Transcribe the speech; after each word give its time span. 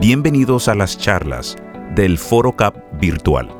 Bienvenidos 0.00 0.68
a 0.68 0.74
las 0.74 0.96
charlas 0.96 1.56
del 1.94 2.16
Foro 2.16 2.52
Cap 2.52 2.74
virtual. 2.98 3.50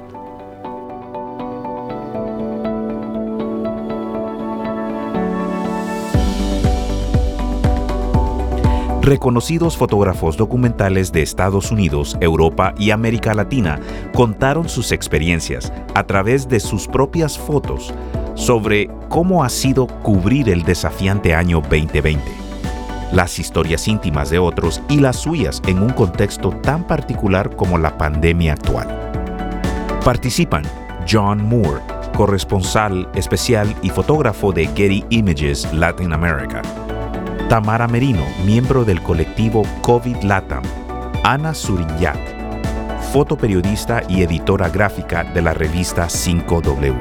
Reconocidos 9.02 9.76
fotógrafos 9.76 10.38
documentales 10.38 11.12
de 11.12 11.20
Estados 11.20 11.70
Unidos, 11.70 12.16
Europa 12.22 12.72
y 12.78 12.90
América 12.90 13.34
Latina 13.34 13.78
contaron 14.14 14.70
sus 14.70 14.92
experiencias 14.92 15.70
a 15.94 16.04
través 16.04 16.48
de 16.48 16.60
sus 16.60 16.88
propias 16.88 17.38
fotos 17.38 17.92
sobre 18.34 18.88
cómo 19.10 19.44
ha 19.44 19.50
sido 19.50 19.86
cubrir 19.86 20.48
el 20.48 20.62
desafiante 20.62 21.34
año 21.34 21.60
2020, 21.60 22.39
las 23.12 23.38
historias 23.38 23.88
íntimas 23.88 24.30
de 24.30 24.38
otros 24.38 24.80
y 24.88 25.00
las 25.00 25.16
suyas 25.16 25.60
en 25.66 25.82
un 25.82 25.90
contexto 25.90 26.50
tan 26.62 26.86
particular 26.86 27.54
como 27.56 27.78
la 27.78 27.96
pandemia 27.98 28.52
actual. 28.52 28.88
Participan 30.04 30.64
John 31.10 31.44
Moore, 31.44 31.80
corresponsal 32.16 33.08
especial 33.14 33.74
y 33.82 33.90
fotógrafo 33.90 34.52
de 34.52 34.66
Getty 34.66 35.04
Images 35.10 35.72
Latin 35.72 36.12
America, 36.12 36.62
Tamara 37.48 37.88
Merino, 37.88 38.24
miembro 38.44 38.84
del 38.84 39.02
colectivo 39.02 39.64
COVID 39.82 40.22
Latam, 40.22 40.62
Ana 41.24 41.52
Suriñat, 41.52 42.18
fotoperiodista 43.12 44.02
y 44.08 44.22
editora 44.22 44.68
gráfica 44.68 45.24
de 45.24 45.42
la 45.42 45.52
revista 45.52 46.06
5W. 46.06 46.94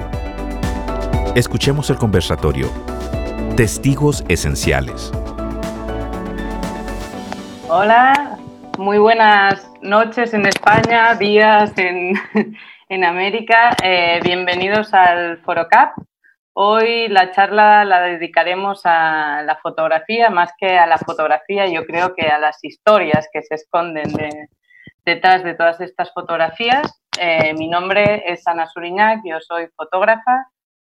Escuchemos 1.35 1.91
el 1.91 1.97
conversatorio. 1.97 2.67
Testigos 3.55 4.23
esenciales. 4.27 5.11
Hola, 7.71 8.39
muy 8.79 8.97
buenas 8.97 9.71
noches 9.83 10.33
en 10.33 10.47
España, 10.47 11.13
días 11.13 11.71
en, 11.77 12.15
en 12.89 13.03
América. 13.03 13.77
Eh, 13.83 14.19
bienvenidos 14.23 14.91
al 14.91 15.37
ForoCap. 15.43 15.93
Hoy 16.53 17.09
la 17.09 17.31
charla 17.31 17.85
la 17.85 18.01
dedicaremos 18.01 18.81
a 18.85 19.43
la 19.43 19.55
fotografía, 19.57 20.31
más 20.31 20.51
que 20.57 20.79
a 20.79 20.87
la 20.87 20.97
fotografía, 20.97 21.67
yo 21.67 21.85
creo 21.85 22.15
que 22.15 22.25
a 22.25 22.39
las 22.39 22.57
historias 22.63 23.29
que 23.31 23.43
se 23.43 23.53
esconden 23.53 24.13
detrás 25.05 25.43
de 25.43 25.53
todas 25.53 25.79
estas 25.79 26.11
fotografías. 26.11 27.03
Eh, 27.19 27.53
mi 27.53 27.67
nombre 27.67 28.23
es 28.25 28.47
Ana 28.47 28.65
Suriñac, 28.65 29.21
yo 29.23 29.39
soy 29.41 29.67
fotógrafa 29.75 30.47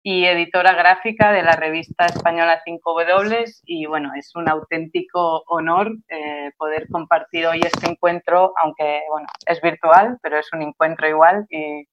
y 0.10 0.24
editora 0.24 0.74
gráfica 0.74 1.34
de 1.34 1.44
la 1.44 1.58
revista 1.58 2.06
española 2.06 2.62
5W 2.66 3.44
y 3.66 3.88
bueno, 3.88 4.14
es 4.16 4.34
un 4.36 4.48
auténtico 4.48 5.44
honor 5.48 5.92
eh, 6.08 6.52
poder 6.58 6.88
compartir 6.90 7.46
hoy 7.46 7.60
este 7.60 7.90
encuentro, 7.90 8.54
aunque 8.64 9.02
bueno, 9.12 9.28
es 9.46 9.60
virtual, 9.60 10.18
pero 10.24 10.38
es 10.38 10.48
un 10.54 10.62
encuentro 10.62 11.10
igual. 11.10 11.46
Y, 11.50 11.90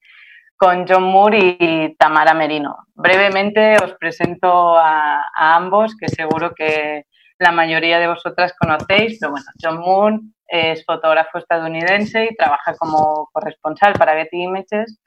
con 0.56 0.86
John 0.86 1.02
Moore 1.02 1.56
y 1.58 1.96
Tamara 1.96 2.34
Merino. 2.34 2.76
Brevemente 2.94 3.74
os 3.82 3.94
presento 3.94 4.78
a, 4.78 5.24
ambos, 5.34 5.96
que 5.96 6.06
seguro 6.06 6.54
que 6.54 7.06
la 7.40 7.50
mayoría 7.50 7.98
de 7.98 8.06
vosotras 8.06 8.54
conocéis. 8.56 9.18
Pero 9.18 9.32
bueno, 9.32 9.46
John 9.60 9.80
Moore 9.80 10.20
es 10.46 10.84
fotógrafo 10.84 11.38
estadounidense 11.38 12.26
y 12.26 12.36
trabaja 12.36 12.76
como 12.76 13.28
corresponsal 13.32 13.94
para 13.94 14.14
Getty 14.14 14.44
Images. 14.44 15.00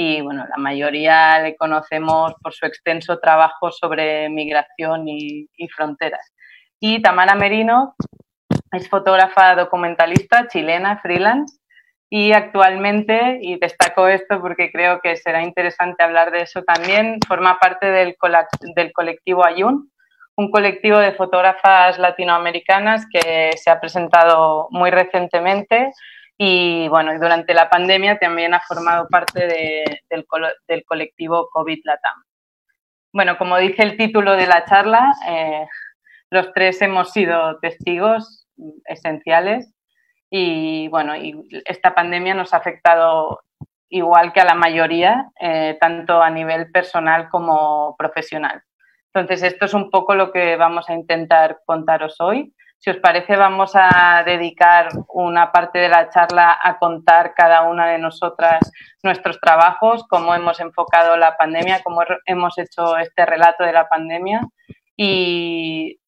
Y 0.00 0.20
bueno, 0.20 0.46
la 0.48 0.56
mayoría 0.58 1.40
le 1.40 1.56
conocemos 1.56 2.32
por 2.40 2.54
su 2.54 2.66
extenso 2.66 3.18
trabajo 3.18 3.72
sobre 3.72 4.28
migración 4.28 5.08
y 5.08 5.68
fronteras. 5.74 6.32
Y 6.78 7.02
Tamara 7.02 7.34
Merino 7.34 7.96
es 8.70 8.88
fotógrafa 8.88 9.56
documentalista 9.56 10.46
chilena, 10.46 11.00
freelance, 11.00 11.58
y 12.10 12.32
actualmente, 12.32 13.38
y 13.42 13.58
destaco 13.58 14.08
esto 14.08 14.40
porque 14.40 14.70
creo 14.72 15.00
que 15.00 15.16
será 15.16 15.42
interesante 15.42 16.02
hablar 16.02 16.30
de 16.30 16.42
eso 16.42 16.62
también, 16.62 17.18
forma 17.26 17.58
parte 17.58 17.86
del, 17.86 18.16
del 18.74 18.92
colectivo 18.92 19.44
Ayun, 19.44 19.90
un 20.36 20.50
colectivo 20.50 20.98
de 20.98 21.12
fotógrafas 21.12 21.98
latinoamericanas 21.98 23.04
que 23.12 23.50
se 23.56 23.70
ha 23.70 23.80
presentado 23.80 24.68
muy 24.70 24.90
recientemente 24.90 25.90
y 26.38 26.86
bueno, 26.88 27.18
durante 27.18 27.52
la 27.52 27.68
pandemia 27.68 28.18
también 28.18 28.54
ha 28.54 28.60
formado 28.60 29.08
parte 29.08 29.46
del, 29.46 30.26
del, 30.68 30.84
colectivo 30.84 31.48
COVID 31.50 31.80
Latam. 31.82 32.22
Bueno, 33.12 33.36
como 33.36 33.58
dice 33.58 33.82
el 33.82 33.96
título 33.96 34.36
de 34.36 34.46
la 34.46 34.64
charla, 34.64 35.12
eh, 35.26 35.66
los 36.30 36.52
tres 36.52 36.80
hemos 36.80 37.10
sido 37.10 37.58
testigos 37.58 38.46
esenciales 38.84 39.74
y 40.30 40.86
bueno, 40.88 41.16
y 41.16 41.34
esta 41.64 41.94
pandemia 41.94 42.34
nos 42.34 42.54
ha 42.54 42.58
afectado 42.58 43.40
igual 43.88 44.32
que 44.32 44.40
a 44.40 44.44
la 44.44 44.54
mayoría, 44.54 45.30
eh, 45.40 45.76
tanto 45.80 46.22
a 46.22 46.30
nivel 46.30 46.70
personal 46.70 47.28
como 47.30 47.96
profesional. 47.96 48.62
Entonces, 49.12 49.42
esto 49.42 49.64
es 49.64 49.74
un 49.74 49.90
poco 49.90 50.14
lo 50.14 50.30
que 50.30 50.56
vamos 50.56 50.88
a 50.88 50.94
intentar 50.94 51.60
contaros 51.64 52.20
hoy. 52.20 52.54
Si 52.78 52.90
os 52.90 52.96
parece, 52.98 53.36
vamos 53.36 53.72
a 53.74 54.22
dedicar 54.24 54.88
una 55.08 55.50
parte 55.50 55.78
de 55.78 55.88
la 55.88 56.08
charla 56.10 56.58
a 56.62 56.78
contar 56.78 57.34
cada 57.34 57.62
una 57.62 57.88
de 57.88 57.98
nosotras 57.98 58.60
nuestros 59.02 59.40
trabajos, 59.40 60.04
cómo 60.08 60.34
hemos 60.34 60.60
enfocado 60.60 61.16
la 61.16 61.36
pandemia, 61.36 61.82
cómo 61.82 62.02
hemos 62.24 62.56
hecho 62.58 62.96
este 62.96 63.26
relato 63.26 63.64
de 63.64 63.72
la 63.72 63.88
pandemia 63.88 64.42
y 64.96 65.98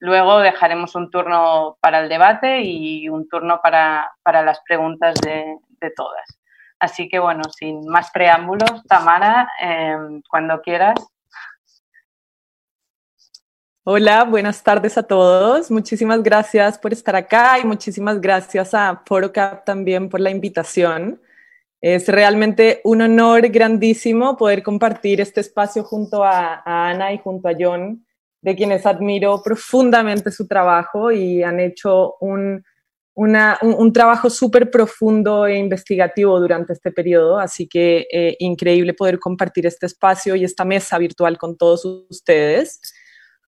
Luego 0.00 0.38
dejaremos 0.38 0.94
un 0.94 1.10
turno 1.10 1.76
para 1.80 2.00
el 2.00 2.08
debate 2.08 2.60
y 2.62 3.08
un 3.08 3.28
turno 3.28 3.60
para, 3.60 4.12
las 4.24 4.60
preguntas 4.60 5.16
de, 5.20 5.58
todas. 5.96 6.40
Así 6.78 7.08
que 7.08 7.18
bueno, 7.18 7.42
sin 7.50 7.84
más 7.88 8.10
preámbulos, 8.12 8.84
Tamara, 8.88 9.50
em, 9.60 10.22
cuando 10.28 10.60
quieras. 10.60 10.94
Hola, 13.90 14.24
buenas 14.24 14.62
tardes 14.62 14.98
a 14.98 15.02
todos. 15.02 15.70
Muchísimas 15.70 16.22
gracias 16.22 16.76
por 16.76 16.92
estar 16.92 17.16
acá 17.16 17.58
y 17.58 17.64
muchísimas 17.64 18.20
gracias 18.20 18.74
a 18.74 19.02
ForoCap 19.06 19.64
también 19.64 20.10
por 20.10 20.20
la 20.20 20.28
invitación. 20.28 21.22
Es 21.80 22.06
realmente 22.06 22.82
un 22.84 23.00
honor 23.00 23.48
grandísimo 23.48 24.36
poder 24.36 24.62
compartir 24.62 25.22
este 25.22 25.40
espacio 25.40 25.84
junto 25.84 26.22
a 26.22 26.60
Ana 26.66 27.14
y 27.14 27.18
junto 27.18 27.48
a 27.48 27.54
John 27.58 28.04
de 28.42 28.54
quienes 28.54 28.84
admiro 28.84 29.42
profundamente 29.42 30.32
su 30.32 30.46
trabajo 30.46 31.10
y 31.10 31.42
han 31.42 31.58
hecho 31.58 32.16
un, 32.20 32.62
trabajo 33.94 34.28
súper 34.28 34.70
profundo 34.70 35.46
e 35.46 35.56
investigativo 35.56 36.38
durante 36.38 36.74
este 36.74 36.92
periodo, 36.92 37.38
así 37.38 37.66
que 37.66 38.06
eh, 38.12 38.36
increíble 38.40 38.92
poder 38.92 39.18
compartir 39.18 39.64
este 39.64 39.86
espacio 39.86 40.36
y 40.36 40.44
esta 40.44 40.66
mesa 40.66 40.98
virtual 40.98 41.38
con 41.38 41.56
todos 41.56 41.86
ustedes. 42.10 42.82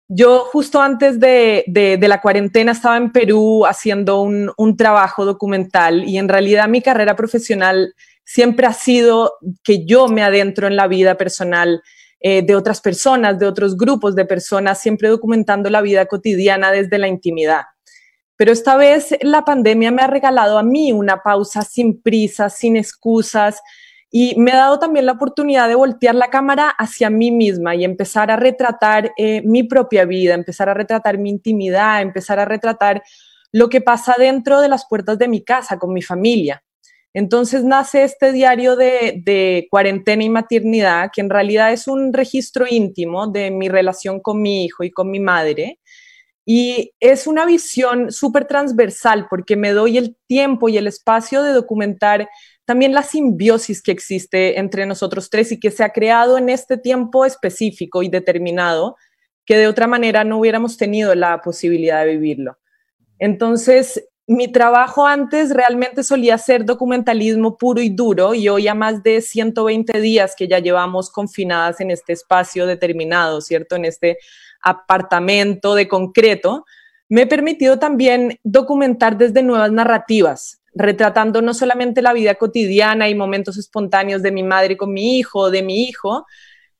Yo 0.07 0.45
justo 0.51 0.81
antes 0.81 1.19
de, 1.19 1.97
la 1.99 2.21
cuarentena 2.21 2.73
estaba 2.73 2.97
en 2.97 3.11
Perú 3.11 3.65
haciendo 3.65 4.21
un, 4.21 4.77
trabajo 4.77 5.25
documental 5.25 6.03
y 6.03 6.17
en 6.17 6.29
realidad 6.29 6.67
mi 6.67 6.81
carrera 6.81 7.15
profesional 7.15 7.95
siempre 8.23 8.67
ha 8.67 8.73
sido 8.73 9.33
que 9.63 9.85
yo 9.85 10.07
me 10.07 10.21
adentro 10.21 10.67
en 10.67 10.75
la 10.75 10.87
vida 10.87 11.15
personal 11.15 11.81
eh, 12.19 12.43
de 12.43 12.55
otras 12.55 12.81
personas, 12.81 13.39
de 13.39 13.47
otros 13.47 13.77
grupos 13.77 14.15
de 14.15 14.25
personas, 14.25 14.79
siempre 14.79 15.09
documentando 15.09 15.69
la 15.69 15.81
vida 15.81 16.05
cotidiana 16.05 16.71
desde 16.71 16.97
la 16.99 17.07
intimidad. 17.07 17.63
Pero 18.37 18.51
esta 18.51 18.75
vez 18.77 19.15
la 19.21 19.43
pandemia 19.43 19.91
me 19.91 20.01
ha 20.01 20.07
regalado 20.07 20.57
a 20.57 20.63
mí 20.63 20.91
una 20.91 21.21
pausa 21.23 21.63
sin 21.63 22.01
prisas, 22.01 22.57
sin 22.57 22.77
excusas, 22.77 23.61
y 24.17 24.33
me 24.37 24.53
ha 24.53 24.55
dado 24.55 24.79
también 24.79 25.05
la 25.05 25.11
oportunidad 25.11 25.67
de 25.67 25.75
voltear 25.75 26.15
la 26.15 26.29
cámara 26.29 26.69
hacia 26.69 27.09
mí 27.09 27.31
misma 27.31 27.75
y 27.75 27.83
empezar 27.83 28.31
a 28.31 28.37
retratar 28.37 29.11
eh, 29.17 29.41
mi 29.43 29.63
propia 29.63 30.05
vida, 30.05 30.33
empezar 30.33 30.69
a 30.69 30.73
retratar 30.73 31.17
mi 31.17 31.29
intimidad, 31.29 32.01
empezar 32.01 32.39
a 32.39 32.45
retratar 32.45 33.03
lo 33.51 33.67
que 33.67 33.81
pasa 33.81 34.15
dentro 34.17 34.61
de 34.61 34.69
las 34.69 34.87
puertas 34.87 35.19
de 35.19 35.27
mi 35.27 35.43
casa 35.43 35.77
con 35.77 35.91
mi 35.91 36.01
familia. 36.01 36.63
Entonces 37.13 37.65
nace 37.65 38.03
este 38.05 38.31
diario 38.31 38.77
de, 38.77 39.67
cuarentena 39.69 40.23
y 40.23 40.29
maternidad, 40.29 41.09
que 41.13 41.19
en 41.19 41.29
realidad 41.29 41.73
es 41.73 41.85
un 41.85 42.13
registro 42.13 42.65
íntimo 42.69 43.27
de 43.27 43.51
mi 43.51 43.67
relación 43.67 44.21
con 44.21 44.41
mi 44.41 44.63
hijo 44.63 44.85
y 44.85 44.91
con 44.91 45.11
mi 45.11 45.19
madre. 45.19 45.81
Y 46.45 46.93
es 47.01 47.27
una 47.27 47.45
visión 47.45 48.13
súper 48.13 48.45
transversal 48.45 49.27
porque 49.29 49.57
me 49.57 49.71
doy 49.71 49.97
el 49.97 50.15
tiempo 50.25 50.69
y 50.69 50.77
el 50.77 50.87
espacio 50.87 51.43
de 51.43 51.51
documentar 51.51 52.29
también 52.65 52.93
la 52.93 53.03
simbiosis 53.03 53.81
que 53.81 53.91
existe 53.91 54.59
entre 54.59 54.85
nosotros 54.85 55.29
tres 55.29 55.51
y 55.51 55.59
que 55.59 55.71
se 55.71 55.83
ha 55.83 55.93
creado 55.93 56.37
en 56.37 56.49
este 56.49 56.77
tiempo 56.77 57.25
específico 57.25 58.03
y 58.03 58.09
determinado, 58.09 58.97
que 59.45 59.57
de 59.57 59.67
otra 59.67 59.87
manera 59.87 60.23
no 60.23 60.39
hubiéramos 60.39 60.75
tenido 60.75 61.13
la 61.13 61.41
posibilidad 61.41 62.03
de 62.03 62.11
vivirlo. 62.11 62.57
Entonces, 63.19 64.03
mi 64.27 64.51
trabajo 64.51 65.05
antes 65.05 65.51
realmente 65.53 66.03
solía 66.03 66.39
ser 66.39 66.65
documentalismo 66.65 67.57
puro 67.57 67.81
y 67.81 67.89
duro 67.89 68.33
y 68.33 68.49
hoy 68.49 68.67
a 68.67 68.73
más 68.73 69.03
de 69.03 69.21
120 69.21 70.01
días 70.01 70.35
que 70.35 70.47
ya 70.47 70.57
llevamos 70.57 71.11
confinadas 71.11 71.79
en 71.79 71.91
este 71.91 72.13
espacio 72.13 72.65
determinado, 72.65 73.39
¿cierto? 73.41 73.75
En 73.75 73.85
este 73.85 74.17
apartamento 74.63 75.75
de 75.75 75.87
concreto, 75.87 76.65
me 77.07 77.21
he 77.21 77.27
permitido 77.27 77.77
también 77.77 78.39
documentar 78.43 79.15
desde 79.15 79.43
nuevas 79.43 79.71
narrativas, 79.71 80.59
retratando 80.75 81.41
no 81.41 81.53
solamente 81.53 82.01
la 82.01 82.13
vida 82.13 82.35
cotidiana 82.35 83.09
y 83.09 83.15
momentos 83.15 83.57
espontáneos 83.57 84.21
de 84.21 84.31
mi 84.31 84.43
madre 84.43 84.77
con 84.77 84.93
mi 84.93 85.17
hijo, 85.17 85.49
de 85.49 85.63
mi 85.63 85.83
hijo, 85.85 86.25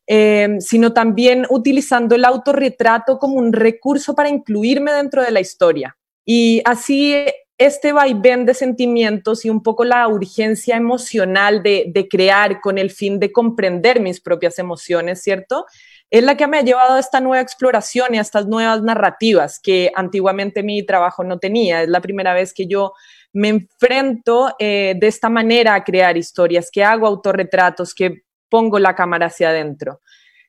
eh, 0.06 0.57
sino 0.59 0.94
también 0.94 1.47
utilizando 1.50 2.13
el 2.13 2.25
autorretrato 2.25 3.18
como 3.18 3.36
un 3.36 3.53
recurso 3.53 4.13
para 4.13 4.30
incluirme 4.30 4.92
dentro 4.92 5.24
de 5.24 5.31
la 5.31 5.39
historia. 5.39 5.97
Y 6.25 6.62
así 6.65 7.15
este 7.57 7.94
vaivén 7.94 8.45
de 8.45 8.53
sentimientos 8.53 9.45
y 9.45 9.50
un 9.50 9.63
poco 9.63 9.86
la 9.86 10.07
urgencia 10.09 10.75
emocional 10.75 11.63
de, 11.63 11.86
de, 11.88 12.07
crear 12.09 12.59
con 12.59 12.77
el 12.77 12.91
fin 12.91 13.18
de 13.18 13.31
comprender 13.31 14.01
mis 14.01 14.19
propias 14.19 14.59
emociones, 14.59 15.21
¿cierto? 15.21 15.65
Es 16.09 16.24
la 16.24 16.36
que 16.36 16.48
me 16.48 16.57
ha 16.57 16.62
llevado 16.63 16.95
a 16.95 17.00
esta 17.00 17.21
nueva 17.21 17.41
exploración 17.41 18.13
y 18.13 18.18
a 18.18 18.21
estas 18.21 18.45
nuevas 18.48 18.83
narrativas 18.83 19.59
que 19.59 19.91
antiguamente 19.95 20.63
mi 20.63 20.86
trabajo 20.86 21.24
no 21.24 21.39
tenía. 21.39 21.83
Es 21.83 21.89
la 21.89 22.01
primera 22.01 22.33
vez 22.33 22.53
que 22.53 22.68
yo 22.68 22.94
me 23.35 23.49
enfrento 23.49 24.55
eh, 24.57 24.95
de 24.97 25.07
esta 25.07 25.27
manera 25.27 25.75
a 25.75 25.83
crear 25.83 26.15
historias, 26.15 26.69
que 26.71 26.85
hago 26.85 27.05
autorretratos, 27.05 27.93
que 27.93 28.23
pongo 28.49 28.79
la 28.79 28.95
cámara 28.95 29.25
hacia 29.25 29.49
adentro. 29.49 29.99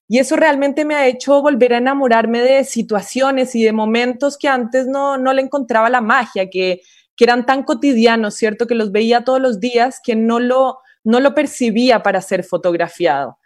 Y 0.06 0.18
eso 0.20 0.36
realmente 0.36 0.84
me 0.84 0.94
ha 0.94 1.08
hecho 1.08 1.42
volver 1.42 1.74
a 1.74 1.78
enamorarme 1.78 2.40
de 2.42 2.62
situaciones 2.62 3.56
y 3.56 3.64
de 3.64 3.72
momentos 3.72 4.38
que 4.38 4.46
antes 4.46 4.86
no, 4.86 5.18
no 5.18 5.32
le 5.32 5.42
encontraba 5.42 5.90
la 5.90 6.00
magia, 6.00 6.48
que, 6.48 6.80
que 7.16 7.24
eran 7.24 7.44
tan 7.44 7.64
cotidianos, 7.64 8.36
¿cierto? 8.36 8.68
Que 8.68 8.76
los 8.76 8.92
veía 8.92 9.24
todos 9.24 9.40
los 9.40 9.58
días, 9.58 10.00
que 10.00 10.14
no 10.14 10.38
lo, 10.38 10.78
no 11.02 11.18
lo 11.18 11.34
percibía 11.34 12.04
para 12.04 12.20
ser 12.20 12.44
fotografiado. 12.44 13.38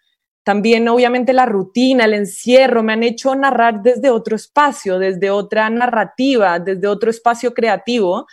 También, 0.44 0.86
obviamente, 0.88 1.32
la 1.32 1.46
rutina, 1.46 2.04
el 2.04 2.12
encierro, 2.12 2.82
me 2.82 2.92
han 2.92 3.04
hecho 3.04 3.34
narrar 3.34 3.80
desde 3.80 4.10
otro 4.10 4.36
espacio, 4.36 4.98
desde 4.98 5.30
otra 5.30 5.70
narrativa, 5.70 6.58
desde 6.58 6.86
otro 6.88 7.08
espacio 7.08 7.54
creativo. 7.54 8.26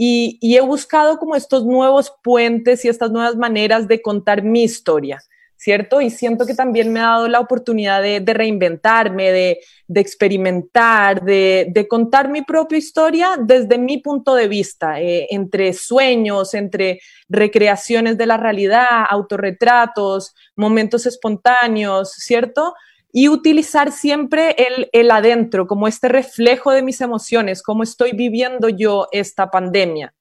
Y, 0.00 0.38
he 0.40 0.60
buscado 0.60 1.18
como 1.18 1.34
estos 1.34 1.66
nuevos 1.66 2.12
puentes 2.22 2.84
y 2.84 2.88
estas 2.88 3.10
nuevas 3.10 3.36
maneras 3.36 3.88
de 3.88 4.00
contar 4.00 4.42
mi 4.42 4.62
historia. 4.62 5.20
¿cierto? 5.56 6.00
Y 6.00 6.10
siento 6.10 6.46
que 6.46 6.54
también 6.54 6.92
me 6.92 7.00
ha 7.00 7.06
dado 7.06 7.26
la 7.26 7.40
oportunidad 7.40 8.00
de, 8.00 8.22
reinventarme, 8.24 9.32
de, 9.32 9.60
experimentar, 9.92 11.24
de, 11.24 11.86
contar 11.90 12.28
mi 12.28 12.42
propia 12.42 12.78
historia 12.78 13.30
desde 13.36 13.76
mi 13.76 13.98
punto 13.98 14.36
de 14.36 14.46
vista, 14.46 15.00
eh, 15.00 15.26
entre 15.30 15.72
sueños, 15.72 16.54
entre 16.54 17.00
recreaciones 17.28 18.16
de 18.16 18.26
la 18.26 18.36
realidad, 18.36 19.04
autorretratos, 19.10 20.32
momentos 20.54 21.06
espontáneos, 21.06 22.12
¿cierto? 22.12 22.74
Y 23.10 23.28
utilizar 23.28 23.90
siempre 23.90 24.54
el, 24.58 24.90
el 24.92 25.10
adentro 25.10 25.66
como 25.66 25.88
este 25.88 26.08
reflejo 26.08 26.72
de 26.72 26.82
mis 26.82 27.00
emociones, 27.00 27.62
cómo 27.62 27.82
estoy 27.82 28.12
viviendo 28.12 28.68
yo 28.68 29.08
esta 29.12 29.50
pandemia 29.50 30.14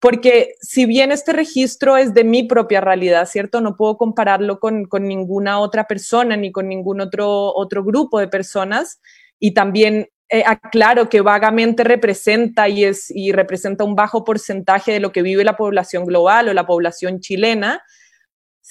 porque 0.00 0.54
si 0.62 0.86
bien 0.86 1.12
este 1.12 1.32
registro 1.34 1.98
es 1.98 2.14
de 2.14 2.24
mi 2.24 2.42
propia 2.44 2.80
realidad, 2.80 3.26
¿cierto? 3.26 3.60
No 3.60 3.76
puedo 3.76 3.98
compararlo 3.98 4.58
con, 4.58 4.88
ninguna 5.00 5.60
otra 5.60 5.84
persona 5.84 6.36
ni 6.36 6.50
con 6.50 6.68
ningún 6.68 7.02
otro, 7.02 7.54
otro 7.54 7.84
grupo 7.84 8.18
de 8.18 8.26
personas. 8.26 9.00
Y 9.38 9.52
también 9.52 10.08
eh, 10.30 10.42
aclaro 10.46 11.10
que 11.10 11.20
vagamente 11.20 11.84
representa 11.84 12.66
y, 12.66 12.84
es, 12.84 13.10
y 13.10 13.32
representa 13.32 13.84
un 13.84 13.94
bajo 13.94 14.24
porcentaje 14.24 14.90
de 14.90 15.00
lo 15.00 15.12
que 15.12 15.20
vive 15.20 15.44
la 15.44 15.58
población 15.58 16.06
global 16.06 16.48
o 16.48 16.54
la 16.54 16.66
población 16.66 17.20
chilena. 17.20 17.82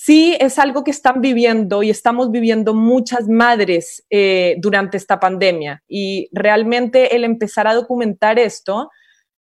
Sí 0.02 0.38
es 0.40 0.58
algo 0.60 0.86
que 0.86 0.92
están 0.92 1.20
viviendo 1.20 1.84
y 1.84 1.90
estamos 1.90 2.32
viviendo 2.32 2.74
muchas 2.74 3.28
madres 3.28 4.06
eh, 4.10 4.56
durante 4.60 4.96
esta 4.96 5.20
pandemia. 5.20 5.84
Y 5.90 6.30
realmente 6.32 7.18
el 7.18 7.26
empezar 7.26 7.68
a 7.68 7.74
documentar 7.74 8.40
esto 8.40 8.92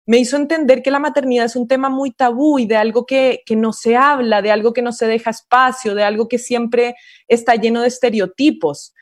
me 0.05 0.17
hizo 0.17 0.35
entender 0.35 0.83
que 0.83 0.91
la 0.91 0.99
maternidad 0.99 1.45
es 1.45 1.55
un 1.55 1.69
tema 1.69 1.89
muy 1.89 2.11
tabú 2.11 2.59
y 2.59 2.65
de 2.65 2.75
algo 2.75 3.05
que, 3.05 3.41
no 3.51 3.71
se 3.71 3.95
habla, 3.95 4.41
de 4.41 4.51
algo 4.51 4.73
que 4.73 4.81
no 4.81 4.91
se 4.91 5.07
deja 5.07 5.29
espacio, 5.29 5.95
de 5.95 6.03
algo 6.03 6.27
que 6.27 6.37
siempre 6.37 6.95
está 7.29 7.55
lleno 7.55 7.81
de 7.81 7.87
estereotipos. 7.87 8.93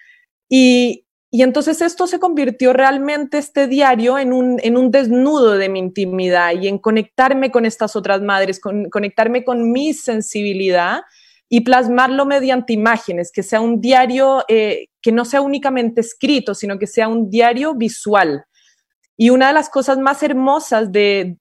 Y, 0.48 1.06
entonces 1.32 1.82
esto 1.82 2.06
se 2.06 2.20
convirtió 2.20 2.72
realmente 2.72 3.40
este 3.40 3.66
diario 3.66 4.20
en 4.20 4.32
un, 4.32 4.60
en 4.62 4.78
un, 4.78 4.92
desnudo 4.92 5.58
de 5.58 5.70
mi 5.70 5.80
intimidad 5.80 6.52
y 6.54 6.68
en 6.68 6.78
conectarme 6.78 7.50
con 7.50 7.66
estas 7.66 7.96
otras 7.96 8.22
madres, 8.22 8.60
con, 8.60 8.92
conectarme 8.92 9.44
con 9.44 9.72
mi 9.72 9.96
sensibilidad 9.96 11.02
y 11.50 11.62
plasmarlo 11.62 12.26
mediante 12.26 12.74
imágenes, 12.74 13.32
que 13.32 13.44
sea 13.44 13.62
un 13.62 13.80
diario 13.80 14.44
eh, 14.48 14.88
que 15.02 15.12
no 15.12 15.24
sea 15.24 15.42
únicamente 15.42 16.02
escrito, 16.02 16.54
sino 16.54 16.78
que 16.78 16.88
sea 16.88 17.08
un 17.08 17.30
diario 17.30 17.74
visual. 17.76 18.46
Y 19.20 19.32
una 19.32 19.48
de 19.48 19.54
las 19.54 19.70
cosas 19.70 19.98
más 19.98 20.22
hermosas 20.22 20.92
de, 20.92 21.38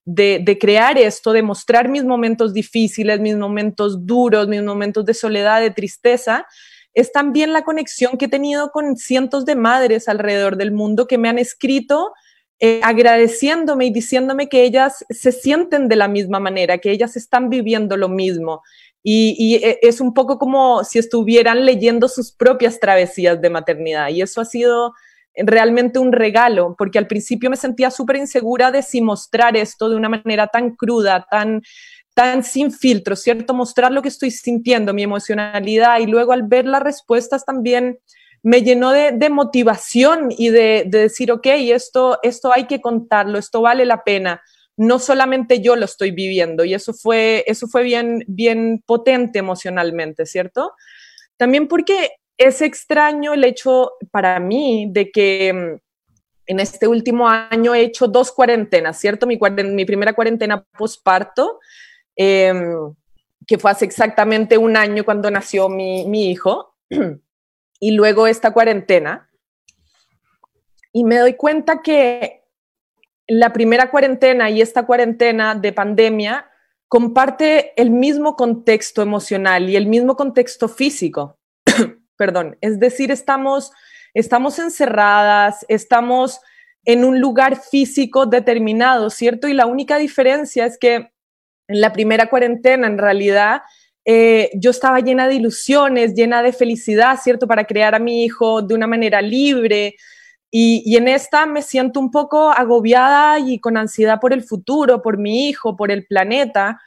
crear 0.59 0.97
esto, 0.97 1.33
de 1.33 1.43
mostrar 1.43 1.91
mis 1.91 2.05
momentos 2.05 2.55
difíciles, 2.55 3.21
mis 3.21 3.37
momentos 3.37 4.07
duros, 4.07 4.49
mis 4.49 4.63
momentos 4.63 5.05
de 5.05 5.13
soledad, 5.13 5.61
de 5.61 5.71
tristeza, 5.71 6.47
es 6.95 7.13
también 7.13 7.53
la 7.53 7.63
conexión 7.63 8.17
que 8.17 8.25
he 8.25 8.29
tenido 8.29 8.71
con 8.71 8.97
cientos 8.97 9.45
de 9.45 9.57
madres 9.57 10.09
alrededor 10.09 10.57
del 10.57 10.73
mundo 10.73 11.07
que 11.07 11.19
me 11.19 11.29
han 11.29 11.39
escrito 11.39 12.13
eh, 12.59 12.81
agradeciéndome 12.83 13.85
y 13.85 13.91
diciéndome 13.93 14.49
que 14.49 14.65
ellas 14.65 15.05
se 15.11 15.31
sienten 15.31 15.89
de 15.89 15.97
la 15.97 16.09
misma 16.09 16.41
manera, 16.41 16.79
que 16.79 16.91
ellas 16.91 17.15
están 17.15 17.51
viviendo 17.51 17.99
lo 17.99 18.09
mismo. 18.09 18.63
Y, 19.09 19.61
eh, 19.63 19.79
es 19.83 20.01
un 20.01 20.13
poco 20.15 20.37
como 20.37 20.83
si 20.83 20.99
estuvieran 20.99 21.65
leyendo 21.65 22.09
sus 22.09 22.33
propias 22.33 22.81
travesías 22.81 23.41
de 23.41 23.51
maternidad. 23.51 24.09
Y 24.09 24.21
eso 24.21 24.41
ha 24.41 24.45
sido 24.45 24.95
realmente 25.37 26.01
un 26.01 26.11
regalo, 26.11 26.75
porque 26.77 26.99
al 26.99 27.07
principio 27.07 27.49
me 27.49 27.57
sentía 27.57 27.93
súper 27.93 28.17
insegura 28.17 28.73
de 28.73 28.83
si 28.83 29.01
mostrar 29.01 29.57
esto 29.57 29.89
de 29.89 29.95
una 29.95 30.09
manera 30.09 30.49
tan 30.49 30.75
cruda, 30.75 31.25
tan, 31.31 31.63
tan 32.15 32.43
sin 32.43 32.73
filtro, 32.73 33.15
¿cierto? 33.15 33.55
Mostrar 33.55 33.93
lo 33.93 34.03
que 34.03 34.09
estoy 34.09 34.33
sintiendo, 34.33 34.93
mi 34.93 35.05
emocionalidad, 35.05 36.01
y 36.01 36.07
luego 36.07 36.33
al 36.33 36.43
ver 36.43 36.67
las 36.67 36.83
respuestas 36.83 37.45
también 37.45 38.01
me 38.43 38.63
llenó 38.63 38.91
de, 38.91 39.31
motivación 39.31 40.31
y 40.37 40.49
de, 40.49 40.85
decir, 40.89 41.31
ok, 41.31 41.47
esto, 41.47 42.19
esto 42.25 42.53
hay 42.53 42.65
que 42.67 42.81
contarlo, 42.81 43.39
esto 43.39 43.61
vale 43.61 43.85
la 43.85 44.03
pena. 44.03 44.43
No 44.77 44.99
solamente 44.99 45.61
yo 45.61 45.77
lo 45.77 45.85
estoy 45.85 46.11
viviendo 46.11 46.65
y 46.65 46.75
eso 46.75 46.93
fue, 46.93 47.45
eso 47.47 47.67
fue 47.67 47.83
bien, 47.83 48.25
bien 48.27 48.83
potente 48.87 49.39
emocionalmente, 49.39 50.27
¿cierto? 50.27 50.73
También 51.37 51.69
porque 51.69 52.11
es 52.37 52.61
extraño 52.61 53.33
el 53.35 53.45
hecho 53.45 53.93
para 54.11 54.39
mí 54.41 54.89
de 54.91 55.11
que 55.11 55.53
mm, 55.53 55.81
en 56.47 56.61
este 56.61 56.87
último 56.87 57.29
año 57.29 57.75
he 57.75 57.81
hecho 57.81 58.07
dos 58.07 58.33
cuarentenas, 58.33 58.99
¿cierto? 58.99 59.27
Mi, 59.27 59.37
primera 59.85 60.13
cuarentena 60.13 60.65
posparto, 60.79 61.59
em, 62.15 62.95
que 63.47 63.59
fue 63.59 63.71
hace 63.71 63.85
exactamente 63.85 64.59
un 64.59 64.77
año 64.77 65.05
cuando 65.05 65.31
nació 65.31 65.69
mi, 65.69 66.07
mi 66.07 66.31
hijo, 66.31 66.75
y 67.81 67.91
luego 67.93 68.27
esta 68.27 68.53
cuarentena. 68.53 69.29
Y 70.93 71.05
me 71.05 71.19
doy 71.19 71.35
cuenta 71.35 71.83
que 71.83 72.36
la 73.29 73.53
primera 73.53 73.91
cuarentena 73.91 74.51
y 74.51 74.61
esta 74.61 74.87
cuarentena 74.87 75.55
de 75.55 75.73
pandemia 75.73 76.51
comparte 76.89 77.73
el 77.81 77.91
mismo 77.91 78.37
contexto 78.37 79.03
emocional 79.03 79.69
y 79.69 79.77
el 79.77 79.87
mismo 79.87 80.17
contexto 80.17 80.69
físico 80.69 81.39
perdón, 82.17 82.57
es 82.61 82.81
decir, 82.81 83.11
estamos, 83.11 83.73
estamos 84.15 84.59
encerradas, 84.59 85.65
estamos 85.69 86.41
en 86.85 87.05
un 87.05 87.21
lugar 87.21 87.57
físico 87.57 88.27
determinado, 88.27 89.11
¿cierto? 89.11 89.49
Y 89.49 89.55
la 89.55 89.67
única 89.67 89.99
diferencia 89.99 90.67
es 90.67 90.79
que 90.79 90.95
en 91.69 91.81
la 91.81 91.93
primera 91.93 92.29
cuarentena, 92.29 92.87
en 92.87 92.99
realidad, 92.99 93.63
eh, 94.05 94.51
yo 94.55 94.71
estaba 94.71 95.01
llena 95.01 95.27
de 95.27 95.35
ilusiones, 95.35 96.15
llena 96.15 96.43
de 96.43 96.53
felicidad, 96.53 97.19
¿cierto? 97.21 97.49
Para 97.49 97.65
crear 97.65 97.95
a 97.95 97.99
mi 97.99 98.25
hijo 98.25 98.63
de 98.63 98.75
una 98.75 98.87
manera 98.87 99.21
libre. 99.21 99.97
Y, 100.51 100.83
y, 100.87 100.97
en 100.97 101.09
esta 101.09 101.45
me 101.45 101.61
siento 101.61 102.01
un 102.01 102.11
poco 102.11 102.51
agobiada 102.51 103.39
y 103.41 103.59
con 103.59 103.77
ansiedad 103.77 104.21
por 104.21 104.33
el 104.33 104.43
futuro, 104.43 105.03
por 105.03 105.19
mi 105.19 105.49
hijo, 105.49 105.77
por 105.77 105.91
el 105.91 106.07
planeta. 106.07 106.81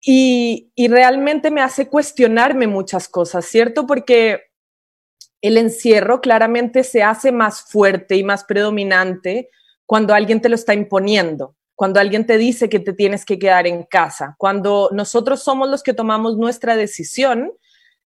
Y, 0.00 0.70
realmente 0.88 1.50
me 1.50 1.60
hace 1.60 1.88
cuestionarme 1.88 2.66
muchas 2.66 3.08
cosas, 3.08 3.46
¿cierto? 3.46 3.86
Porque 3.86 4.42
el 5.40 5.56
encierro 5.56 6.20
claramente 6.20 6.84
se 6.84 7.02
hace 7.02 7.32
más 7.32 7.62
fuerte 7.62 8.16
y 8.16 8.24
más 8.24 8.44
predominante 8.44 9.50
cuando 9.86 10.14
alguien 10.14 10.40
te 10.40 10.48
lo 10.48 10.54
está 10.54 10.74
imponiendo, 10.74 11.56
cuando 11.74 12.00
alguien 12.00 12.26
te 12.26 12.38
dice 12.38 12.68
que 12.68 12.80
te 12.80 12.92
tienes 12.92 13.24
que 13.24 13.38
quedar 13.38 13.66
en 13.66 13.84
casa, 13.84 14.34
cuando 14.38 14.90
nosotros 14.92 15.42
somos 15.42 15.68
los 15.68 15.82
que 15.82 15.94
tomamos 15.94 16.36
nuestra 16.36 16.76
decisión. 16.76 17.52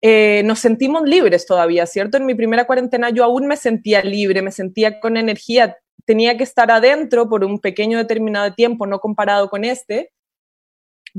Eh, 0.02 0.42
nos 0.44 0.60
sentimos 0.60 1.02
libres 1.02 1.46
todavía, 1.46 1.86
¿cierto? 1.86 2.16
En 2.16 2.26
mi 2.26 2.34
primera 2.34 2.66
cuarentena 2.66 3.10
yo 3.10 3.24
aún 3.24 3.46
me 3.46 3.56
sentía 3.56 4.02
libre, 4.02 4.40
me 4.40 4.50
sentía 4.50 4.98
con 4.98 5.16
energía, 5.16 5.76
tenía 6.06 6.36
que 6.38 6.44
estar 6.44 6.70
adentro 6.70 7.28
por 7.28 7.44
un 7.44 7.58
pequeño 7.58 7.98
determinado 7.98 8.54
tiempo, 8.54 8.86
no 8.86 8.98
comparado 8.98 9.50
con 9.50 9.64
este, 9.64 10.12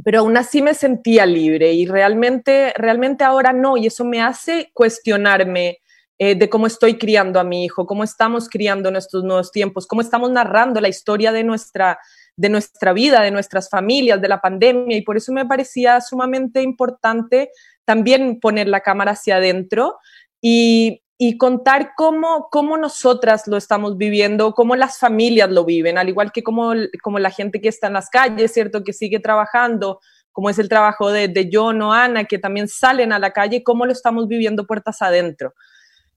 pero 0.04 0.22
aún 0.22 0.38
así 0.38 0.62
me 0.62 0.74
sentía 0.74 1.26
libre 1.26 1.74
y 1.74 1.86
realmente, 1.86 2.74
realmente 2.76 3.24
ahora 3.24 3.54
no, 3.54 3.78
y 3.78 3.88
eso 3.88 4.04
me 4.06 4.22
hace 4.22 4.72
cuestionarme 4.74 5.80
eh, 6.18 6.36
de 6.36 6.50
cómo 6.50 6.68
estoy 6.68 6.98
criando 6.98 7.40
a 7.40 7.44
mi 7.44 7.66
hijo, 7.66 7.86
cómo 7.86 8.04
estamos 8.04 8.48
criando 8.48 8.90
nuestros 8.92 9.24
nuevos 9.24 9.52
tiempos, 9.52 9.88
cómo 9.88 10.02
estamos 10.02 10.32
narrando 10.32 10.80
la 10.80 10.88
historia 10.88 11.32
de 11.32 11.44
nuestra, 11.44 12.00
de 12.36 12.50
nuestra 12.50 12.94
vida, 12.94 13.22
de 13.22 13.32
nuestras 13.32 13.70
familias, 13.70 14.22
de 14.22 14.28
la 14.28 14.40
pandemia, 14.40 14.98
y 14.98 15.02
por 15.02 15.18
eso 15.18 15.34
me 15.34 15.46
parecía 15.46 16.00
sumamente 16.00 16.62
importante 16.62 17.50
también 17.86 18.40
poner 18.40 18.68
la 18.68 18.82
cámara 18.82 19.12
hacia 19.12 19.38
adentro 19.38 19.98
y, 20.42 21.02
y 21.18 21.38
contar 21.38 21.92
cómo, 21.96 22.48
cómo 22.50 22.78
nosotras 22.78 23.48
lo 23.48 23.58
estamos 23.58 23.98
viviendo, 23.98 24.54
cómo 24.54 24.76
las 24.76 24.98
familias 24.98 25.52
lo 25.52 25.66
viven, 25.66 25.98
al 25.98 26.10
igual 26.10 26.32
que 26.32 26.42
como, 26.42 26.74
como 27.04 27.20
la 27.20 27.30
gente 27.30 27.62
que 27.62 27.70
está 27.70 27.88
en 27.88 27.94
las 27.94 28.10
calles, 28.10 28.54
¿cierto? 28.54 28.84
Que 28.84 28.92
sigue 28.92 29.20
trabajando, 29.20 30.00
como 30.32 30.50
es 30.50 30.58
el 30.58 30.68
trabajo 30.68 31.12
de, 31.12 31.28
de 31.28 31.50
John 31.52 31.82
o 31.84 31.94
Ana, 31.94 32.24
que 32.26 32.40
también 32.40 32.68
salen 32.68 33.14
a 33.14 33.20
la 33.20 33.32
calle, 33.32 33.64
cómo 33.64 33.86
lo 33.86 33.92
estamos 33.92 34.28
viviendo 34.28 34.66
puertas 34.66 35.02
adentro. 35.02 35.54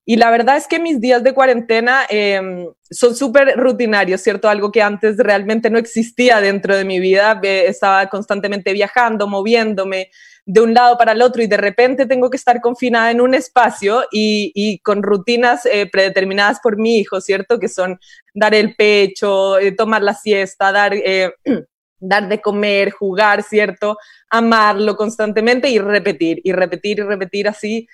Y 0.07 0.17
la 0.17 0.31
verdad 0.31 0.57
es 0.57 0.67
que 0.67 0.79
mis 0.79 1.01
días 1.01 1.23
de 1.23 1.33
cuarentena 1.33 2.03
em, 2.11 2.69
son 2.91 3.17
súper 3.17 3.57
rutinarios, 3.57 4.21
¿cierto? 4.21 4.51
Algo 4.51 4.71
que 4.71 4.83
antes 4.83 5.17
realmente 5.17 5.71
no 5.71 5.79
existía 5.79 6.41
dentro 6.41 6.77
de 6.77 6.85
mi 6.85 7.01
vida. 7.01 7.41
Estaba 7.43 8.07
constantemente 8.09 8.75
viajando, 8.75 9.27
moviéndome, 9.27 10.11
de 10.47 10.61
un 10.61 10.75
lado 10.75 10.99
para 10.99 11.13
el 11.13 11.23
otro 11.23 11.43
y 11.43 11.47
de 11.47 11.57
repente 11.57 12.07
tengo 12.07 12.29
que 12.29 12.37
estar 12.37 12.61
confinada 12.61 13.11
en 13.11 13.21
un 13.21 13.35
espacio 13.35 14.05
y, 14.11 14.79
con 14.81 15.03
rutinas 15.03 15.65
eh, 15.67 15.89
predeterminadas 15.91 16.61
por 16.61 16.77
mi 16.77 16.99
hijo, 16.99 17.21
¿cierto? 17.21 17.59
Que 17.59 17.69
son 17.69 17.99
dar 18.35 18.55
el 18.55 18.75
pecho, 18.77 19.59
eh, 19.59 19.73
tomar 19.73 20.03
la 20.03 20.15
siesta, 20.15 20.71
dar, 20.71 20.93
eh, 20.95 21.33
dar 21.99 22.29
de 22.29 22.41
comer, 22.41 22.91
jugar, 22.91 23.43
¿cierto? 23.43 23.97
Amarlo 24.29 24.97
constantemente 24.97 25.71
y 25.71 25.79
repetir, 25.79 26.41
y 26.45 26.53
repetir 26.53 26.99
y 26.99 27.03
repetir 27.03 27.49
así 27.49 27.89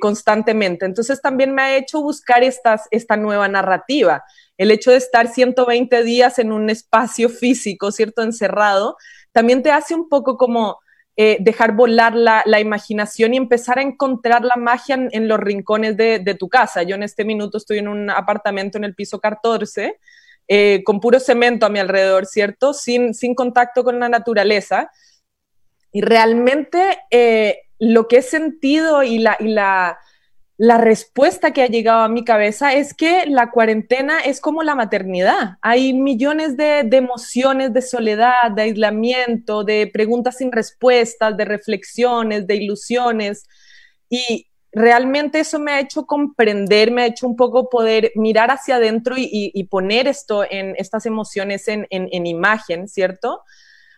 constantemente. 0.00 0.84
Entonces 0.86 1.22
también 1.22 1.54
me 1.54 1.62
ha 1.62 1.76
hecho 1.76 2.02
buscar 2.02 2.42
estas, 2.42 2.88
esta 2.90 3.16
nueva 3.16 3.46
narrativa. 3.46 4.24
El 4.56 4.72
hecho 4.72 4.90
de 4.90 4.96
estar 4.96 5.28
120 5.28 6.02
días 6.02 6.40
en 6.40 6.50
un 6.50 6.68
espacio 6.68 7.28
físico, 7.28 7.92
¿cierto? 7.92 8.22
Encerrado, 8.22 8.96
también 9.30 9.62
te 9.62 9.70
hace 9.70 9.94
un 9.94 10.08
poco 10.08 10.36
como 10.36 10.80
eh, 11.20 11.36
dejar 11.40 11.72
volar 11.72 12.14
la, 12.14 12.60
imaginación 12.60 13.34
y 13.34 13.38
empezar 13.38 13.80
a 13.80 13.82
encontrar 13.82 14.44
la 14.44 14.54
magia 14.54 14.96
en, 15.10 15.26
los 15.26 15.40
rincones 15.40 15.96
de, 15.96 16.36
tu 16.38 16.48
casa. 16.48 16.84
Yo 16.84 16.94
en 16.94 17.02
este 17.02 17.24
minuto 17.24 17.58
estoy 17.58 17.78
en 17.78 17.88
un 17.88 18.08
apartamento 18.08 18.78
en 18.78 18.84
el 18.84 18.94
piso 18.94 19.18
14, 19.18 19.98
eh, 20.46 20.82
con 20.84 21.00
puro 21.00 21.18
cemento 21.18 21.66
a 21.66 21.70
mi 21.70 21.80
alrededor, 21.80 22.24
¿cierto? 22.24 22.72
Sin, 22.72 23.14
sin 23.14 23.34
contacto 23.34 23.82
con 23.82 23.98
la 23.98 24.08
naturaleza. 24.08 24.92
Y 25.90 26.02
realmente 26.02 26.98
eh, 27.10 27.62
lo 27.80 28.06
que 28.06 28.18
he 28.18 28.22
sentido 28.22 29.02
y 29.02 29.18
la, 29.18 29.36
y 29.40 29.48
la 29.48 29.98
la 30.58 30.76
respuesta 30.76 31.52
que 31.52 31.62
ha 31.62 31.68
llegado 31.68 32.02
a 32.02 32.08
mi 32.08 32.24
cabeza 32.24 32.74
es 32.74 32.92
que 32.92 33.26
la 33.26 33.52
cuarentena 33.52 34.18
es 34.18 34.40
como 34.40 34.64
la 34.64 34.74
maternidad. 34.74 35.56
Hay 35.62 35.92
millones 35.92 36.56
de, 36.56 36.80
emociones 36.80 37.72
de 37.72 37.80
soledad, 37.80 38.50
de 38.50 38.62
aislamiento, 38.62 39.62
de 39.62 39.88
preguntas 39.92 40.38
sin 40.38 40.50
respuestas, 40.50 41.36
de 41.36 41.44
reflexiones, 41.44 42.48
de 42.48 42.56
ilusiones. 42.56 43.46
Y 44.10 44.48
realmente 44.72 45.38
eso 45.38 45.60
me 45.60 45.70
ha 45.70 45.80
hecho 45.80 46.06
comprender, 46.06 46.90
me 46.90 47.02
ha 47.02 47.06
hecho 47.06 47.28
un 47.28 47.36
poco 47.36 47.68
poder 47.68 48.10
mirar 48.16 48.50
hacia 48.50 48.76
adentro 48.76 49.14
y, 49.16 49.62
poner 49.70 50.08
esto 50.08 50.44
en 50.44 50.74
estas 50.76 51.06
emociones 51.06 51.68
en, 51.68 51.86
en 51.90 52.26
imagen, 52.26 52.88
¿cierto? 52.88 53.42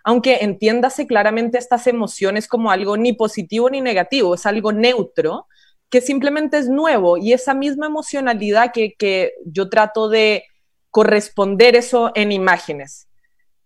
Aunque 0.05 0.41
entiéndase 0.43 1.07
claramente 1.07 1.57
estas 1.57 1.87
emociones 1.87 2.47
como 2.47 2.71
algo 2.71 2.99
ni 2.99 3.15
positivo 3.15 3.71
ni 3.71 3.81
negativo, 3.81 4.35
es 4.35 4.45
algo 4.45 4.73
neutro 4.73 5.47
que 5.91 6.01
simplemente 6.01 6.57
es 6.57 6.69
nuevo 6.69 7.17
y 7.17 7.33
esa 7.33 7.53
misma 7.53 7.87
emocionalidad 7.87 8.73
que, 8.73 9.35
yo 9.45 9.69
trato 9.69 10.09
de 10.09 10.45
corresponder 10.91 11.77
eso 11.77 12.13
en 12.15 12.33
imágenes. 12.33 13.09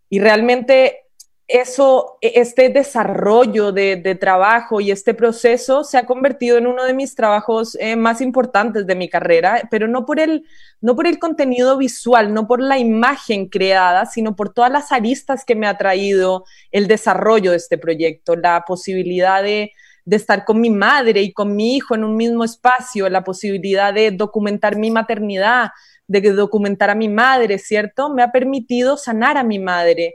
Y 0.09 0.21
realmente 0.21 1.01
eso, 1.47 2.17
e, 2.23 2.33
este 2.37 2.71
desarrollo 2.71 3.73
de, 3.73 4.17
trabajo 4.19 4.81
y 4.81 4.91
este 4.91 5.13
proceso 5.13 5.85
se 5.85 5.99
ha 5.99 6.07
convertido 6.07 6.57
en 6.57 6.67
uno 6.67 6.85
de 6.85 6.95
mis 6.95 7.15
trabajos 7.15 7.77
eh, 7.79 7.95
más 7.97 8.23
importantes 8.23 8.87
de 8.87 8.95
mi 8.95 9.11
carrera, 9.11 9.69
pero 9.71 9.87
no 9.87 10.07
por, 10.07 10.19
el, 10.19 10.47
no 10.81 10.97
por 10.97 11.07
el 11.07 11.19
contenido 11.19 11.77
visual, 11.77 12.33
no 12.33 12.47
por 12.47 12.63
la 12.63 12.79
imagen 12.79 13.49
creada, 13.49 14.07
sino 14.07 14.35
por 14.35 14.55
todas 14.55 14.73
las 14.73 14.93
aristas 14.93 15.45
que 15.45 15.57
me 15.57 15.67
ha 15.67 15.77
traído 15.77 16.45
el 16.73 16.87
desarrollo 16.87 17.51
de 17.51 17.59
este 17.59 17.77
proyecto, 17.77 18.35
la 18.35 18.65
posibilidad 18.67 19.43
de 19.43 19.73
de 20.05 20.17
estar 20.17 20.45
con 20.45 20.61
mi 20.61 20.71
madre 20.71 21.23
y 21.23 21.33
con 21.33 21.57
mi 21.57 21.77
hijo 21.77 21.95
en 21.95 22.05
un 22.05 22.17
mismo 22.17 22.45
espacio, 22.45 23.09
la 23.09 23.25
posibilidad 23.25 23.93
de 23.93 24.11
documentar 24.11 24.77
mi 24.77 24.91
maternidad, 24.91 25.71
de 26.07 26.21
documentar 26.33 26.91
a 26.91 26.95
mi 26.95 27.09
madre, 27.09 27.59
¿cierto? 27.59 28.11
Me 28.11 28.23
ha 28.23 28.31
permitido 28.31 28.97
sanar 28.97 29.37
a 29.37 29.45
mi 29.45 29.59
madre. 29.59 30.15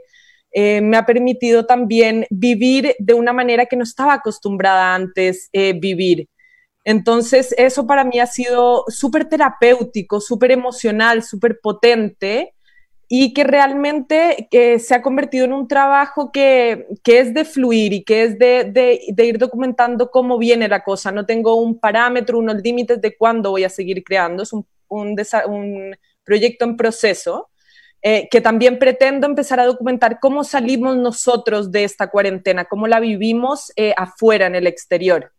Eh, 0.52 0.80
me 0.80 0.96
ha 0.96 1.06
permitido 1.06 1.66
también 1.66 2.26
vivir 2.30 2.94
de 2.98 3.14
una 3.14 3.32
manera 3.32 3.66
que 3.66 3.76
no 3.76 3.84
estaba 3.84 4.14
acostumbrada 4.14 4.94
antes 4.94 5.48
eh, 5.52 5.74
vivir. 5.78 6.28
Entonces, 6.84 7.54
eso 7.58 7.86
para 7.86 8.04
mí 8.04 8.20
ha 8.20 8.26
sido 8.26 8.84
súper 8.88 9.26
terapéutico, 9.28 10.20
súper 10.20 10.52
emocional, 10.52 11.22
súper 11.22 11.60
potente 11.62 12.54
y 13.12 13.34
que 13.34 13.42
realmente 13.42 14.48
se 14.78 14.94
ha 14.94 15.02
convertido 15.02 15.44
en 15.44 15.52
un 15.52 15.66
trabajo 15.66 16.30
que, 16.30 16.86
es 17.04 17.34
de 17.34 17.44
fluir 17.44 17.92
y 17.92 18.04
que 18.04 18.22
es 18.22 18.38
de, 18.38 19.00
ir 19.18 19.36
documentando 19.36 20.12
cómo 20.12 20.38
viene 20.38 20.68
la 20.68 20.84
cosa. 20.84 21.10
No 21.10 21.26
tengo 21.26 21.56
un 21.56 21.80
parámetro, 21.80 22.38
unos 22.38 22.62
límites 22.62 23.00
de 23.00 23.16
cuándo 23.16 23.50
voy 23.50 23.64
a 23.64 23.68
seguir 23.68 24.04
creando. 24.04 24.44
Es 24.44 24.52
un, 24.52 24.64
un, 24.88 25.96
proyecto 26.22 26.64
en 26.64 26.76
proceso 26.76 27.50
eh, 28.00 28.28
que 28.30 28.40
también 28.40 28.78
pretendo 28.78 29.26
empezar 29.26 29.58
a 29.58 29.66
documentar 29.66 30.20
cómo 30.20 30.44
salimos 30.44 30.96
nosotros 30.96 31.72
de 31.72 31.82
esta 31.82 32.10
cuarentena, 32.10 32.66
cómo 32.66 32.86
la 32.86 33.00
vivimos 33.00 33.72
eh, 33.74 33.92
afuera, 33.96 34.46
en 34.46 34.54
el 34.54 34.68
exterior. 34.68 35.32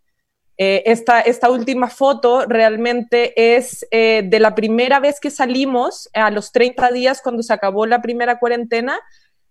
Eh, 0.63 0.83
esta, 0.85 1.21
esta, 1.21 1.49
última 1.49 1.89
foto 1.89 2.45
realmente 2.45 3.33
es 3.55 3.83
eh, 3.89 4.21
de 4.23 4.39
la 4.39 4.53
primera 4.53 4.99
vez 4.99 5.19
que 5.19 5.31
salimos 5.31 6.07
a 6.13 6.29
los 6.29 6.51
30 6.51 6.91
días 6.91 7.19
cuando 7.23 7.41
se 7.41 7.51
acabó 7.51 7.87
la 7.87 8.03
primera 8.03 8.37
cuarentena 8.37 8.99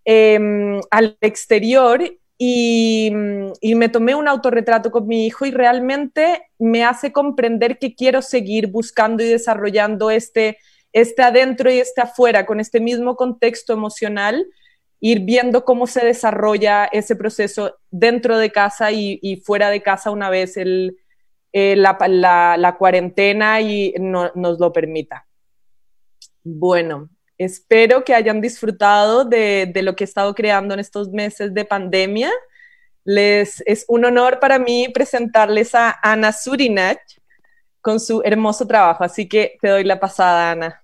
em, 0.05 0.81
al 0.88 1.19
exterior 1.21 2.00
y, 2.38 3.12
y, 3.61 3.75
me 3.75 3.88
tomé 3.88 4.14
un 4.14 4.29
autorretrato 4.29 4.93
con 4.93 5.09
mi 5.09 5.26
hijo 5.26 5.47
y 5.47 5.50
realmente 5.50 6.45
me 6.61 6.85
hace 6.85 7.11
comprender 7.11 7.81
que 7.81 7.97
quiero 7.97 8.23
seguir 8.23 8.69
buscando 8.69 9.25
y 9.25 9.26
desarrollando 9.26 10.12
este, 10.12 10.59
este 10.93 11.23
adentro 11.23 11.73
y 11.73 11.81
este 11.81 12.02
afuera 12.02 12.47
con 12.47 12.61
este 12.61 12.79
mismo 12.79 13.17
contexto 13.17 13.73
emocional 13.73 14.47
ir 15.00 15.21
viendo 15.21 15.64
cómo 15.64 15.87
se 15.87 16.05
desarrolla 16.05 16.85
ese 16.85 17.17
proceso 17.17 17.79
dentro 17.90 18.38
de 18.38 18.52
casa 18.52 18.93
y, 18.93 19.43
fuera 19.45 19.71
de 19.71 19.83
casa 19.83 20.12
una 20.12 20.31
vez 20.31 20.57
el, 20.57 21.00
eh, 21.52 21.76
la, 21.76 22.76
cuarentena 22.78 23.61
y 23.61 23.95
nos 23.99 24.59
lo 24.59 24.73
permita. 24.73 25.26
Bueno, 26.42 27.09
espero 27.38 28.04
que 28.04 28.14
hayan 28.14 28.40
disfrutado 28.40 29.25
de, 29.25 29.73
lo 29.83 29.97
que 29.97 30.04
he 30.04 30.07
estado 30.07 30.35
creando 30.35 30.75
en 30.75 30.80
estos 30.80 31.11
meses 31.11 31.52
de 31.54 31.64
pandemia. 31.64 32.30
Les, 33.04 33.62
es 33.66 33.85
un 33.88 34.04
honor 34.04 34.40
para 34.40 34.59
mí 34.59 34.88
presentarles 34.92 35.75
a 35.75 35.99
Ana 36.02 36.33
Surinach 36.33 37.00
con 37.80 37.99
su 37.99 38.21
hermoso 38.25 38.66
trabajo, 38.66 39.04
así 39.04 39.28
que 39.28 39.57
te 39.61 39.69
doy 39.69 39.85
la 39.85 39.99
pasada, 39.99 40.50
Ana. 40.50 40.83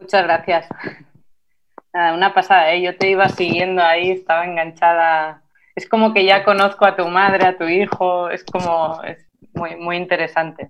Muchas 0.00 0.24
gracias. 0.24 0.66
Nada, 1.92 2.14
una 2.14 2.34
pasada, 2.34 2.72
¿eh? 2.72 2.82
yo 2.82 2.96
te 2.96 3.10
iba 3.10 3.28
siguiendo 3.28 3.82
ahí, 3.82 4.10
estaba 4.10 4.44
enganchada. 4.44 5.41
Es 5.74 5.88
como 5.88 6.12
que 6.12 6.24
ya 6.24 6.44
conozco 6.44 6.84
a 6.84 6.96
tu 6.96 7.08
madre, 7.08 7.46
a 7.46 7.56
tu 7.56 7.64
hijo, 7.64 8.28
es 8.28 8.44
como, 8.44 9.02
es 9.04 9.26
muy, 9.54 9.76
muy 9.76 9.96
interesante. 9.96 10.68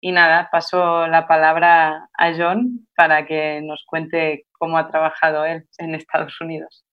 Y 0.00 0.10
nada, 0.10 0.48
paso 0.50 1.06
la 1.06 1.28
palabra 1.28 2.08
a 2.18 2.32
John 2.36 2.88
para 2.96 3.26
que 3.26 3.60
nos 3.62 3.84
cuente 3.86 4.46
cómo 4.52 4.78
ha 4.78 4.90
trabajado 4.90 5.44
él 5.44 5.68
en 5.78 5.94
Estados 5.94 6.40
Unidos. 6.40 6.84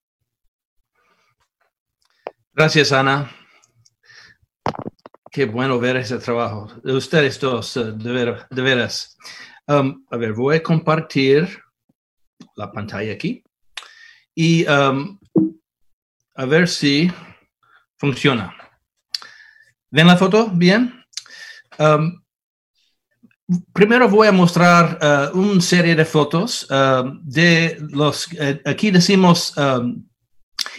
Gracias, 2.52 2.92
Ana. 2.92 3.30
Qué 5.32 5.44
bueno 5.44 5.78
ver 5.78 5.96
ese 5.96 6.18
trabajo. 6.18 6.66
De 6.82 6.92
ustedes 6.92 7.40
dos, 7.40 7.76
eh, 7.76 7.92
de, 7.92 8.62
veras. 8.62 9.16
Um, 9.66 10.04
a 10.10 10.16
ver, 10.16 10.32
voy 10.32 10.56
a 10.56 10.62
compartir 10.62 11.48
la 12.56 12.72
pantalla 12.72 13.12
aquí 13.12 13.44
y 14.34 14.66
um, 14.68 15.18
a 16.34 16.44
ver 16.44 16.68
si 16.68 17.10
funciona. 18.00 18.56
¿Ven 19.90 20.06
la 20.06 20.16
foto? 20.16 20.48
Bien. 20.52 21.04
Um, 21.78 22.22
primero 23.72 24.08
voy 24.08 24.28
a 24.28 24.32
mostrar 24.32 24.98
uh, 25.02 25.38
una 25.38 25.60
serie 25.60 25.94
de 25.94 26.04
fotos 26.04 26.66
uh, 26.70 27.18
de 27.22 27.76
los, 27.90 28.26
uh, 28.32 28.58
aquí 28.64 28.90
decimos 28.90 29.54
um, 29.56 30.02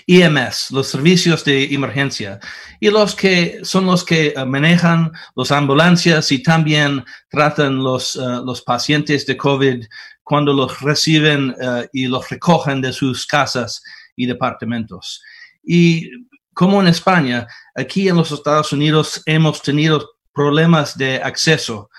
EMS, 0.08 0.72
los 0.72 0.88
servicios 0.88 1.44
de 1.44 1.66
emergencia, 1.74 2.40
y 2.80 2.90
los 2.90 3.16
que 3.16 3.60
son 3.64 3.86
los 3.86 4.04
que 4.04 4.34
manejan 4.48 5.12
las 5.36 5.52
ambulancias 5.52 6.32
y 6.32 6.42
también 6.42 7.04
tratan 7.30 7.84
los, 7.84 8.16
los 8.16 8.62
pacientes 8.62 9.26
de 9.26 9.38
COVID 9.38 9.86
cuando 10.24 10.54
los 10.54 10.82
reciben 10.82 11.56
y 11.94 12.08
los 12.08 12.30
recogen 12.30 12.82
de 12.82 12.94
sus 12.94 13.26
casas 13.26 13.84
y 14.16 14.26
departamentos. 14.26 15.22
Y 15.64 16.10
como 16.54 16.82
en 16.82 16.88
España, 16.88 17.48
aquí 17.76 18.08
en 18.08 18.18
los 18.18 18.32
Estados 18.32 18.74
Unidos 18.74 19.22
hemos 19.26 19.62
tenido 19.62 20.10
problemas 20.34 20.98
de 20.98 21.22
acceso 21.22 21.90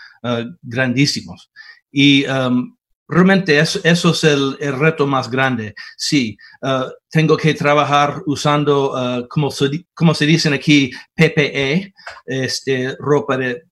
grandísimos. 0.62 1.50
Y 1.90 2.24
um, 2.26 2.74
realmente 3.12 3.58
eso, 3.58 3.80
es 3.84 4.24
el, 4.24 4.56
reto 4.58 5.06
más 5.06 5.30
grande. 5.30 5.74
Sí, 5.96 6.36
uh, 6.62 6.90
tengo 7.10 7.36
que 7.36 7.54
trabajar 7.54 8.22
usando, 8.26 8.92
uh, 8.92 9.28
como, 9.28 9.50
se, 9.50 9.86
como 9.94 10.14
se 10.14 10.26
dicen 10.26 10.54
aquí, 10.54 10.90
PPE, 11.14 11.92
este, 12.26 12.96
ropa 12.98 13.36
de 13.36 13.64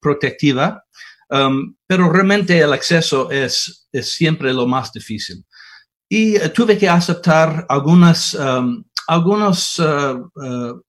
protectiva, 0.00 0.84
um, 1.30 1.74
pero 1.86 2.10
realmente 2.10 2.58
el 2.58 2.72
acceso 2.72 3.30
es, 3.30 3.88
es 3.92 4.12
siempre 4.12 4.54
lo 4.54 4.66
más 4.66 4.92
difícil. 4.92 5.44
Y 6.08 6.36
uh, 6.36 6.48
tuve 6.50 6.78
que 6.78 6.88
aceptar 6.88 7.66
algunas, 7.68 8.34
um, 8.34 8.84
algunas 9.06 9.80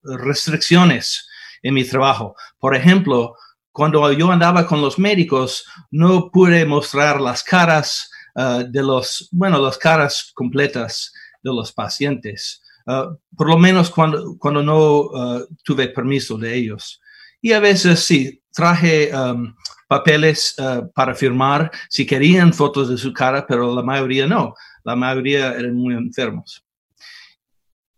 restricciones 0.03 1.27
en 1.63 1.73
mi 1.73 1.83
trabajo. 1.83 2.35
Por 2.59 2.75
ejemplo, 2.75 3.35
cuando 3.75 4.09
yo 4.13 4.31
andaba 4.31 4.65
con 4.65 4.81
los 4.81 4.97
médicos, 4.97 5.65
no 5.91 6.31
pude 6.31 6.65
mostrar 6.65 7.19
las 7.19 7.43
caras 7.43 8.09
uh, 8.35 8.63
de 8.69 8.81
los, 8.81 9.27
bueno, 9.33 9.59
las 9.59 9.77
caras 9.77 10.31
completas 10.33 11.11
de 11.43 11.51
los 11.53 11.73
pacientes, 11.73 12.61
uh, 12.87 13.17
por 13.35 13.49
lo 13.49 13.57
menos 13.57 13.89
cuando, 13.89 14.37
cuando 14.39 14.63
no 14.63 14.99
uh, 15.01 15.47
tuve 15.61 15.89
permiso 15.89 16.37
de 16.37 16.55
ellos. 16.55 17.01
Y 17.41 17.51
a 17.51 17.59
veces 17.59 17.99
sí, 17.99 18.41
traje 18.53 19.11
um, 19.13 19.53
papeles 19.89 20.55
para 20.95 21.13
firmar 21.13 21.69
si 21.89 22.05
querían 22.05 22.53
fotos 22.53 22.89
de 22.89 22.97
su 22.97 23.11
cara, 23.11 23.45
pero 23.45 23.75
la 23.75 23.83
mayoría 23.83 24.25
no, 24.25 24.55
la 24.83 24.95
mayoría 24.95 25.53
eran 25.53 25.75
muy 25.75 25.93
enfermos. 25.93 26.64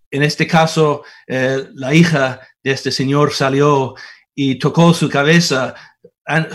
En 0.10 0.24
este 0.24 0.48
caso, 0.48 1.04
eh, 1.28 1.68
la 1.74 1.94
hija 1.94 2.40
de 2.64 2.72
este 2.72 2.92
señor 2.92 3.34
salió 3.34 3.96
y 4.34 4.56
tocó 4.56 4.94
su 4.94 5.10
cabeza 5.10 5.76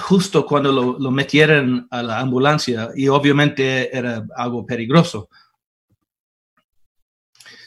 justo 0.00 0.44
cuando 0.46 0.70
lo, 0.98 1.10
metieron 1.10 1.86
a 1.90 2.02
la 2.02 2.20
ambulancia 2.20 2.90
y 2.94 3.08
obviamente 3.08 3.96
era 3.96 4.24
algo 4.36 4.66
peligroso. 4.66 5.28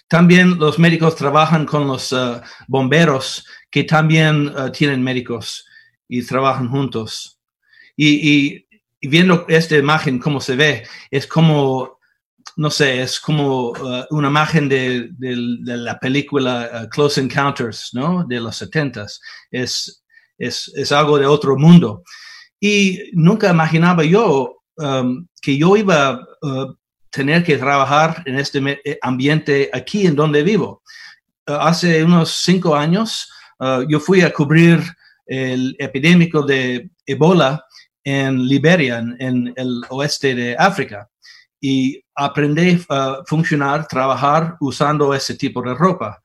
También 0.08 0.60
los 0.60 0.77
médicos 0.77 1.15
trabajan 1.15 1.65
con 1.65 1.88
los 1.88 2.12
uh, 2.12 2.39
bomberos 2.68 3.46
que 3.72 3.84
también 3.84 4.50
uh, 4.50 4.72
tienen 4.72 5.01
médicos 5.01 5.65
y 6.08 6.24
trabajan 6.24 6.70
juntos. 6.70 7.39
Y, 7.98 8.65
viendo 9.01 9.46
esta 9.48 9.77
imagen, 9.77 10.20
cómo 10.20 10.39
se 10.42 10.56
ve, 10.56 10.88
es 11.12 11.27
como, 11.27 11.94
no 12.57 12.69
sé, 12.69 13.01
es 13.01 13.19
como 13.19 13.69
uh, 13.71 14.05
una 14.12 14.29
imagen 14.29 14.69
de, 14.69 15.09
la 15.19 16.00
película 16.00 16.88
Close 16.91 17.21
Encounters, 17.21 17.89
¿no? 17.93 18.24
De 18.24 18.39
los 18.39 18.55
setentas. 18.57 19.19
Es 19.51 20.05
es, 20.38 20.91
algo 20.91 21.17
de 21.17 21.25
otro 21.25 21.57
mundo. 21.57 22.03
Y 22.59 23.12
nunca 23.13 23.50
imaginaba 23.50 24.03
yo 24.03 24.62
um, 24.77 25.27
que 25.41 25.57
yo 25.57 25.75
iba 25.75 26.09
a 26.09 26.19
uh, 26.41 26.75
tener 27.09 27.43
que 27.43 27.57
trabajar 27.57 28.24
en 28.25 28.39
este 28.39 28.59
eh, 28.83 28.97
ambiente 29.01 29.69
aquí 29.74 30.07
en 30.07 30.15
donde 30.15 30.43
vivo. 30.43 30.81
Uh, 31.47 31.53
hace 31.53 32.03
unos 32.03 32.31
cinco 32.31 32.75
años 32.75 33.29
uh, 33.59 33.81
yo 33.88 34.00
fui 34.00 34.21
a 34.21 34.33
cubrir 34.33 34.81
el 35.27 35.75
epidémico 35.79 36.43
de 36.43 36.89
Ebola 37.05 37.63
en 38.03 38.47
Liberia, 38.47 39.03
en, 39.19 39.51
el 39.55 39.81
oeste 39.89 40.35
de 40.35 40.55
África, 40.57 41.09
y 41.67 42.00
aprendí 42.13 42.79
a 42.89 43.24
funcionar, 43.25 43.88
trabajar 43.88 44.55
usando 44.60 45.15
ese 45.15 45.34
tipo 45.34 45.63
de 45.63 45.73
ropa. 45.73 46.21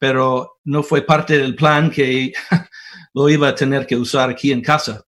Pero 0.00 0.58
no 0.64 0.82
fue 0.82 1.02
parte 1.02 1.38
del 1.38 1.54
plan 1.54 1.88
que 1.88 2.32
lo 3.14 3.28
iba 3.28 3.46
a 3.46 3.54
tener 3.54 3.86
que 3.86 3.94
usar 3.94 4.30
aquí 4.30 4.50
en 4.50 4.60
casa 4.60 5.04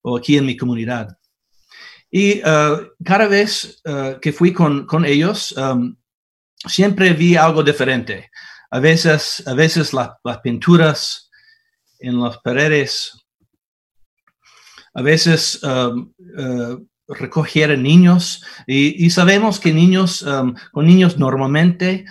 o 0.00 0.16
aquí 0.16 0.38
en 0.38 0.46
mi 0.46 0.56
comunidad. 0.56 1.14
Y 2.10 2.40
uh, 2.40 2.88
cada 3.04 3.28
vez 3.28 3.82
uh, 3.84 4.18
que 4.18 4.32
fui 4.32 4.50
con, 4.50 4.86
con 4.86 5.04
ellos, 5.04 5.52
um, 5.58 5.94
siempre 6.66 7.12
vi 7.12 7.36
algo 7.36 7.62
diferente. 7.62 8.30
A 8.70 8.80
veces, 8.80 9.46
a 9.46 9.52
veces 9.52 9.92
las 9.92 10.38
pinturas 10.42 11.30
en 11.98 12.18
las 12.18 12.38
paredes, 12.38 13.12
a 14.94 15.02
veces 15.02 15.62
um, 15.62 16.14
uh, 16.38 16.88
recogieron 17.08 17.82
niños 17.82 18.44
y, 18.66 19.04
y, 19.04 19.10
sabemos 19.10 19.60
que 19.60 19.72
niños, 19.72 20.22
um, 20.22 20.54
con 20.72 20.86
niños 20.86 21.18
normalmente 21.18 22.04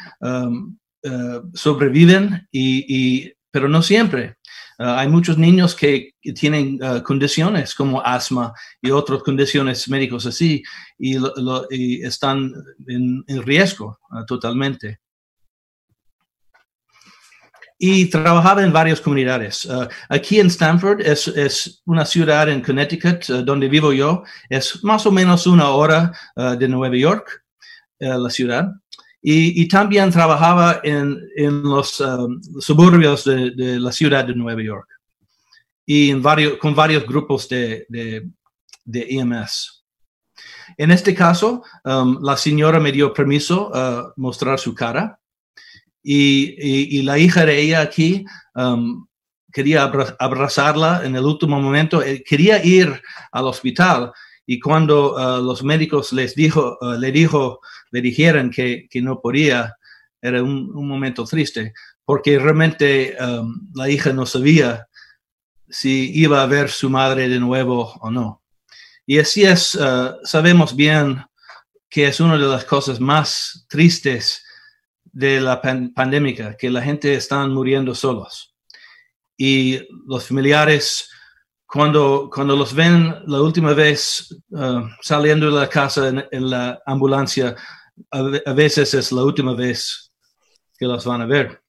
sobreviven, 1.53 2.47
y, 2.51 2.85
y, 2.87 3.33
pero 3.51 3.67
no 3.67 3.81
siempre. 3.81 4.37
Ah, 4.79 4.99
hay 4.99 5.07
muchos 5.07 5.37
niños 5.37 5.75
que, 5.75 6.11
tienen 6.35 6.79
ah, 6.81 7.03
condiciones 7.03 7.75
como 7.75 8.01
asma 8.01 8.53
y 8.81 8.91
otras 8.91 9.23
condiciones 9.23 9.89
médicas 9.89 10.25
así 10.25 10.63
y, 10.97 11.17
están 12.05 12.51
en, 12.87 13.23
riesgo 13.43 13.99
ah, 14.09 14.25
totalmente. 14.25 14.99
Y 17.85 18.05
trabajaba 18.05 18.63
en 18.63 18.71
varias 18.71 19.01
comunidades. 19.01 19.67
aquí 20.07 20.39
en 20.39 20.47
Stanford 20.47 21.01
es, 21.01 21.27
es, 21.27 21.81
una 21.85 22.05
ciudad 22.05 22.47
en 22.47 22.61
Connecticut 22.61 23.25
donde 23.43 23.67
vivo 23.67 23.91
yo. 23.91 24.23
Es 24.49 24.81
más 24.85 25.05
o 25.05 25.11
menos 25.11 25.45
una 25.45 25.67
hora 25.71 26.13
de 26.57 26.65
Nueva 26.69 26.95
York, 26.95 27.43
la 27.99 28.29
ciudad. 28.29 28.69
Y, 29.21 29.67
también 29.67 30.11
trabajaba 30.11 30.79
en, 30.81 31.19
los 31.63 31.99
um, 31.99 32.41
suburbios 32.61 33.25
de, 33.25 33.51
la 33.77 33.91
ciudad 33.91 34.23
de 34.23 34.33
Nueva 34.33 34.61
York 34.61 34.87
y 35.85 36.09
en 36.09 36.21
varios, 36.21 36.57
con 36.59 36.73
varios 36.73 37.05
grupos 37.05 37.49
de, 37.49 37.85
de, 37.89 39.07
EMS. 39.09 39.83
En 40.77 40.89
este 40.91 41.13
caso, 41.13 41.63
um, 41.83 42.17
la 42.21 42.37
señora 42.37 42.79
me 42.79 42.93
dio 42.93 43.13
permiso 43.13 43.75
a 43.75 44.13
mostrar 44.15 44.57
su 44.57 44.73
cara 44.73 45.19
y, 46.03 47.01
la 47.03 47.17
hija 47.17 47.45
de 47.45 47.59
ella 47.59 47.81
aquí 47.81 48.25
um, 48.55 49.07
quería 49.51 49.83
abrazarla 50.19 51.01
en 51.05 51.15
el 51.15 51.23
último 51.23 51.61
momento, 51.61 52.03
eh, 52.03 52.23
quería 52.23 52.63
ir 52.63 53.01
al 53.31 53.45
hospital 53.45 54.11
y 54.45 54.59
cuando 54.59 55.13
uh, 55.13 55.41
los 55.41 55.63
médicos 55.63 56.11
les 56.11 56.35
dijo, 56.35 56.77
uh, 56.81 56.93
le 56.93 57.11
dijo 57.11 57.61
le 57.91 58.01
dijeran 58.01 58.49
que, 58.49 58.87
que 58.89 59.01
no 59.01 59.21
podía, 59.21 59.75
era 60.19 60.41
un, 60.41 60.71
un, 60.75 60.87
momento 60.87 61.23
triste, 61.25 61.73
porque 62.03 62.39
realmente 62.39 63.15
um, 63.21 63.69
la 63.75 63.87
hija 63.87 64.11
no 64.11 64.25
sabía 64.25 64.87
si 65.69 66.11
iba 66.19 66.41
a 66.41 66.47
ver 66.47 66.69
su 66.69 66.89
madre 66.89 67.29
de 67.29 67.39
nuevo 67.39 67.93
o 68.01 68.09
no. 68.09 68.41
Y 69.05 69.19
así 69.19 69.43
es, 69.43 69.75
uh, 69.75 70.17
sabemos 70.23 70.75
bien 70.75 71.23
que 71.87 72.07
es 72.07 72.19
una 72.19 72.37
de 72.37 72.47
las 72.47 72.65
cosas 72.65 72.99
más 72.99 73.67
tristes 73.69 74.43
de 75.13 75.39
la 75.39 75.61
pandemia, 75.61 76.57
que 76.57 76.69
la 76.69 76.81
gente 76.81 77.13
está 77.13 77.45
muriendo 77.47 77.93
solos. 77.93 78.55
Y 79.37 79.79
los 80.07 80.27
familiares, 80.27 81.09
cuando, 81.65 82.29
cuando 82.33 82.55
los 82.55 82.73
ven 82.73 83.15
la 83.27 83.41
última 83.41 83.73
vez 83.73 84.35
uh, 84.49 84.81
saliendo 85.01 85.45
de 85.45 85.59
la 85.59 85.69
casa 85.69 86.09
en 86.09 86.49
la 86.49 86.81
ambulancia, 86.85 87.55
a, 88.11 88.53
veces 88.53 88.93
es 88.93 89.11
la 89.11 89.23
última 89.23 89.53
vez 89.53 90.11
que 90.77 90.85
los 90.85 91.05
van 91.05 91.21
a 91.21 91.25
ver. 91.25 91.61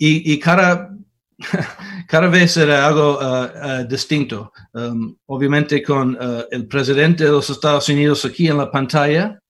Y, 0.00 0.38
cada, 0.38 0.94
cada 2.06 2.28
vez 2.28 2.56
era 2.56 2.86
algo 2.86 3.18
uh, 3.18 3.82
uh, 3.82 3.88
distinto. 3.88 4.52
Um, 4.72 5.16
obviamente 5.26 5.82
con 5.82 6.16
el 6.52 6.68
presidente 6.68 7.24
de 7.24 7.30
los 7.30 7.50
Estados 7.50 7.88
Unidos 7.88 8.24
aquí 8.24 8.46
en 8.46 8.58
la 8.58 8.70
pantalla. 8.70 9.40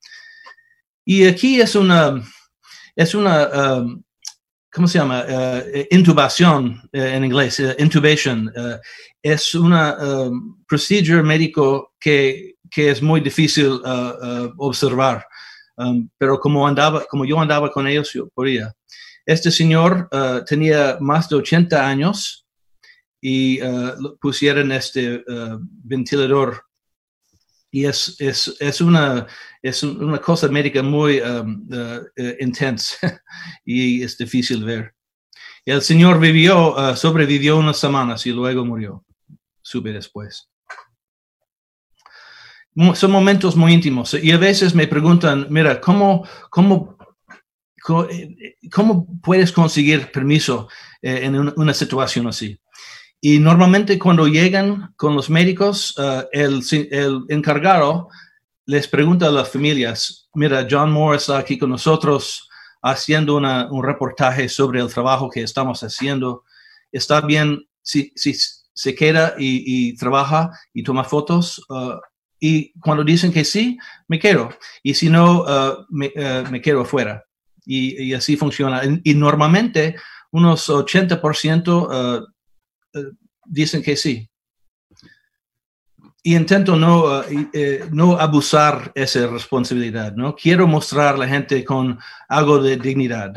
Y 1.08 1.26
aquí 1.26 1.58
es 1.60 1.74
una, 1.74 2.22
es 2.94 3.14
una, 3.14 3.78
um, 3.78 4.02
¿cómo 4.70 4.86
se 4.86 4.98
llama? 4.98 5.24
intubación 5.90 6.82
en 6.92 7.24
inglés, 7.24 7.62
intubation. 7.78 8.52
es 9.22 9.54
una 9.54 9.96
um, 9.96 10.62
procedure 10.66 11.22
médico 11.22 11.94
que 11.98 12.58
que 12.70 12.90
es 12.90 13.02
muy 13.02 13.20
difícil 13.20 13.66
uh, 13.66 14.46
uh, 14.48 14.54
observar. 14.58 15.26
Um, 15.76 16.08
pero 16.18 16.38
como 16.38 16.66
andaba, 16.66 17.04
como 17.06 17.24
yo 17.24 17.40
andaba 17.40 17.70
con 17.70 17.86
ellos, 17.86 18.12
yo 18.12 18.28
podía. 18.28 18.72
Este 19.24 19.50
señor 19.50 20.08
uh, 20.12 20.44
tenía 20.44 20.96
más 21.00 21.28
de 21.28 21.36
80 21.36 21.86
años 21.86 22.46
y 23.20 23.58
pusieron 24.20 24.70
este 24.70 25.24
ventilador 25.82 26.62
y 27.70 27.84
es, 27.84 28.16
es, 28.18 28.56
es, 28.60 28.80
una, 28.80 29.26
es 29.62 29.82
una 29.82 30.18
cosa 30.18 30.48
médica 30.48 30.82
muy 30.82 31.20
um, 31.20 31.68
intensa 32.40 33.22
y 33.64 34.02
es 34.02 34.16
difícil 34.16 34.64
ver. 34.64 34.94
El 35.64 35.82
señor 35.82 36.18
vivió, 36.18 36.74
sobrevivió 36.96 37.58
unas 37.58 37.76
semanas 37.78 38.24
y 38.26 38.32
luego 38.32 38.64
murió, 38.64 39.04
sube 39.60 39.92
después. 39.92 40.48
son 42.94 43.10
momentos 43.10 43.54
muy 43.54 43.74
íntimos. 43.74 44.14
Y 44.14 44.30
a 44.32 44.38
veces 44.38 44.74
me 44.74 44.86
preguntan, 44.86 45.46
mira, 45.50 45.78
¿cómo, 45.78 46.26
cómo, 46.48 46.96
cómo 48.72 49.20
puedes 49.20 49.52
conseguir 49.52 50.10
permiso 50.10 50.68
eh, 51.02 51.20
en 51.24 51.36
una 51.36 51.74
situación 51.74 52.28
así? 52.28 52.58
Y 53.20 53.38
normalmente 53.40 53.98
cuando 53.98 54.28
llegan 54.28 54.92
con 54.96 55.16
los 55.16 55.28
médicos, 55.28 55.94
eh, 55.98 56.24
el, 56.32 56.62
el, 56.90 57.24
encargado 57.28 58.08
les 58.66 58.86
pregunta 58.86 59.26
a 59.26 59.30
las 59.30 59.50
familias, 59.50 60.28
mira, 60.34 60.66
John 60.70 60.92
Moore 60.92 61.16
está 61.16 61.38
aquí 61.38 61.58
con 61.58 61.70
nosotros 61.70 62.48
haciendo 62.82 63.36
un 63.36 63.82
reportaje 63.82 64.48
sobre 64.48 64.80
el 64.80 64.92
trabajo 64.92 65.30
que 65.30 65.42
estamos 65.42 65.82
haciendo. 65.82 66.44
¿Está 66.92 67.20
bien 67.20 67.66
si, 67.82 68.12
si 68.14 68.34
se 68.72 68.94
queda 68.94 69.34
y, 69.38 69.96
trabaja 69.96 70.50
y 70.72 70.82
toma 70.82 71.04
fotos? 71.04 71.64
Uh, 71.68 71.98
y 72.38 72.72
cuando 72.80 73.02
dicen 73.02 73.32
que 73.32 73.44
sí, 73.44 73.78
me 74.06 74.18
quedo. 74.18 74.50
Y 74.82 74.94
si 74.94 75.10
no, 75.10 75.42
uh, 75.42 75.86
me, 75.88 76.12
uh, 76.14 76.50
me, 76.50 76.60
quedo 76.60 76.82
afuera. 76.82 77.24
Y, 77.64 78.00
y, 78.02 78.14
así 78.14 78.36
funciona. 78.36 78.82
Y, 79.02 79.14
normalmente 79.14 79.96
unos 80.30 80.68
80% 80.68 82.28
dicen 83.44 83.82
que 83.82 83.96
sí. 83.96 84.28
Y 86.22 86.34
intento 86.36 86.76
no, 86.76 87.22
eh, 87.22 87.88
no 87.92 88.18
abusar 88.18 88.92
esa 88.94 89.26
responsabilidad, 89.28 90.14
¿no? 90.14 90.34
Quiero 90.34 90.66
mostrar 90.66 91.14
a 91.14 91.18
la 91.18 91.28
gente 91.28 91.64
con 91.64 91.98
algo 92.28 92.60
de 92.60 92.76
dignidad 92.76 93.34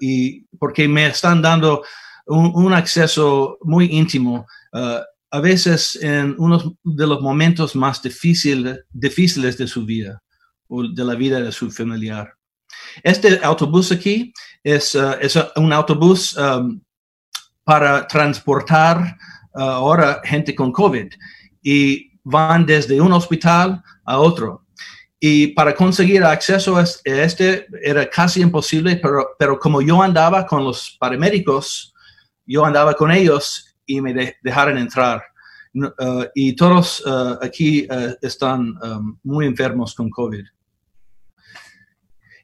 y 0.00 0.42
porque 0.58 0.88
me 0.88 1.06
están 1.06 1.40
dando 1.42 1.84
un, 2.26 2.52
un 2.54 2.72
acceso 2.72 3.58
muy 3.62 3.86
íntimo 3.86 4.46
Uh, 4.72 5.04
a 5.30 5.40
veces 5.40 5.98
en 6.02 6.34
uno 6.38 6.76
de 6.82 7.06
los 7.06 7.20
momentos 7.20 7.76
más 7.76 8.02
difíciles 8.02 8.86
de 8.94 9.66
su 9.66 9.84
vida 9.84 10.22
o 10.66 10.82
de 10.88 11.04
la 11.04 11.14
vida 11.14 11.40
de 11.40 11.52
su 11.52 11.70
familiar. 11.70 12.32
Este 13.02 13.38
autobús 13.42 13.92
aquí 13.92 14.32
es, 14.62 14.94
uh, 14.94 15.16
es 15.20 15.38
un 15.56 15.72
autobús 15.72 16.36
um, 16.36 16.80
para 17.64 18.06
transportar 18.06 19.16
uh, 19.54 19.60
ahora 19.60 20.20
gente 20.24 20.54
con 20.54 20.72
COVID 20.72 21.12
y 21.62 22.10
van 22.24 22.66
desde 22.66 23.00
un 23.00 23.12
hospital 23.12 23.82
a 24.04 24.18
otro. 24.18 24.66
Y 25.20 25.48
para 25.48 25.74
conseguir 25.74 26.24
acceso 26.24 26.76
a 26.76 26.84
este 27.04 27.66
era 27.82 28.08
casi 28.10 28.40
imposible, 28.40 28.96
pero, 28.96 29.28
pero 29.38 29.58
como 29.58 29.80
yo 29.80 30.02
andaba 30.02 30.44
con 30.44 30.64
los 30.64 30.96
paramédicos, 30.98 31.94
yo 32.44 32.64
andaba 32.64 32.94
con 32.94 33.12
ellos 33.12 33.76
y 33.86 34.00
me 34.00 34.36
dejaron 34.42 34.78
entrar. 34.78 35.22
Uh, 35.74 36.24
y 36.34 36.54
todos 36.54 37.02
uh, 37.06 37.38
aquí 37.40 37.86
están 38.20 38.74
muy 39.22 39.46
enfermos 39.46 39.94
con 39.94 40.10
COVID. 40.10 40.44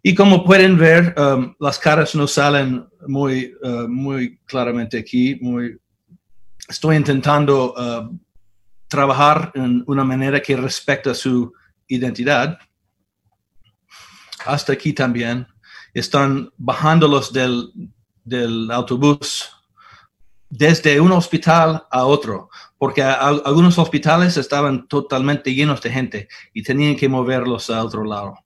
Y 0.08 0.14
como 0.14 0.42
pueden 0.42 0.78
ver, 0.78 1.14
um, 1.18 1.54
las 1.60 1.78
caras 1.78 2.14
no 2.14 2.26
salen 2.26 2.88
muy, 3.06 3.54
muy 3.88 4.38
claramente 4.46 4.96
aquí. 4.96 5.38
Estoy 6.66 6.96
intentando 6.96 7.74
trabajar 8.88 9.52
en 9.54 9.84
una 9.86 10.04
manera 10.04 10.40
que 10.40 10.56
respecta 10.56 11.12
su 11.12 11.52
identidad. 11.88 12.58
Hasta 14.46 14.72
aquí 14.72 14.94
también. 14.94 15.46
Están 15.92 16.50
bajándolos 16.56 17.30
del, 17.30 17.70
del 18.24 18.70
autobús 18.70 19.50
desde 20.48 20.98
un 21.02 21.12
hospital 21.12 21.84
a 21.90 22.06
otro, 22.06 22.48
porque 22.78 23.02
algunos 23.02 23.76
hospitales 23.76 24.38
estaban 24.38 24.88
totalmente 24.88 25.52
llenos 25.52 25.82
de 25.82 25.90
gente 25.90 26.28
y 26.54 26.62
tenían 26.62 26.96
que 26.96 27.10
moverlos 27.10 27.68
a 27.68 27.84
otro 27.84 28.04
lado. 28.04 28.38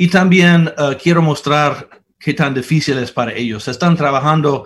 Y 0.00 0.06
también 0.06 0.72
uh, 0.78 0.94
quiero 0.96 1.20
mostrar 1.20 1.90
qué 2.20 2.32
tan 2.32 2.54
difícil 2.54 2.96
es 2.98 3.10
para 3.10 3.32
ellos. 3.32 3.66
Están 3.66 3.96
trabajando 3.96 4.64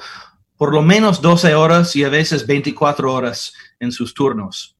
por 0.58 0.74
lo 0.74 0.82
menos 0.82 1.22
12 1.22 1.54
horas 1.54 1.96
y 1.96 2.04
a 2.04 2.10
veces 2.10 2.46
24 2.46 3.10
horas 3.10 3.54
en 3.80 3.90
sus 3.92 4.12
turnos. 4.12 4.76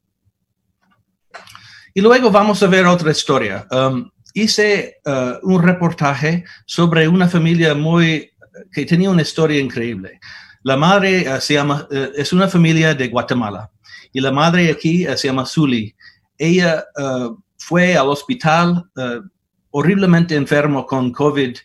Y 1.95 2.03
luego 2.03 2.31
vamos 2.31 2.63
a 2.63 2.67
ver 2.67 2.85
otra 2.87 3.13
historia. 3.13 3.67
Um, 3.71 4.11
hice 4.35 5.01
uh, 5.07 5.39
un 5.43 5.63
reportaje 5.63 6.45
sobre 6.67 7.09
una 7.09 7.29
familia 7.29 7.75
muy 7.75 8.31
que 8.71 8.85
tenía 8.85 9.09
una 9.09 9.23
historia 9.23 9.59
increíble. 9.59 10.21
La 10.65 10.77
madre 10.77 11.27
uh, 11.35 11.41
se 11.41 11.55
llama, 11.55 11.89
uh, 11.91 12.13
es 12.15 12.31
una 12.35 12.47
familia 12.47 12.95
de 12.95 13.09
Guatemala 13.09 13.71
y 14.13 14.21
la 14.21 14.31
madre 14.33 14.71
aquí 14.71 15.07
se 15.17 15.29
llama 15.29 15.47
Zuli. 15.47 15.97
Ella 16.37 16.85
fue 17.57 17.97
al 17.97 18.09
hospital 18.09 18.85
horriblemente 19.73 20.37
enfermo 20.37 20.87
con 20.87 21.13
COVID 21.13 21.57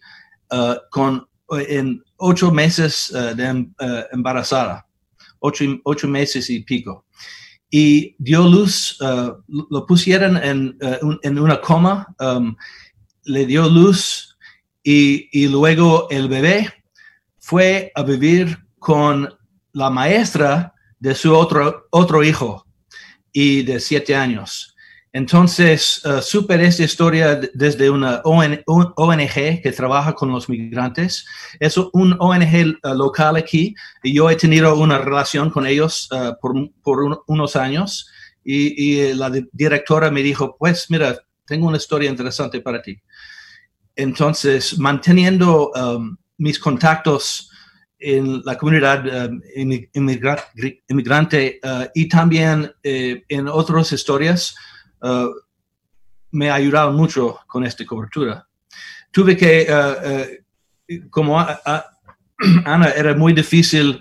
con, 0.89 1.27
en 1.67 2.03
ocho 2.17 2.51
meses 2.51 3.13
de 3.13 3.43
em, 3.45 3.73
embarazada, 4.11 4.87
ocho, 5.39 5.65
ocho, 5.83 6.07
meses 6.07 6.49
y 6.49 6.61
pico. 6.61 7.05
Y 7.69 8.15
dio 8.17 8.47
luz, 8.47 8.97
lo 9.47 9.85
pusieron 9.85 10.37
en, 10.37 10.77
en 11.21 11.39
una 11.39 11.59
coma, 11.59 12.07
um, 12.19 12.55
le 13.25 13.45
dio 13.45 13.67
luz 13.67 14.37
y, 14.83 15.27
y, 15.33 15.47
luego 15.49 16.07
el 16.09 16.29
bebé 16.29 16.73
fue 17.39 17.91
a 17.93 18.03
vivir 18.03 18.57
con 18.79 19.27
la 19.73 19.89
maestra 19.89 20.73
de 20.99 21.13
su 21.13 21.35
otro, 21.35 21.87
otro 21.91 22.23
hijo 22.23 22.65
y 23.31 23.63
de 23.63 23.79
siete 23.79 24.15
años. 24.15 24.76
Entonces, 25.13 26.01
uh, 26.05 26.21
supe 26.21 26.63
esta 26.63 26.83
historia 26.83 27.39
desde 27.53 27.89
una 27.89 28.21
ONG 28.23 29.61
que 29.61 29.73
trabaja 29.75 30.13
con 30.13 30.31
los 30.31 30.49
migrantes. 30.49 31.25
Es 31.59 31.77
un 31.77 32.15
ONG 32.19 32.77
uh, 32.83 32.93
local 32.93 33.35
aquí 33.35 33.73
y 34.03 34.13
yo 34.13 34.29
he 34.29 34.35
tenido 34.35 34.75
una 34.77 34.97
relación 34.99 35.49
con 35.49 35.65
ellos 35.65 36.09
uh, 36.11 36.33
por, 36.41 36.53
por 36.83 37.23
unos 37.27 37.55
años 37.55 38.11
y, 38.43 38.81
y, 38.81 39.13
la 39.13 39.29
directora 39.51 40.09
me 40.09 40.23
dijo, 40.23 40.55
pues 40.57 40.89
mira, 40.89 41.17
tengo 41.45 41.67
una 41.67 41.77
historia 41.77 42.09
interesante 42.09 42.61
para 42.61 42.81
ti. 42.81 43.01
Entonces, 43.95 44.77
manteniendo 44.77 45.71
um, 45.71 46.15
mis 46.37 46.59
contactos 46.59 47.49
en 47.99 48.43
la 48.45 48.55
comunidad 48.57 49.27
um, 49.27 49.41
inmigrante 50.87 51.59
uh, 51.63 51.85
y 51.95 52.07
también 52.07 52.71
eh, 52.83 53.23
en 53.27 53.47
otras 53.47 53.91
historias 53.91 54.55
uh, 55.01 55.29
me 56.31 56.49
ayudaron 56.49 56.95
mucho 56.95 57.39
con 57.47 57.63
esta 57.63 57.85
cobertura. 57.85 58.47
Tuve 59.11 59.35
que, 59.35 59.67
uh, 59.69 61.09
como 61.09 61.39
Ana, 62.65 62.89
era 62.89 63.15
muy 63.15 63.33
difícil 63.33 63.99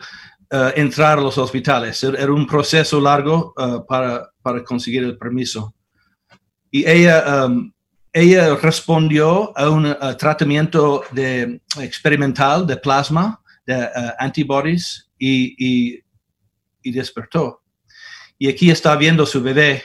entrar 0.76 1.18
a 1.18 1.22
los 1.22 1.38
hospitales. 1.38 2.04
Era 2.04 2.32
un 2.32 2.46
proceso 2.46 3.00
largo 3.00 3.52
para, 3.88 4.30
para, 4.40 4.62
conseguir 4.62 5.02
el 5.02 5.18
permiso. 5.18 5.74
Y 6.70 6.88
ella 6.88 7.46
um, 7.46 7.72
ella 8.12 8.54
respondió 8.54 9.52
a 9.58 9.68
un 9.68 9.94
tratamiento 10.16 11.04
de, 11.10 11.60
experimental 11.80 12.66
de 12.66 12.76
plasma, 12.76 13.42
de 13.66 13.90
antibodies, 14.18 15.06
y, 15.18 16.02
y, 16.82 16.92
despertó. 16.92 17.62
Y 18.38 18.48
aquí 18.48 18.70
está 18.70 18.96
viendo 18.96 19.26
su 19.26 19.42
bebé. 19.42 19.82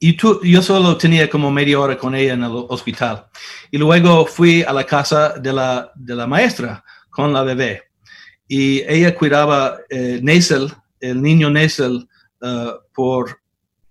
Y 0.00 0.16
yo 0.16 0.62
solo 0.62 0.96
tenía 0.96 1.28
como 1.28 1.50
media 1.50 1.78
hora 1.78 1.96
con 1.98 2.14
ella 2.14 2.32
en 2.32 2.42
el 2.42 2.52
hospital. 2.68 3.26
Y 3.70 3.76
luego 3.76 4.24
fui 4.24 4.62
a 4.62 4.72
la 4.72 4.84
casa 4.84 5.34
de 5.38 5.52
la, 5.52 5.92
de 5.94 6.14
la 6.14 6.26
maestra 6.26 6.82
con 7.10 7.32
la 7.32 7.42
bebé. 7.42 7.82
Y 8.48 8.80
ella 8.90 9.14
cuidaba 9.14 9.78
eh, 9.90 10.22
el 11.00 11.22
niño 11.22 11.50
Nesel, 11.50 12.08
uh, 12.40 12.70
por 12.94 13.40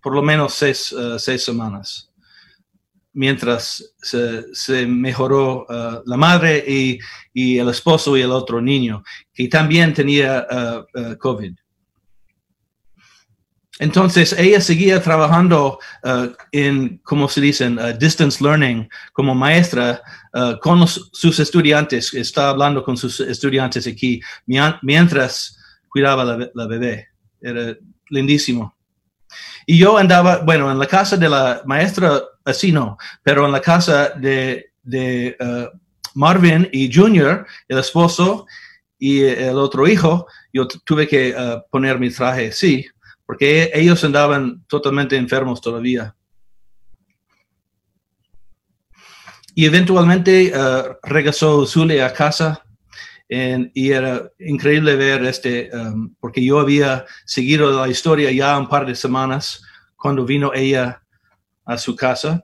por 0.02 0.16
lo 0.16 0.22
menos 0.22 0.54
seis, 0.54 0.92
uh, 0.92 1.20
seis 1.20 1.44
semanas, 1.44 2.10
mientras 3.14 3.94
se, 4.02 4.86
mejoró 4.88 5.66
uh, 5.68 6.02
la 6.06 6.18
madre 6.18 6.64
y, 6.66 7.00
y, 7.34 7.58
el 7.58 7.70
esposo 7.70 8.16
y 8.16 8.22
el 8.22 8.32
otro 8.32 8.62
niño, 8.62 9.04
que 9.34 9.48
también 9.48 9.94
tenía 9.94 10.48
COVID. 11.20 11.54
Entonces, 13.80 14.34
ella 14.38 14.62
seguía 14.62 15.02
trabajando 15.02 15.80
en, 16.52 16.98
como 17.00 17.28
se 17.28 17.42
dice, 17.42 17.70
distance 17.98 18.44
learning, 18.44 18.90
como 19.14 19.34
maestra 19.34 20.02
con 20.62 20.82
los, 20.82 21.10
sus 21.14 21.40
estudiantes. 21.40 22.14
Está 22.14 22.50
hablando 22.50 22.84
con 22.84 22.98
sus 22.98 23.20
estudiantes 23.22 23.88
aquí 23.88 24.22
mientras 24.82 25.58
cuidaba 25.88 26.24
la, 26.24 26.50
la 26.54 26.68
bebé. 26.68 27.08
Era 27.42 27.76
lindísimo. 28.10 28.76
Y 29.66 29.78
yo 29.78 29.98
andaba, 29.98 30.40
bueno, 30.40 30.72
en 30.72 30.80
la 30.80 30.88
casa 30.88 31.16
de 31.16 31.30
la 31.30 31.62
maestra, 31.66 32.22
así 32.44 32.72
no, 32.72 32.98
pero 33.24 33.46
en 33.46 33.52
la 33.52 33.62
casa 33.62 34.10
de, 34.10 34.72
de 34.82 35.38
uh, 35.40 35.78
Marvin 36.16 36.68
y 36.72 36.92
Junior, 36.92 37.46
el 37.68 37.78
esposo 37.78 38.48
y 38.98 39.22
el 39.22 39.58
otro 39.58 39.88
hijo, 39.88 40.26
yo 40.52 40.68
tuve 40.68 41.08
que 41.08 41.36
uh, 41.36 41.62
poner 41.70 42.00
mi 42.00 42.10
traje 42.10 42.48
así, 42.48 42.86
porque 43.30 43.70
ellos 43.76 44.04
andaban 44.04 44.66
totalmente 44.66 45.16
enfermos 45.16 45.62
todavía. 45.62 46.16
Y 49.54 49.68
eventualmente 49.68 50.52
uh, 50.52 50.96
regresó 51.04 51.64
Zule 51.68 52.02
a 52.02 52.12
casa 52.12 52.66
y 53.30 53.92
era 53.92 54.32
increíble 54.40 54.96
ver 54.96 55.24
este, 55.26 55.70
um, 55.72 56.16
porque 56.20 56.44
yo 56.44 56.60
había 56.60 57.06
seguido 57.24 57.70
la 57.70 57.88
historia 57.88 58.32
ya 58.32 58.58
un 58.58 58.68
par 58.68 58.88
de 58.88 58.96
semanas 58.96 59.62
cuando 59.96 60.26
vino 60.26 60.52
ella 60.52 61.04
a 61.66 61.78
su 61.78 61.96
casa 61.96 62.44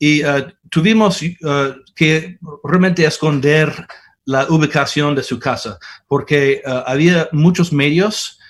y 0.00 0.24
uh, 0.24 0.48
tuvimos 0.68 1.22
uh, 1.22 1.76
que 1.94 2.40
realmente 2.64 3.06
esconder 3.06 3.86
la 4.24 4.48
ubicación 4.48 5.14
de 5.14 5.22
su 5.22 5.38
casa 5.38 5.78
porque 6.08 6.60
había 6.86 7.28
muchos 7.30 7.72
medios. 7.72 8.40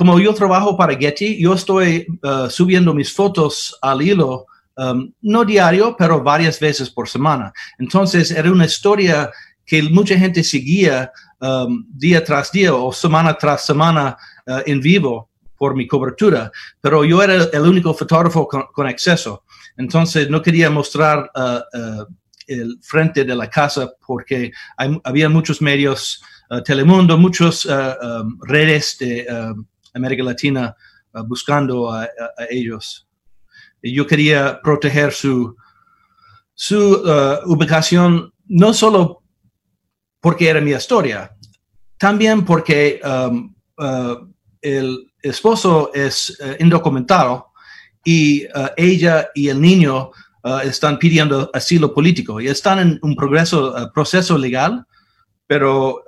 Como 0.00 0.18
yo 0.18 0.32
trabajo 0.32 0.78
para 0.78 0.96
Getty, 0.96 1.38
yo 1.42 1.52
estoy 1.52 2.06
subiendo 2.48 2.94
mis 2.94 3.12
fotos 3.12 3.76
al 3.82 4.00
hilo, 4.00 4.46
um, 4.78 5.12
no 5.20 5.44
diario, 5.44 5.94
pero 5.94 6.22
varias 6.22 6.58
veces 6.58 6.88
por 6.88 7.06
semana. 7.06 7.52
Entonces 7.78 8.30
era 8.30 8.50
una 8.50 8.64
historia 8.64 9.30
que 9.66 9.82
mucha 9.82 10.16
gente 10.18 10.42
seguía 10.42 11.12
um, 11.42 11.84
día 11.86 12.24
tras 12.24 12.50
día 12.50 12.74
o 12.74 12.90
semana 12.94 13.36
tras 13.36 13.66
semana 13.66 14.16
uh, 14.46 14.62
en 14.64 14.80
vivo 14.80 15.28
por 15.58 15.76
mi 15.76 15.86
cobertura, 15.86 16.50
pero 16.80 17.04
yo 17.04 17.22
era 17.22 17.34
el 17.34 17.60
único 17.60 17.92
fotógrafo 17.92 18.48
con, 18.48 18.86
acceso. 18.86 19.44
Entonces 19.76 20.30
no 20.30 20.40
quería 20.40 20.70
mostrar 20.70 21.30
uh, 21.34 21.78
uh, 21.78 22.06
el 22.46 22.78
frente 22.80 23.22
de 23.22 23.36
la 23.36 23.50
casa 23.50 23.92
porque 24.06 24.50
había 25.04 25.28
muchos 25.28 25.60
medios, 25.60 26.22
Telemundo, 26.64 27.18
muchas 27.18 27.66
um, 27.66 28.38
redes 28.48 28.96
de 28.98 29.26
um, 29.30 29.66
América 29.94 30.22
Latina 30.22 30.74
buscando 31.26 31.92
a, 31.92 32.08
ellos. 32.50 33.06
Yo 33.82 34.06
quería 34.06 34.60
proteger 34.62 35.12
su, 35.12 35.56
su 36.54 37.02
ubicación 37.46 38.32
no 38.46 38.72
solo 38.74 39.22
porque 40.20 40.48
era 40.48 40.60
mi 40.60 40.72
historia. 40.72 41.34
También 41.96 42.44
porque 42.44 43.00
um, 43.04 43.54
uh, 43.78 44.26
el 44.60 45.12
esposo 45.22 45.90
es 45.94 46.38
uh, 46.40 46.62
indocumentado 46.62 47.48
y 48.04 48.46
uh, 48.46 48.68
ella 48.76 49.28
y 49.34 49.48
el 49.48 49.60
niño 49.60 50.10
están 50.64 50.98
pidiendo 50.98 51.50
asilo 51.52 51.92
político 51.92 52.40
y 52.40 52.48
están 52.48 52.78
en 52.78 52.98
un 53.02 53.14
progreso, 53.14 53.74
proceso 53.92 54.38
legal, 54.38 54.86
pero 55.46 56.02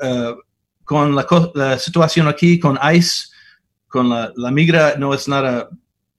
con 0.85 1.15
la, 1.15 1.79
situación 1.79 2.29
aquí, 2.29 2.59
con 2.59 2.79
ICE, 2.95 3.27
con 3.93 4.09
la, 4.09 4.51
migra, 4.51 4.95
no 4.97 5.13
es 5.13 5.29
nada, 5.29 5.69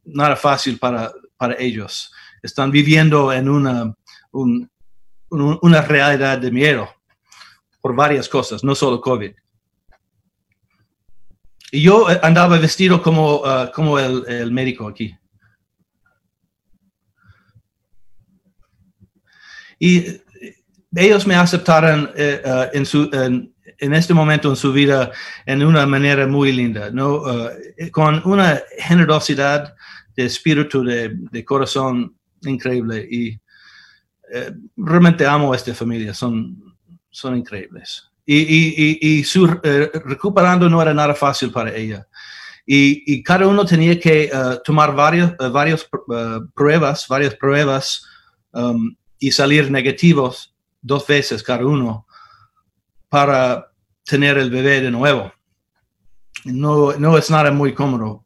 nada 0.06 0.36
fácil 0.36 0.78
para, 0.78 1.12
para 1.36 1.56
ellos. 1.60 2.14
Están 2.42 2.70
viviendo 2.70 3.34
en 3.34 3.50
una, 3.50 3.96
una 4.32 5.82
realidad 5.82 6.38
de 6.38 6.52
miedo 6.52 6.88
por 7.82 7.96
varias 7.96 8.30
cosas, 8.30 8.64
no 8.64 8.76
solo 8.76 9.02
COVID. 9.02 9.34
Y 11.72 11.82
yo 11.82 12.10
eh, 12.12 12.20
andaba 12.22 12.60
vestido 12.60 13.02
como, 13.02 13.38
uh, 13.38 13.72
como 13.74 13.98
el, 13.98 14.24
el, 14.28 14.52
médico 14.52 14.88
aquí. 14.88 15.18
Y 19.80 19.98
eh, 19.98 20.24
ellos 20.96 21.26
me 21.26 21.34
aceptaron 21.34 22.04
uh, 22.04 22.70
en, 22.72 22.86
su, 22.86 23.10
en, 23.80 23.94
este 23.94 24.14
momento 24.14 24.50
en 24.50 24.56
su 24.56 24.74
vida 24.74 25.12
en 25.46 25.64
una 25.64 25.86
manera 25.86 26.28
muy 26.28 26.52
linda, 26.52 26.90
¿no? 26.92 27.16
Uh, 27.18 27.50
con 27.92 28.22
una 28.26 28.62
generosidad 28.78 29.76
de 30.16 30.26
espíritu, 30.26 30.84
de, 30.84 31.12
de 31.14 31.46
corazón 31.46 32.16
increíble. 32.44 33.08
Y 33.10 33.40
realmente 34.78 35.28
amo 35.28 35.54
a 35.54 35.56
esta 35.56 35.76
familia, 35.76 36.14
son 36.14 36.74
son 37.14 37.38
increíbles. 37.38 38.10
Y, 38.26 38.38
y, 38.38 38.98
y, 39.02 39.24
su 39.24 39.46
eh, 39.64 39.92
recuperando 40.06 40.70
no 40.70 40.82
era 40.82 40.94
nada 40.94 41.14
fácil 41.14 41.52
para 41.52 41.74
ella. 41.74 42.08
Y, 42.66 43.22
cada 43.24 43.48
uno 43.48 43.66
tenía 43.66 44.00
que 44.00 44.24
eh, 44.24 44.32
tomar 44.64 44.96
varios, 44.96 45.32
uh, 45.40 45.52
varias 45.52 45.88
pruebas, 46.56 47.06
varias 47.08 47.36
pruebas 47.36 48.06
um, 48.52 48.96
y 49.20 49.32
salir 49.32 49.70
negativos 49.70 50.56
dos 50.82 51.06
veces 51.06 51.44
cada 51.44 51.66
uno 51.66 52.08
para 53.14 53.72
tener 54.04 54.40
el 54.40 54.50
bebé 54.50 54.82
de 54.82 54.90
nuevo. 54.90 55.32
No, 56.46 56.94
no 56.94 57.16
es 57.16 57.30
nada 57.30 57.52
muy 57.52 57.72
cómodo. 57.76 58.26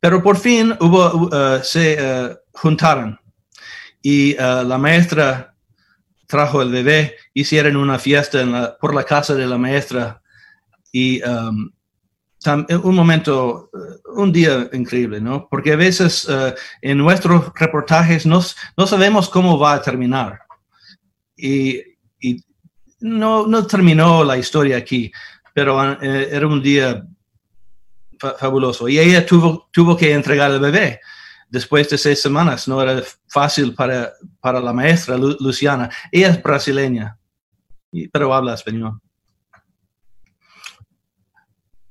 Pero 0.00 0.22
por 0.22 0.38
fin 0.38 0.74
hubo, 0.80 1.28
se 1.62 2.34
juntaron 2.52 3.20
y 4.00 4.36
la 4.36 4.78
maestra 4.78 5.54
trajo 6.26 6.62
el 6.62 6.70
bebé, 6.70 7.16
hicieron 7.34 7.76
una 7.76 7.98
fiesta 7.98 8.78
por 8.80 8.94
la 8.94 9.04
casa 9.04 9.34
de 9.34 9.46
la 9.46 9.58
maestra 9.58 10.22
y 10.90 11.22
um, 11.22 11.70
un 12.82 12.94
momento, 12.94 13.68
uh, 13.70 14.18
un 14.18 14.32
día 14.32 14.66
increíble, 14.72 15.20
¿no? 15.20 15.46
Porque 15.50 15.74
a 15.74 15.76
veces 15.76 16.26
uh, 16.26 16.54
en 16.80 16.96
nuestros 16.96 17.52
reportajes 17.54 18.24
no, 18.24 18.40
no, 18.78 18.86
sabemos 18.86 19.28
cómo 19.28 19.58
va 19.58 19.74
a 19.74 19.82
terminar. 19.82 20.40
Y, 21.36 21.89
no, 23.00 23.46
no, 23.46 23.66
terminó 23.66 24.24
la 24.24 24.36
historia 24.36 24.76
aquí, 24.76 25.10
pero 25.54 25.76
uh, 25.78 25.96
era 26.02 26.46
un 26.46 26.62
día 26.62 27.04
fabuloso. 28.38 28.88
Y 28.88 28.98
ella 28.98 29.24
tuvo, 29.24 29.68
tuvo 29.72 29.96
que 29.96 30.12
entregar 30.12 30.50
el 30.50 30.60
bebé 30.60 31.00
después 31.48 31.88
de 31.88 31.98
seis 31.98 32.20
semanas. 32.20 32.68
No 32.68 32.80
era 32.82 33.02
fácil 33.28 33.74
para, 33.74 34.12
para 34.40 34.60
la 34.60 34.72
maestra 34.72 35.16
Luciana. 35.16 35.90
Ella 36.10 36.28
es 36.28 36.42
brasileña, 36.42 37.18
pero 38.12 38.34
habla 38.34 38.54
español. 38.54 39.00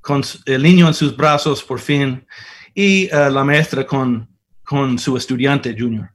Con 0.02 0.24
el 0.46 0.64
niño 0.64 0.88
en 0.88 0.94
sus 0.94 1.16
brazos 1.16 1.64
por 1.64 1.80
fin 1.80 2.26
y 2.74 3.06
eh, 3.06 3.30
la 3.30 3.44
maestra 3.44 3.86
con, 3.86 4.28
con 4.64 4.98
su 4.98 5.18
estudiante 5.18 5.76
junior. 5.78 6.10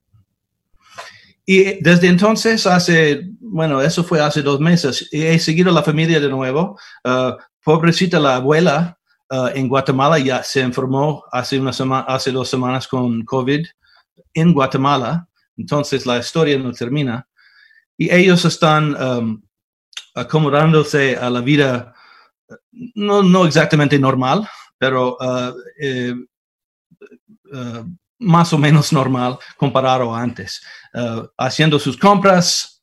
Y 1.46 1.82
desde 1.82 2.08
entonces, 2.08 2.66
hace, 2.66 3.28
bueno, 3.40 3.80
eso 3.82 4.02
fue 4.02 4.20
hace 4.20 4.42
dos 4.42 4.60
meses, 4.60 5.08
he 5.12 5.38
seguido 5.38 5.70
la 5.72 5.82
familia 5.82 6.20
de 6.20 6.28
nuevo. 6.28 6.78
Uh, 7.04 7.32
pobrecita 7.62 8.18
la 8.18 8.36
abuela, 8.36 8.98
Uh, 9.30 9.48
en 9.54 9.68
Guatemala 9.68 10.18
ya 10.18 10.42
se 10.42 10.60
enfermó 10.60 11.24
hace, 11.32 11.58
una 11.58 11.72
semana, 11.72 12.04
hace 12.06 12.30
dos 12.30 12.48
semanas 12.48 12.86
con 12.86 13.24
COVID 13.24 13.66
en 14.34 14.52
Guatemala, 14.52 15.26
entonces 15.56 16.04
la 16.04 16.18
historia 16.18 16.58
no 16.58 16.72
termina. 16.72 17.26
Y 17.96 18.12
ellos 18.14 18.44
están 18.44 18.94
um, 18.94 19.42
acomodándose 20.14 21.16
a 21.16 21.30
la 21.30 21.40
vida, 21.40 21.94
no, 22.94 23.22
no 23.22 23.46
exactamente 23.46 23.98
normal, 23.98 24.46
pero 24.76 25.16
uh, 25.18 25.54
eh, 25.80 26.14
más 28.24 28.52
o 28.52 28.58
menos 28.58 28.92
normal 28.92 29.38
comparado 29.56 30.14
a 30.14 30.20
antes, 30.20 30.62
haciendo 31.38 31.78
sus 31.78 31.96
compras 31.96 32.82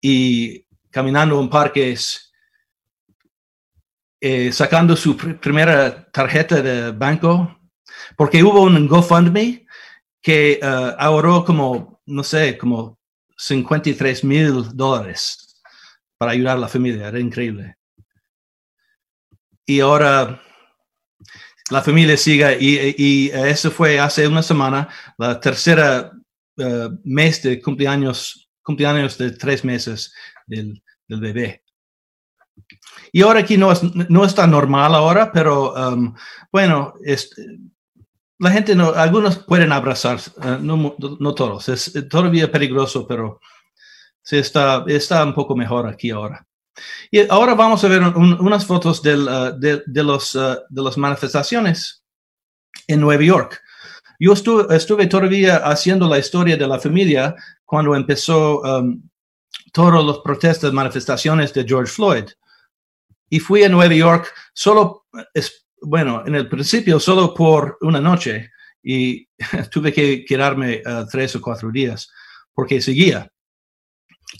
y 0.00 0.66
caminando 0.90 1.40
en 1.40 1.48
parques 1.48 2.32
eh, 4.24 4.52
sacando 4.52 4.94
su 4.94 5.16
primera 5.16 6.08
tarjeta 6.12 6.62
de 6.62 6.92
banco, 6.92 7.58
porque 8.16 8.44
hubo 8.44 8.62
un 8.62 8.86
GoFundMe 8.86 9.66
que 10.22 10.60
uh, 10.62 10.94
ahorró 10.96 11.44
como, 11.44 12.00
no 12.06 12.22
sé, 12.22 12.56
como 12.56 13.00
53 13.36 14.22
mil 14.22 14.76
dólares 14.76 15.60
para 16.16 16.30
ayudar 16.30 16.56
a 16.56 16.60
la 16.60 16.68
familia. 16.68 17.08
Era 17.08 17.18
increíble. 17.18 17.74
Y 19.66 19.80
ahora 19.80 20.40
la 21.72 21.82
familia 21.82 22.16
sigue 22.16 22.58
y, 22.60 22.94
y, 22.96 23.30
eso 23.30 23.70
fue 23.70 23.98
hace 23.98 24.28
una 24.28 24.42
semana, 24.42 24.88
la 25.16 25.40
tercera 25.40 26.12
uh, 26.58 26.88
mes 27.02 27.42
de 27.42 27.60
cumpleaños, 27.60 28.50
cumpleaños 28.62 29.16
de 29.16 29.32
tres 29.32 29.64
meses 29.64 30.12
del, 30.46 30.82
bebé. 31.08 31.62
Y 33.12 33.22
ahora 33.22 33.40
aquí 33.40 33.56
no, 33.56 33.72
es, 33.72 33.82
no 33.82 34.24
está 34.24 34.46
normal 34.46 34.94
ahora, 34.94 35.30
pero 35.32 35.74
um, 35.74 36.14
bueno, 36.50 36.94
la 38.38 38.50
gente 38.50 38.74
no, 38.74 38.92
algunos 38.92 39.38
pueden 39.38 39.72
abrazar, 39.72 40.18
eh, 40.42 40.58
no, 40.60 40.96
no, 40.98 41.34
todos, 41.34 41.68
es 41.68 41.92
todavía 42.08 42.50
peligroso, 42.50 43.06
pero 43.06 43.40
se 44.22 44.38
está, 44.38 44.84
está 44.86 45.24
un 45.24 45.34
poco 45.34 45.54
mejor 45.54 45.86
aquí 45.86 46.10
ahora. 46.10 46.46
Y 47.10 47.20
ahora 47.28 47.54
vamos 47.54 47.84
a 47.84 47.88
ver 47.88 48.02
unas 48.02 48.66
fotos 48.66 49.00
uh, 49.00 49.58
de, 49.58 50.02
los, 50.02 50.34
uh, 50.34 50.56
las 50.70 50.96
manifestaciones 50.96 52.04
en 52.86 53.00
Nueva 53.00 53.22
York. 53.22 53.60
Yo 54.18 54.32
estuve, 54.32 54.74
estuve, 54.74 55.06
todavía 55.06 55.56
haciendo 55.56 56.08
la 56.08 56.18
historia 56.18 56.56
de 56.56 56.66
la 56.66 56.78
familia 56.78 57.34
cuando 57.64 57.94
empezó 57.94 58.60
um, 58.60 59.02
todas 59.72 60.04
las 60.04 60.18
protestas, 60.18 60.72
manifestaciones 60.72 61.52
de 61.52 61.64
George 61.64 61.92
Floyd 61.92 62.24
y 63.28 63.40
fui 63.40 63.64
a 63.64 63.68
Nueva 63.68 63.94
York 63.94 64.32
solo 64.52 65.06
bueno, 65.82 66.22
en 66.26 66.34
el 66.34 66.48
principio 66.48 67.00
solo 67.00 67.34
por 67.34 67.78
una 67.80 68.00
noche 68.00 68.50
y 68.82 69.26
tuve 69.70 69.92
que 69.92 70.24
quedarme 70.24 70.82
tres 71.10 71.34
o 71.36 71.40
cuatro 71.40 71.70
días 71.70 72.10
porque 72.54 72.80
seguía. 72.80 73.31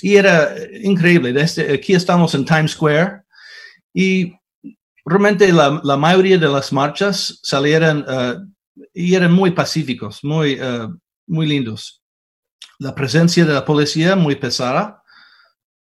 Y 0.00 0.16
era 0.16 0.55
increíble. 0.83 1.33
Desde, 1.33 1.74
aquí 1.74 1.94
estamos 1.94 2.35
en 2.35 2.44
Times 2.44 2.72
Square 2.72 3.22
y 3.92 4.33
realmente 5.05 5.52
la, 5.52 5.81
la 5.85 5.96
mayoría 5.96 6.38
de 6.38 6.48
las 6.48 6.72
marchas 6.72 7.38
salieron 7.42 8.05
y 8.94 9.14
eran 9.14 9.33
muy 9.33 9.50
pacíficos, 9.50 10.22
muy, 10.24 10.59
muy 11.26 11.46
lindos. 11.46 12.02
La 12.78 12.94
presencia 12.94 13.44
de 13.44 13.52
la 13.52 13.64
policía 13.64 14.16
muy 14.16 14.37
pesada, 14.37 15.02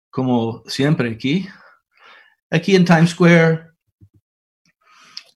como 0.10 0.64
siempre 0.68 1.10
aquí. 1.12 1.48
Aquí 2.50 2.76
en 2.76 2.86
Times 2.86 3.12
Square. 3.12 3.72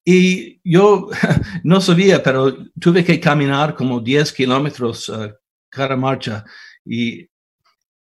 Y 0.03 0.59
yo 0.63 1.09
no 1.63 1.81
sabía, 1.81 2.21
pero 2.21 2.55
tuve 2.79 3.03
que 3.03 3.19
caminar 3.19 3.75
como 3.75 3.99
10 3.99 4.31
kilómetros 4.33 5.09
uh, 5.09 5.33
cada 5.69 5.95
marcha 5.95 6.43
y 6.85 7.27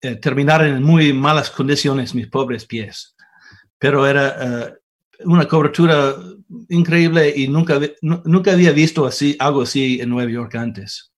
eh, 0.06 0.16
terminar 0.16 0.66
en 0.66 0.84
muy 0.84 1.14
malas 1.14 1.50
condiciones 1.50 2.14
mis 2.14 2.28
pobres 2.28 2.66
pies. 2.66 3.16
Pero 3.78 4.06
era 4.06 4.78
uh, 5.24 5.32
una 5.32 5.48
cobertura 5.48 6.16
increíble 6.70 7.34
y 7.36 7.48
nunca, 7.48 7.80
nunca 8.02 8.52
había 8.52 8.72
visto 8.72 9.10
algo 9.40 9.62
así 9.62 10.00
en 10.00 10.10
Nueva 10.10 10.32
York 10.32 10.56
antes. 10.56 11.12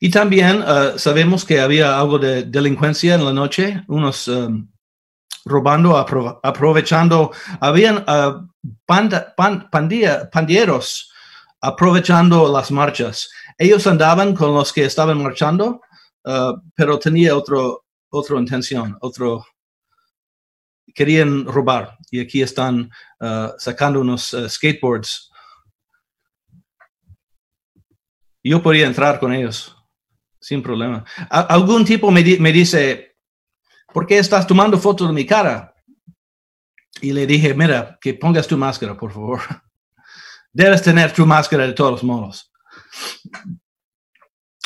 Y 0.00 0.10
también 0.10 0.62
uh, 0.62 0.98
sabemos 0.98 1.44
que 1.44 1.60
había 1.60 1.98
algo 1.98 2.18
de 2.18 2.42
delincuencia 2.42 3.14
en 3.14 3.24
la 3.24 3.32
noche, 3.32 3.82
unos 3.88 4.28
um, 4.28 4.68
robando, 5.44 5.96
apro 5.96 6.40
aprovechando, 6.42 7.32
habían 7.60 8.04
uh, 8.08 8.46
pandilleros 8.86 11.10
aprovechando 11.60 12.52
las 12.52 12.70
marchas. 12.70 13.30
Ellos 13.58 13.86
andaban 13.86 14.34
con 14.34 14.54
los 14.54 14.72
que 14.72 14.84
estaban 14.84 15.22
marchando, 15.22 15.80
uh, 16.24 16.60
pero 16.74 16.98
tenía 16.98 17.36
otro, 17.36 17.84
otra 18.10 18.38
intención, 18.38 18.96
otro, 19.00 19.44
querían 20.94 21.44
robar 21.44 21.96
y 22.10 22.20
aquí 22.20 22.42
están 22.42 22.90
uh, 23.20 23.48
sacando 23.58 24.00
unos 24.00 24.32
uh, 24.34 24.48
skateboards. 24.48 25.30
Yo 28.42 28.62
podría 28.62 28.86
entrar 28.86 29.18
con 29.18 29.32
ellos 29.32 29.76
sin 30.40 30.62
problema. 30.62 31.04
A 31.30 31.40
algún 31.40 31.84
tipo 31.84 32.10
me, 32.10 32.22
me, 32.38 32.52
dice, 32.52 33.16
¿por 33.92 34.06
qué 34.06 34.18
estás 34.18 34.46
tomando 34.46 34.78
fotos 34.78 35.08
de 35.08 35.14
mi 35.14 35.24
cara? 35.24 35.74
Y 37.00 37.12
le 37.12 37.26
dije, 37.26 37.54
mira, 37.54 37.98
que 38.00 38.12
pongas 38.12 38.46
tu 38.46 38.58
máscara, 38.58 38.94
por 38.94 39.12
favor. 39.12 39.40
Debes 40.52 40.82
tener 40.82 41.12
tu 41.12 41.24
máscara 41.24 41.66
de 41.66 41.72
todos 41.72 42.04
modos. 42.04 42.52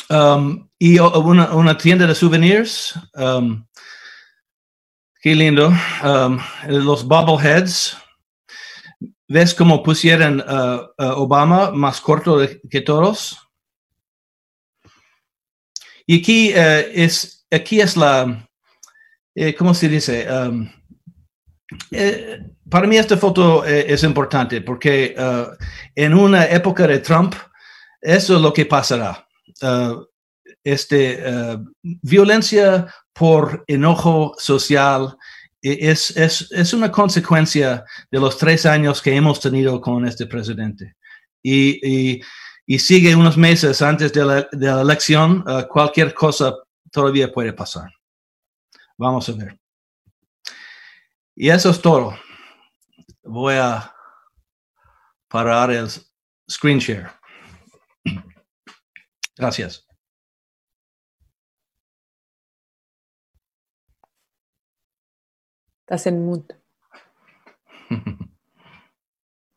Um, 0.09 0.69
y 0.79 0.97
una, 0.99 1.53
una, 1.53 1.77
tienda 1.77 2.07
de 2.07 2.15
souvenirs. 2.15 2.97
Um, 3.13 3.65
Qué 5.21 5.35
lindo. 5.35 5.71
Um, 6.03 6.39
los 6.67 7.05
bobbleheads. 7.05 7.97
¿Ves 9.27 9.53
cómo 9.53 9.83
pusieron 9.83 10.39
uh, 10.39 10.87
uh, 10.97 11.13
Obama 11.17 11.71
más 11.71 12.01
corto 12.01 12.39
que 12.69 12.81
todos? 12.81 13.37
Y 16.07 16.21
aquí, 16.21 16.51
uh, 16.53 16.89
es, 16.91 17.45
aquí 17.51 17.79
es 17.79 17.95
la, 17.95 18.49
eh, 19.35 19.55
¿cómo 19.55 19.73
se 19.73 19.87
dice? 19.87 20.27
Um, 20.29 20.69
eh, 21.91 22.41
para 22.69 22.87
mí 22.87 22.97
esta 22.97 23.15
foto 23.15 23.65
eh, 23.65 23.85
es 23.87 24.03
importante 24.03 24.61
porque 24.61 25.15
uh, 25.17 25.55
en 25.95 26.13
una 26.13 26.45
época 26.45 26.87
de 26.87 26.99
Trump, 26.99 27.35
eso 28.01 28.35
es 28.35 28.41
lo 28.41 28.53
que 28.53 28.65
pasará. 28.65 29.27
Uh, 29.61 30.05
este, 30.63 31.23
uh, 31.29 31.63
violencia 31.83 32.93
por 33.13 33.63
enojo 33.67 34.35
social 34.37 35.17
e, 35.61 35.89
es, 35.89 36.15
es, 36.15 36.51
es, 36.51 36.73
una 36.73 36.91
consecuencia 36.91 37.83
de 38.09 38.19
los 38.19 38.37
tres 38.37 38.65
años 38.65 39.01
que 39.01 39.15
hemos 39.15 39.39
tenido 39.39 39.81
con 39.81 40.05
este 40.05 40.25
presidente. 40.25 40.95
Y, 41.43 42.21
y, 42.67 42.79
sigue 42.79 43.15
unos 43.15 43.35
meses 43.35 43.81
antes 43.81 44.13
de 44.13 44.23
la, 44.23 44.47
de 44.51 44.67
la 44.67 44.81
elección, 44.81 45.43
cualquier 45.69 46.13
cosa 46.13 46.53
todavía 46.91 47.31
puede 47.31 47.51
pasar. 47.51 47.89
Vamos 48.97 49.27
a 49.29 49.31
ver. 49.31 49.59
Y 51.35 51.49
eso 51.49 51.69
es 51.69 51.81
todo. 51.81 52.15
Voy 53.23 53.55
a 53.55 53.95
parar 55.29 55.71
el 55.71 55.87
screen 56.49 56.79
share. 56.79 57.18
Gracias. 59.39 59.87
Estás 65.79 66.05
en 66.05 66.25
mute. 66.25 66.55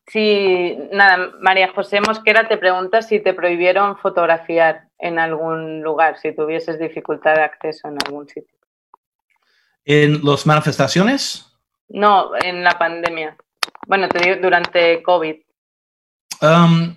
Sí, 0.07 0.77
nada, 0.91 1.31
María 1.39 1.73
José 1.73 1.99
Mosquera 1.99 2.47
te 2.47 2.57
pregunta 2.59 3.01
si 3.01 3.19
te 3.19 3.33
prohibieron 3.33 3.97
fotografiar 3.97 4.87
en 4.99 5.17
algún 5.17 5.81
lugar, 5.81 6.19
si 6.19 6.35
tuvieses 6.35 6.77
dificultad 6.77 7.33
de 7.33 7.41
acceso 7.41 7.87
en 7.87 7.97
algún 8.05 8.27
sitio. 8.27 8.55
¿En 9.83 10.23
las 10.23 10.45
manifestaciones? 10.45 11.51
No, 11.89 12.29
en 12.35 12.63
la 12.63 12.77
pandemia. 12.77 13.35
Bueno, 13.87 14.07
te 14.07 14.19
digo, 14.19 14.35
durante 14.39 15.01
COVID. 15.01 15.35
Um, 16.43 16.95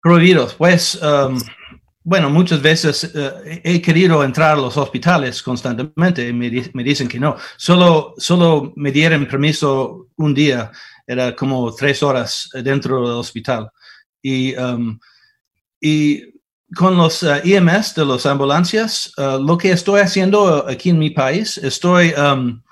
prohibidos, 0.00 0.54
pues, 0.54 1.02
um, 1.02 1.36
bueno, 2.06 2.28
muchas 2.28 2.60
veces 2.60 3.10
uh, 3.14 3.40
he 3.44 3.80
querido 3.80 4.22
entrar 4.22 4.52
a 4.52 4.60
los 4.60 4.76
hospitales 4.76 5.42
constantemente 5.42 6.28
y 6.28 6.34
me, 6.34 6.50
me, 6.74 6.84
dicen 6.84 7.08
que 7.08 7.18
no. 7.18 7.36
Solo, 7.56 8.14
solo 8.18 8.74
me 8.76 8.92
dieron 8.92 9.26
permiso 9.26 10.08
un 10.16 10.34
día, 10.34 10.70
era 11.06 11.34
como 11.34 11.74
tres 11.74 12.02
horas 12.02 12.50
dentro 12.62 13.00
del 13.08 13.16
hospital. 13.16 13.70
Y, 14.20 14.54
um, 14.54 14.98
y 15.80 16.22
con 16.76 16.94
los 16.94 17.22
uh, 17.22 17.40
IMS 17.42 17.94
de 17.94 18.04
las 18.04 18.26
ambulancias, 18.26 19.10
uh, 19.16 19.42
lo 19.42 19.56
que 19.56 19.72
estoy 19.72 20.02
haciendo 20.02 20.68
aquí 20.68 20.90
en 20.90 20.98
mi 20.98 21.08
país, 21.08 21.56
estoy, 21.56 22.12
um, 22.12 22.62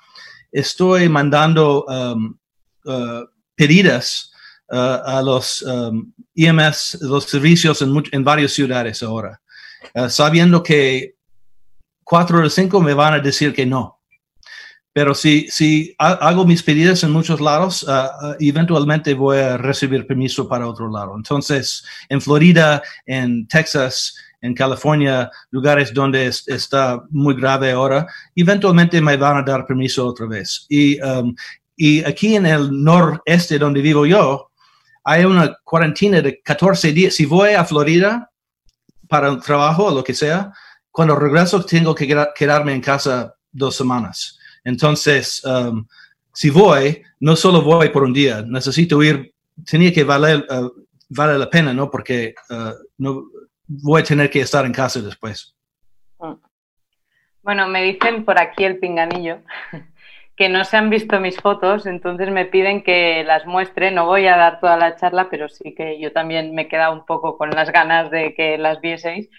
estoy 0.53 1.09
mandando 1.09 1.87
um, 1.87 2.37
pedidas 3.57 4.32
Uh, 4.32 4.32
a 4.73 5.23
los 5.23 5.63
um, 5.63 6.11
IMS, 6.35 6.99
los 7.03 7.25
servicios 7.25 7.83
en, 7.83 8.03
en 8.11 8.25
varias 8.25 8.53
ciudades 8.53 9.03
ahora, 9.03 9.41
uh, 9.95 10.09
sabiendo 10.09 10.63
que 10.63 11.15
cuatro 12.03 12.41
de 12.41 12.49
cinco 12.49 12.81
me 12.81 12.95
van 12.95 13.15
a 13.15 13.19
decir 13.19 13.53
que 13.53 13.67
no. 13.67 14.01
Pero 14.95 15.15
si, 15.15 15.49
si 15.49 15.95
hago 15.99 16.45
mis 16.45 16.63
pedidos 16.63 17.03
en 17.03 17.13
muchos 17.13 17.41
lados, 17.41 17.83
uh, 17.85 18.35
eventualmente 18.39 19.15
voy 19.15 19.39
a 19.39 19.57
recibir 19.57 20.07
permiso 20.07 20.47
para 20.47 20.69
otro 20.69 20.91
lado. 20.91 21.15
Entonces, 21.17 21.83
en 22.11 22.21
Florida, 22.21 22.83
en 23.07 23.47
Texas, 23.49 24.15
en 24.43 24.55
California, 24.55 25.31
lugares 25.51 25.95
donde 25.95 26.27
es, 26.27 26.47
está 26.47 27.03
muy 27.11 27.35
grave 27.35 27.73
ahora, 27.73 28.07
eventualmente 28.37 29.01
me 29.01 29.17
van 29.17 29.39
a 29.39 29.43
dar 29.43 29.67
permiso 29.67 30.07
otra 30.07 30.27
vez. 30.27 30.67
Y, 30.69 31.01
um, 31.01 31.35
y 31.77 32.05
aquí 32.05 32.37
en 32.37 32.45
el 32.45 32.71
noreste 32.83 33.59
donde 33.59 33.81
vivo 33.81 34.05
yo, 34.05 34.52
hay 35.05 35.25
una 35.25 35.57
cuarentena 35.65 36.21
de 36.21 36.41
14 36.41 36.93
días. 36.93 37.15
Si 37.15 37.27
voy 37.27 37.51
a 37.51 37.65
Florida 37.65 38.31
para 39.09 39.31
un 39.31 39.41
trabajo 39.41 39.87
o 39.87 39.95
lo 39.95 40.05
que 40.05 40.15
sea, 40.15 40.53
cuando 40.91 41.17
regreso 41.17 41.65
tengo 41.65 41.95
que 41.95 42.07
quedarme 42.35 42.75
en 42.75 42.81
casa 42.81 43.35
dos 43.51 43.77
semanas. 43.77 44.39
Entonces, 44.65 45.43
um, 45.45 45.87
si 46.33 46.51
voy, 46.51 47.03
no 47.21 47.37
solo 47.37 47.63
voy 47.63 47.89
por 47.89 48.05
un 48.05 48.13
día, 48.13 48.43
necesito 48.43 49.03
ir, 49.03 49.35
tenía 49.69 49.93
que 49.93 50.05
valer, 50.05 50.47
uh, 50.51 50.71
vale 51.09 51.39
la 51.39 51.51
pena, 51.51 51.75
¿no? 51.75 51.91
Porque 51.91 52.35
uh, 52.51 52.73
no, 52.99 53.25
voy 53.67 54.03
a 54.03 54.05
tener 54.05 54.31
que 54.31 54.41
estar 54.41 54.65
en 54.65 54.73
casa 54.73 55.01
después. 55.01 55.55
Mm. 56.19 56.35
Bueno, 57.43 57.69
me 57.69 57.83
dicen 57.83 58.25
por 58.25 58.41
aquí 58.41 58.65
el 58.65 58.79
pinganillo 58.79 59.43
que 60.43 60.49
no 60.49 60.65
se 60.65 60.77
han 60.77 60.91
visto 60.91 61.21
mis 61.21 61.37
fotos, 61.37 61.87
entonces 61.87 62.29
me 62.33 62.47
piden 62.47 62.83
que 62.83 63.23
las 63.23 63.47
muestre. 63.47 63.93
No 63.93 64.07
voy 64.07 64.27
a 64.27 64.37
dar 64.37 64.59
toda 64.59 64.77
la 64.77 64.97
charla, 64.97 65.29
pero 65.31 65.49
sí 65.49 65.73
que 65.73 66.01
yo 66.01 66.13
también 66.13 66.53
me 66.53 66.63
he 66.63 66.69
quedado 66.69 66.93
un 66.93 67.07
poco 67.07 67.39
con 67.39 67.51
las 67.51 67.71
ganas 67.71 68.11
de 68.11 68.35
que 68.35 68.59
las 68.59 68.81
vieseis. 68.81 69.31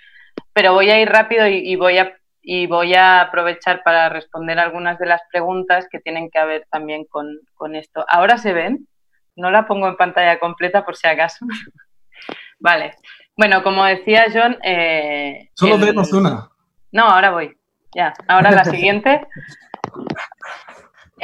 Pero 0.53 0.73
voy 0.73 0.91
a 0.91 1.01
ir 1.01 1.09
rápido 1.09 1.45
y, 1.45 1.57
y 1.57 1.75
voy 1.75 1.97
a 1.97 2.15
y 2.41 2.67
voy 2.67 2.93
a 2.93 3.19
aprovechar 3.19 3.83
para 3.83 4.07
responder 4.07 4.57
algunas 4.59 4.97
de 4.97 5.07
las 5.07 5.19
preguntas 5.29 5.89
que 5.91 5.99
tienen 5.99 6.29
que 6.29 6.41
ver 6.45 6.67
también 6.71 7.03
con, 7.03 7.37
con 7.53 7.75
esto. 7.75 8.05
¿Ahora 8.07 8.37
se 8.37 8.53
ven? 8.53 8.87
No 9.35 9.51
la 9.51 9.67
pongo 9.67 9.89
en 9.89 9.97
pantalla 9.97 10.39
completa 10.39 10.85
por 10.85 10.95
si 10.95 11.05
acaso. 11.05 11.45
vale. 12.59 12.95
Bueno, 13.35 13.61
como 13.61 13.83
decía 13.83 14.27
John... 14.33 14.57
Eh, 14.63 15.49
Solo 15.53 15.75
el... 15.75 15.81
vemos 15.81 16.13
una. 16.13 16.47
No, 16.93 17.03
ahora 17.03 17.31
voy. 17.31 17.57
Ya, 17.93 18.13
ahora 18.29 18.51
la 18.51 18.63
siguiente. 18.73 19.27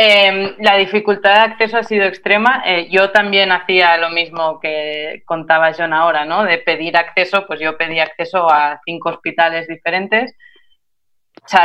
Em, 0.02 0.56
la 0.60 0.78
dificultad 0.78 1.34
de 1.34 1.52
acceso 1.52 1.78
ha 1.78 1.84
sido 1.84 2.06
extrema. 2.06 2.64
Eh, 2.66 2.88
yo 2.90 3.12
también 3.12 3.52
hacía 3.52 3.98
lo 3.98 4.10
mismo 4.12 4.58
que 4.62 5.24
contaba 5.26 5.74
John 5.78 5.92
ahora, 5.92 6.24
¿no? 6.24 6.46
De 6.46 6.58
pedir 6.58 6.96
acceso, 6.96 7.46
pues 7.46 7.60
yo 7.60 7.78
pedí 7.78 8.00
acceso 8.00 8.50
a 8.50 8.80
cinco 8.86 9.10
hospitales 9.10 9.68
diferentes. 9.68 10.34
O 11.44 11.48
sea, 11.50 11.64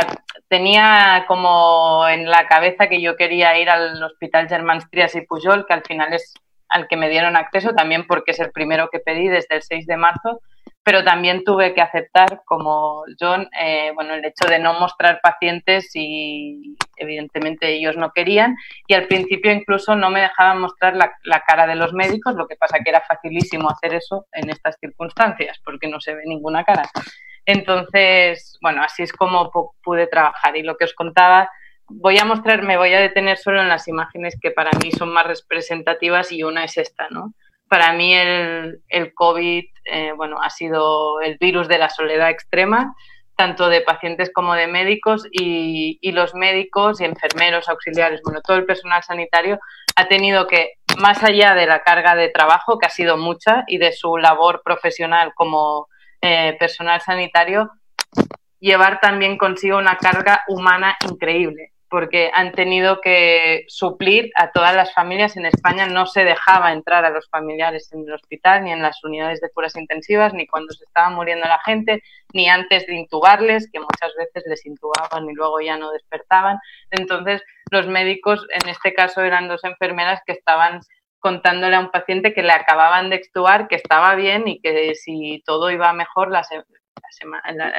tenía 0.49 1.23
como 1.29 2.05
en 2.09 2.29
la 2.29 2.45
cabeza 2.47 2.89
que 2.89 3.01
yo 3.01 3.15
quería 3.15 3.57
ir 3.57 3.69
al 3.69 4.03
Hospital 4.03 4.49
Germán 4.49 4.81
Trias 4.91 5.15
y 5.15 5.21
Pujol, 5.21 5.65
que 5.65 5.73
al 5.73 5.83
final 5.83 6.11
es 6.11 6.33
al 6.67 6.89
que 6.89 6.97
me 6.97 7.07
dieron 7.07 7.37
acceso, 7.37 7.73
también 7.73 8.05
porque 8.05 8.31
es 8.31 8.39
el 8.41 8.51
primero 8.51 8.89
que 8.91 8.99
pedí 8.99 9.29
desde 9.29 9.55
el 9.55 9.63
6 9.63 9.85
de 9.87 9.95
marzo, 9.95 10.41
pero 10.83 11.05
también 11.05 11.45
tuve 11.45 11.73
que 11.73 11.81
aceptar, 11.81 12.41
como 12.43 13.03
John, 13.17 13.47
eh, 13.57 13.91
bueno, 13.95 14.13
el 14.13 14.25
hecho 14.25 14.49
de 14.49 14.59
no 14.59 14.77
mostrar 14.77 15.21
pacientes 15.23 15.91
y 15.93 16.75
evidentemente 16.97 17.67
ellos 17.69 17.97
no 17.97 18.11
querían 18.11 18.55
y 18.87 18.93
al 18.93 19.07
principio 19.07 19.51
incluso 19.51 19.95
no 19.95 20.09
me 20.09 20.21
dejaban 20.21 20.61
mostrar 20.61 20.95
la, 20.95 21.13
la, 21.23 21.41
cara 21.41 21.67
de 21.67 21.75
los 21.75 21.93
médicos, 21.93 22.35
lo 22.35 22.47
que 22.47 22.55
pasa 22.55 22.79
que 22.83 22.89
era 22.89 23.01
facilísimo 23.01 23.69
hacer 23.69 23.93
eso 23.93 24.27
en 24.31 24.49
estas 24.49 24.77
circunstancias 24.79 25.59
porque 25.63 25.87
no 25.87 25.99
se 25.99 26.15
ve 26.15 26.23
ninguna 26.25 26.63
cara. 26.63 26.83
Entonces, 27.45 28.57
bueno, 28.61 28.81
así 28.83 29.03
es 29.03 29.13
como 29.13 29.51
pude 29.83 30.07
trabajar 30.07 30.57
y 30.57 30.63
lo 30.63 30.77
que 30.77 30.85
os 30.85 30.93
contaba 30.93 31.49
voy 31.87 32.17
a 32.17 32.25
mostrar, 32.25 32.63
me 32.63 32.77
voy 32.77 32.93
a 32.93 32.99
detener 32.99 33.37
solo 33.37 33.61
en 33.61 33.69
las 33.69 33.87
imágenes 33.87 34.37
que 34.41 34.51
para 34.51 34.71
mí 34.83 34.91
son 34.91 35.13
más 35.13 35.27
representativas 35.27 36.31
y 36.31 36.43
una 36.43 36.63
es 36.63 36.77
esta, 36.77 37.07
¿no? 37.09 37.33
Para 37.67 37.93
mí 37.93 38.13
el, 38.13 38.81
el 38.89 39.13
COVID, 39.13 39.65
eh, 39.85 40.11
bueno, 40.15 40.37
ha 40.41 40.49
sido 40.49 41.19
el 41.21 41.37
virus 41.39 41.67
de 41.67 41.79
la 41.79 41.89
soledad 41.89 42.29
extrema, 42.29 42.93
tanto 43.35 43.69
de 43.69 43.81
pacientes 43.81 44.31
como 44.33 44.53
de 44.55 44.67
médicos 44.67 45.27
y, 45.31 45.99
y 46.01 46.11
los 46.11 46.33
médicos 46.33 47.01
y 47.01 47.05
enfermeros, 47.05 47.69
auxiliares, 47.69 48.21
bueno, 48.23 48.41
todo 48.41 48.57
el 48.57 48.65
personal 48.65 49.03
sanitario 49.03 49.59
ha 49.95 50.07
tenido 50.07 50.47
que, 50.47 50.73
más 50.97 51.23
allá 51.23 51.53
de 51.53 51.67
la 51.67 51.83
carga 51.83 52.15
de 52.15 52.29
trabajo, 52.29 52.79
que 52.79 52.87
ha 52.87 52.89
sido 52.89 53.17
mucha, 53.17 53.63
y 53.67 53.77
de 53.77 53.91
su 53.91 54.17
labor 54.17 54.61
profesional 54.63 55.33
como 55.35 55.87
eh, 56.21 56.55
personal 56.59 57.01
sanitario, 57.01 57.71
llevar 58.59 58.99
también 58.99 59.37
consigo 59.37 59.77
una 59.77 59.97
carga 59.97 60.43
humana 60.47 60.97
increíble 61.09 61.74
porque 61.95 62.29
han 62.33 62.51
tenido 62.51 62.99
que 62.99 63.63
suplir 63.69 64.29
a 64.35 64.51
todas 64.51 64.75
las 64.75 64.93
familias. 64.93 65.37
En 65.37 65.45
España 65.45 65.87
no 65.87 66.05
se 66.05 66.25
dejaba 66.25 66.73
entrar 66.73 67.05
a 67.05 67.09
los 67.09 67.29
familiares 67.29 67.89
en 67.93 68.01
el 68.01 68.11
hospital, 68.11 68.65
ni 68.65 68.73
en 68.73 68.81
las 68.81 69.01
unidades 69.05 69.39
de 69.39 69.49
curas 69.49 69.77
intensivas, 69.77 70.33
ni 70.33 70.45
cuando 70.45 70.73
se 70.73 70.83
estaba 70.83 71.09
muriendo 71.09 71.47
la 71.47 71.61
gente, 71.63 72.03
ni 72.33 72.49
antes 72.49 72.85
de 72.85 72.95
intubarles, 72.95 73.69
que 73.71 73.79
muchas 73.79 74.13
veces 74.17 74.43
les 74.45 74.65
intubaban 74.65 75.29
y 75.29 75.33
luego 75.33 75.61
ya 75.61 75.77
no 75.77 75.89
despertaban. 75.91 76.57
Entonces, 76.91 77.41
los 77.71 77.87
médicos, 77.87 78.45
en 78.49 78.67
este 78.67 78.93
caso 78.93 79.21
eran 79.21 79.47
dos 79.47 79.63
enfermeras 79.63 80.19
que 80.25 80.33
estaban 80.33 80.81
contándole 81.19 81.77
a 81.77 81.79
un 81.79 81.91
paciente 81.91 82.33
que 82.33 82.43
le 82.43 82.51
acababan 82.51 83.09
de 83.09 83.15
extubar, 83.15 83.69
que 83.69 83.75
estaba 83.75 84.15
bien 84.15 84.49
y 84.49 84.59
que 84.59 84.95
si 84.95 85.41
todo 85.45 85.71
iba 85.71 85.93
mejor, 85.93 86.29
la, 86.29 86.41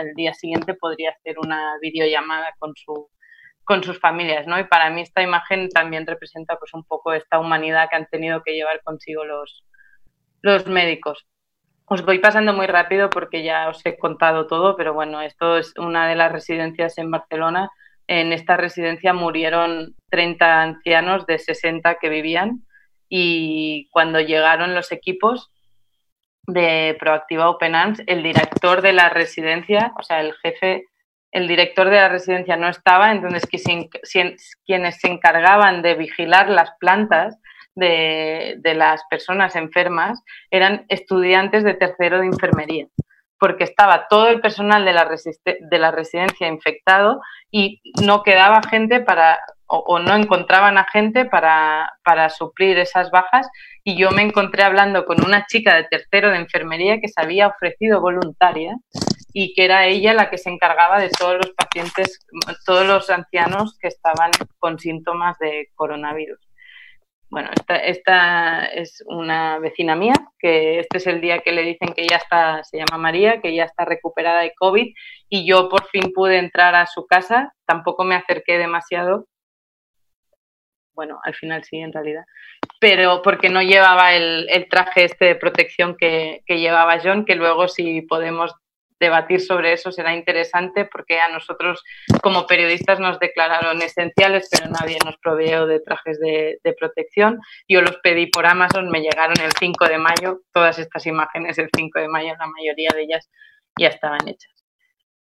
el 0.00 0.14
día 0.14 0.32
siguiente 0.32 0.72
podría 0.72 1.10
hacer 1.10 1.38
una 1.38 1.76
videollamada 1.82 2.54
con 2.58 2.72
su 2.74 3.10
con 3.66 3.82
sus 3.82 3.98
familias, 3.98 4.46
¿no? 4.46 4.58
Y 4.60 4.64
para 4.64 4.88
mí 4.90 5.02
esta 5.02 5.22
imagen 5.22 5.68
también 5.68 6.06
representa 6.06 6.56
pues 6.56 6.72
un 6.72 6.84
poco 6.84 7.12
esta 7.12 7.40
humanidad 7.40 7.88
que 7.90 7.96
han 7.96 8.06
tenido 8.06 8.42
que 8.44 8.54
llevar 8.54 8.80
consigo 8.84 9.24
los, 9.24 9.64
los 10.40 10.66
médicos. 10.66 11.26
Os 11.84 12.04
voy 12.04 12.20
pasando 12.20 12.52
muy 12.52 12.68
rápido 12.68 13.10
porque 13.10 13.42
ya 13.42 13.68
os 13.68 13.84
he 13.84 13.98
contado 13.98 14.46
todo, 14.46 14.76
pero 14.76 14.94
bueno, 14.94 15.20
esto 15.20 15.58
es 15.58 15.74
una 15.78 16.08
de 16.08 16.14
las 16.14 16.30
residencias 16.30 16.96
en 16.98 17.10
Barcelona. 17.10 17.68
En 18.06 18.32
esta 18.32 18.56
residencia 18.56 19.12
murieron 19.12 19.96
30 20.10 20.62
ancianos 20.62 21.26
de 21.26 21.40
60 21.40 21.96
que 21.96 22.08
vivían 22.08 22.64
y 23.08 23.88
cuando 23.90 24.20
llegaron 24.20 24.76
los 24.76 24.92
equipos 24.92 25.50
de 26.46 26.96
Proactiva 27.00 27.50
Open 27.50 27.74
Arms, 27.74 28.00
el 28.06 28.22
director 28.22 28.80
de 28.80 28.92
la 28.92 29.08
residencia, 29.08 29.92
o 29.98 30.04
sea, 30.04 30.20
el 30.20 30.34
jefe 30.34 30.84
el 31.32 31.48
director 31.48 31.90
de 31.90 31.96
la 31.96 32.08
residencia 32.08 32.56
no 32.56 32.68
estaba, 32.68 33.12
entonces 33.12 33.44
quienes 34.64 35.00
se 35.00 35.08
encargaban 35.08 35.82
de 35.82 35.94
vigilar 35.94 36.48
las 36.48 36.70
plantas 36.78 37.38
de, 37.76 38.74
las 38.74 39.02
personas 39.10 39.54
enfermas 39.54 40.22
eran 40.50 40.86
estudiantes 40.88 41.62
de 41.62 41.74
tercero 41.74 42.20
de 42.20 42.26
enfermería, 42.26 42.86
porque 43.38 43.64
estaba 43.64 44.06
todo 44.08 44.28
el 44.28 44.40
personal 44.40 44.84
de 44.84 44.92
la, 44.92 45.08
de 45.44 45.78
la 45.78 45.90
residencia 45.90 46.48
infectado 46.48 47.20
y 47.50 47.80
no 48.02 48.22
quedaba 48.22 48.62
gente 48.68 49.00
para, 49.00 49.38
o, 49.66 49.98
no 49.98 50.14
encontraban 50.16 50.78
a 50.78 50.86
gente 50.90 51.26
para, 51.26 51.92
para 52.02 52.30
suplir 52.30 52.78
esas 52.78 53.10
bajas. 53.10 53.46
Y 53.84 53.96
yo 53.96 54.10
me 54.10 54.22
encontré 54.22 54.62
hablando 54.62 55.04
con 55.04 55.24
una 55.24 55.46
chica 55.46 55.76
de 55.76 55.84
tercero 55.84 56.30
de 56.30 56.38
enfermería 56.38 56.98
que 57.00 57.08
se 57.08 57.20
había 57.20 57.48
ofrecido 57.48 58.00
voluntaria 58.00 58.76
y 59.38 59.52
que 59.52 59.66
era 59.66 59.86
ella 59.86 60.14
la 60.14 60.30
que 60.30 60.38
se 60.38 60.48
encargaba 60.48 60.98
de 60.98 61.10
todos 61.10 61.34
los 61.34 61.50
pacientes, 61.50 62.26
todos 62.64 62.86
los 62.86 63.10
ancianos 63.10 63.76
que 63.78 63.88
estaban 63.88 64.30
con 64.58 64.78
síntomas 64.78 65.38
de 65.38 65.68
coronavirus. 65.74 66.40
Bueno, 67.28 67.50
esta, 67.68 68.64
es 68.64 69.04
una 69.06 69.58
vecina 69.58 69.94
mía, 69.94 70.14
que 70.38 70.78
este 70.78 70.96
es 70.96 71.06
el 71.06 71.20
día 71.20 71.40
que 71.40 71.52
le 71.52 71.64
dicen 71.64 71.92
que 71.92 72.06
ya 72.06 72.16
está, 72.16 72.64
se 72.64 72.78
llama 72.78 72.96
María, 72.96 73.42
que 73.42 73.54
ya 73.54 73.64
está 73.64 73.84
recuperada 73.84 74.40
de 74.40 74.54
COVID 74.54 74.94
y 75.28 75.46
yo 75.46 75.68
por 75.68 75.86
fin 75.88 76.14
pude 76.14 76.38
entrar 76.38 76.74
a 76.74 76.86
su 76.86 77.04
casa, 77.06 77.52
tampoco 77.66 78.04
me 78.04 78.14
acerqué 78.14 78.56
demasiado, 78.56 79.26
bueno, 80.94 81.20
al 81.24 81.34
final 81.34 81.62
sí, 81.62 81.76
en 81.76 81.92
realidad, 81.92 82.24
pero 82.80 83.20
porque 83.20 83.50
no 83.50 83.60
llevaba 83.60 84.14
el, 84.14 84.48
el 84.48 84.66
traje 84.70 85.04
este 85.04 85.26
de 85.26 85.34
protección 85.34 85.94
que, 85.94 86.40
que, 86.46 86.58
llevaba 86.58 87.00
John, 87.04 87.26
que 87.26 87.34
luego 87.34 87.68
si 87.68 88.00
podemos 88.00 88.54
debatir 88.98 89.40
sobre 89.40 89.72
eso 89.72 89.92
será 89.92 90.14
interesante 90.14 90.84
porque 90.84 91.20
a 91.20 91.28
nosotros 91.28 91.82
como 92.22 92.46
periodistas 92.46 92.98
nos 92.98 93.18
declararon 93.18 93.82
esenciales, 93.82 94.48
pero 94.50 94.70
nadie 94.70 94.98
nos 95.04 95.16
proveó 95.18 95.66
de 95.66 95.80
trajes 95.80 96.18
de, 96.18 96.58
protección. 96.78 97.40
Yo 97.68 97.80
los 97.80 97.96
pedí 97.98 98.26
por 98.26 98.46
Amazon, 98.46 98.90
me 98.90 99.00
llegaron 99.00 99.38
el 99.40 99.52
5 99.58 99.86
de 99.86 99.98
mayo, 99.98 100.40
todas 100.52 100.78
estas 100.78 101.06
imágenes 101.06 101.58
el 101.58 101.68
5 101.74 102.00
de 102.00 102.08
mayo, 102.08 102.34
la 102.38 102.46
mayoría 102.46 102.90
de 102.94 103.02
ellas 103.02 103.30
ya 103.78 103.88
estaban 103.88 104.26
hechas. 104.28 104.52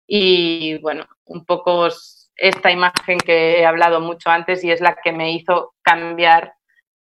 Y 0.08 0.78
bueno, 0.80 1.06
un 1.26 1.46
poco 1.46 1.88
esta 2.36 2.72
imagen 2.72 3.20
que 3.20 3.60
he 3.60 3.66
hablado 3.66 4.00
mucho 4.00 4.30
antes 4.30 4.64
y 4.64 4.72
es 4.72 4.82
la 4.82 4.96
que 4.96 5.12
me 5.12 5.32
hizo 5.34 5.74
cambiar, 5.82 6.54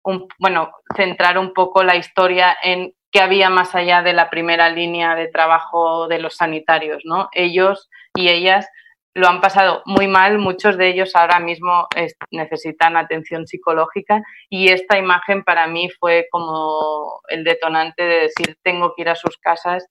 un, 0.03 0.27
bueno, 0.39 0.71
centrar 0.95 1.37
un 1.37 1.53
poco 1.53 1.83
la 1.83 1.95
historia 1.95 2.57
en 2.63 2.93
que 3.11 3.21
había 3.21 3.49
más 3.49 3.75
allá 3.75 4.01
de 4.01 4.13
la 4.13 4.29
primera 4.29 4.69
línea 4.69 5.15
de 5.15 5.27
trabajo 5.27 6.07
de 6.07 6.19
los 6.19 6.35
sanitarios, 6.35 7.01
¿no? 7.05 7.29
Ellos 7.33 7.89
y 8.15 8.29
ellas 8.29 8.67
lo 9.15 9.27
han 9.27 9.41
pasado 9.41 9.81
muy 9.85 10.07
mal, 10.07 10.37
muchos 10.37 10.77
de 10.77 10.89
ellos 10.89 11.15
ahora 11.15 11.39
mismo 11.39 11.87
necesitan 12.31 12.95
atención 12.95 13.47
psicológica 13.47 14.21
y 14.49 14.69
esta 14.69 14.97
imagen 14.97 15.43
para 15.43 15.67
mí 15.67 15.89
fue 15.99 16.27
como 16.31 17.19
el 17.27 17.43
detonante 17.43 18.03
de 18.03 18.19
decir 18.21 18.57
tengo 18.63 18.93
que 18.95 19.01
ir 19.01 19.09
a 19.09 19.15
sus 19.15 19.37
casas 19.37 19.87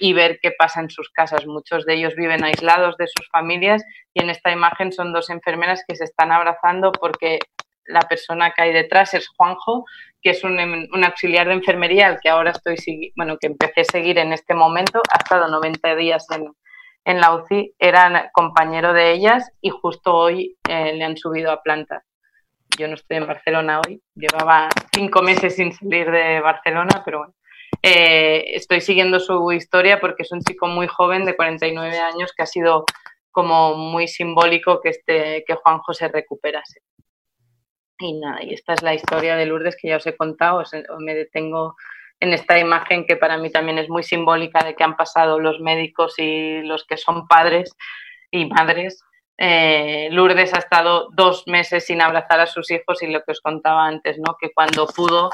y 0.00 0.14
ver 0.14 0.38
qué 0.42 0.52
pasa 0.52 0.80
en 0.80 0.90
sus 0.90 1.10
casas. 1.10 1.46
Muchos 1.46 1.84
de 1.84 1.94
ellos 1.94 2.14
viven 2.16 2.44
aislados 2.44 2.96
de 2.96 3.06
sus 3.06 3.28
familias 3.30 3.84
y 4.14 4.22
en 4.22 4.30
esta 4.30 4.50
imagen 4.50 4.90
son 4.90 5.12
dos 5.12 5.30
enfermeras 5.30 5.84
que 5.86 5.94
se 5.94 6.04
están 6.04 6.32
abrazando 6.32 6.92
porque 6.92 7.38
la 7.88 8.00
persona 8.00 8.52
que 8.52 8.62
hay 8.62 8.72
detrás 8.72 9.14
es 9.14 9.28
Juanjo, 9.28 9.84
que 10.22 10.30
es 10.30 10.44
un, 10.44 10.58
auxiliar 11.04 11.46
de 11.48 11.54
enfermería 11.54 12.08
al 12.08 12.18
que 12.20 12.28
ahora 12.28 12.50
estoy, 12.50 13.12
bueno, 13.16 13.36
que 13.38 13.46
empecé 13.46 13.82
a 13.82 13.84
seguir 13.84 14.18
en 14.18 14.32
este 14.32 14.54
momento, 14.54 15.00
ha 15.10 15.18
estado 15.18 15.48
90 15.48 15.94
días 15.96 16.26
en, 16.30 16.52
en 17.04 17.20
la 17.20 17.34
UCI, 17.34 17.74
era 17.78 18.30
compañero 18.32 18.92
de 18.92 19.12
ellas 19.12 19.50
y 19.60 19.70
justo 19.70 20.14
hoy 20.14 20.56
eh, 20.68 20.92
le 20.94 21.04
han 21.04 21.16
subido 21.16 21.52
a 21.52 21.62
planta. 21.62 22.02
Yo 22.76 22.88
no 22.88 22.94
estoy 22.94 23.18
en 23.18 23.26
Barcelona 23.26 23.80
hoy, 23.86 24.02
llevaba 24.14 24.68
cinco 24.92 25.22
meses 25.22 25.54
sin 25.54 25.72
salir 25.72 26.10
de 26.10 26.40
Barcelona, 26.40 27.02
pero 27.04 27.18
bueno. 27.18 27.34
Eh, 27.82 28.56
estoy 28.56 28.80
siguiendo 28.80 29.20
su 29.20 29.52
historia 29.52 30.00
porque 30.00 30.24
es 30.24 30.32
un 30.32 30.40
chico 30.40 30.66
muy 30.66 30.88
joven 30.88 31.24
de 31.24 31.36
49 31.36 31.98
años 31.98 32.32
que 32.36 32.42
ha 32.42 32.46
sido 32.46 32.84
como 33.30 33.76
muy 33.76 34.08
simbólico 34.08 34.80
que, 34.80 34.88
este, 34.88 35.44
que 35.46 35.54
Juanjo 35.54 35.92
se 35.92 36.08
recuperase. 36.08 36.80
Y 37.98 38.12
nada, 38.14 38.42
y 38.42 38.52
esta 38.52 38.74
es 38.74 38.82
la 38.82 38.94
historia 38.94 39.36
de 39.36 39.46
Lourdes 39.46 39.76
que 39.80 39.88
ya 39.88 39.96
os 39.96 40.06
he 40.06 40.16
contado, 40.16 40.58
os, 40.58 40.70
me 40.98 41.14
detengo 41.14 41.76
en 42.20 42.32
esta 42.32 42.58
imagen 42.58 43.06
que 43.06 43.16
para 43.16 43.38
mí 43.38 43.50
también 43.50 43.78
es 43.78 43.88
muy 43.88 44.02
simbólica 44.02 44.62
de 44.64 44.74
que 44.74 44.84
han 44.84 44.96
pasado 44.96 45.38
los 45.38 45.60
médicos 45.60 46.14
y 46.18 46.62
los 46.62 46.84
que 46.84 46.96
son 46.96 47.26
padres 47.26 47.74
y 48.30 48.46
madres. 48.46 49.02
Eh, 49.38 50.08
Lourdes 50.10 50.54
ha 50.54 50.58
estado 50.58 51.08
dos 51.12 51.44
meses 51.46 51.86
sin 51.86 52.02
abrazar 52.02 52.40
a 52.40 52.46
sus 52.46 52.70
hijos 52.70 53.02
y 53.02 53.06
lo 53.06 53.22
que 53.22 53.32
os 53.32 53.40
contaba 53.40 53.86
antes, 53.86 54.18
¿no? 54.18 54.36
que 54.40 54.52
cuando 54.52 54.86
pudo, 54.86 55.30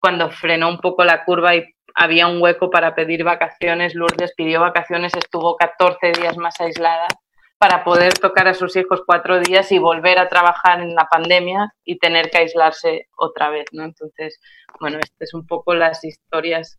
cuando 0.00 0.30
frenó 0.30 0.68
un 0.68 0.78
poco 0.78 1.04
la 1.04 1.24
curva 1.24 1.56
y 1.56 1.64
había 1.94 2.28
un 2.28 2.40
hueco 2.40 2.70
para 2.70 2.94
pedir 2.94 3.24
vacaciones, 3.24 3.94
Lourdes 3.94 4.34
pidió 4.36 4.60
vacaciones, 4.60 5.14
estuvo 5.14 5.56
14 5.56 6.12
días 6.12 6.36
más 6.36 6.60
aislada 6.60 7.08
para 7.58 7.82
poder 7.82 8.14
tocar 8.14 8.46
a 8.46 8.54
sus 8.54 8.76
hijos 8.76 9.02
cuatro 9.04 9.40
días 9.40 9.70
y 9.72 9.78
volver 9.78 10.18
a 10.18 10.28
trabajar 10.28 10.80
en 10.80 10.94
la 10.94 11.06
pandemia 11.06 11.74
y 11.84 11.98
tener 11.98 12.30
que 12.30 12.38
aislarse 12.38 13.08
otra 13.16 13.50
vez, 13.50 13.66
¿no? 13.72 13.84
Entonces, 13.84 14.40
bueno, 14.80 14.98
estas 14.98 15.28
es 15.28 15.34
un 15.34 15.46
poco 15.46 15.74
las 15.74 16.04
historias 16.04 16.78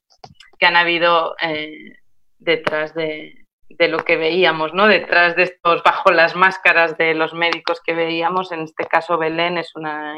que 0.57 0.65
han 0.65 0.77
habido 0.77 1.35
eh, 1.41 1.97
detrás 2.37 2.93
de, 2.93 3.45
lo 3.77 3.99
que 3.99 4.15
veíamos, 4.15 4.73
¿no? 4.73 4.87
Detrás 4.87 5.35
de 5.35 5.43
estos, 5.43 5.83
bajo 5.83 6.11
las 6.11 6.35
máscaras 6.35 6.97
de 6.97 7.13
los 7.13 7.33
médicos 7.33 7.81
que 7.85 7.93
veíamos, 7.93 8.51
en 8.51 8.61
este 8.61 8.85
caso 8.85 9.17
Belén 9.17 9.57
es 9.57 9.75
una 9.75 10.15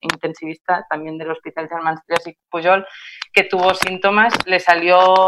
intensivista 0.00 0.86
también 0.88 1.18
del 1.18 1.30
Hospital 1.30 1.68
Germán 1.68 1.98
y 2.08 2.36
Puyol, 2.50 2.86
que 3.32 3.44
tuvo 3.44 3.74
síntomas, 3.74 4.34
le 4.46 4.60
salió 4.60 5.26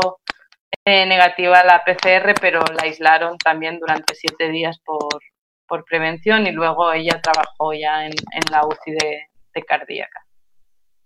eh, 0.84 1.06
negativa 1.06 1.62
la 1.64 1.84
PCR, 1.84 2.34
pero 2.40 2.60
la 2.60 2.84
aislaron 2.84 3.36
también 3.38 3.78
durante 3.78 4.14
siete 4.14 4.48
días 4.48 4.78
por, 4.84 5.84
prevención 5.84 6.46
y 6.46 6.52
luego 6.52 6.92
ella 6.92 7.20
trabajó 7.20 7.74
ya 7.74 8.06
en, 8.06 8.12
la 8.50 8.66
UCI 8.66 8.92
de, 8.92 9.28
cardíaca. 9.66 10.24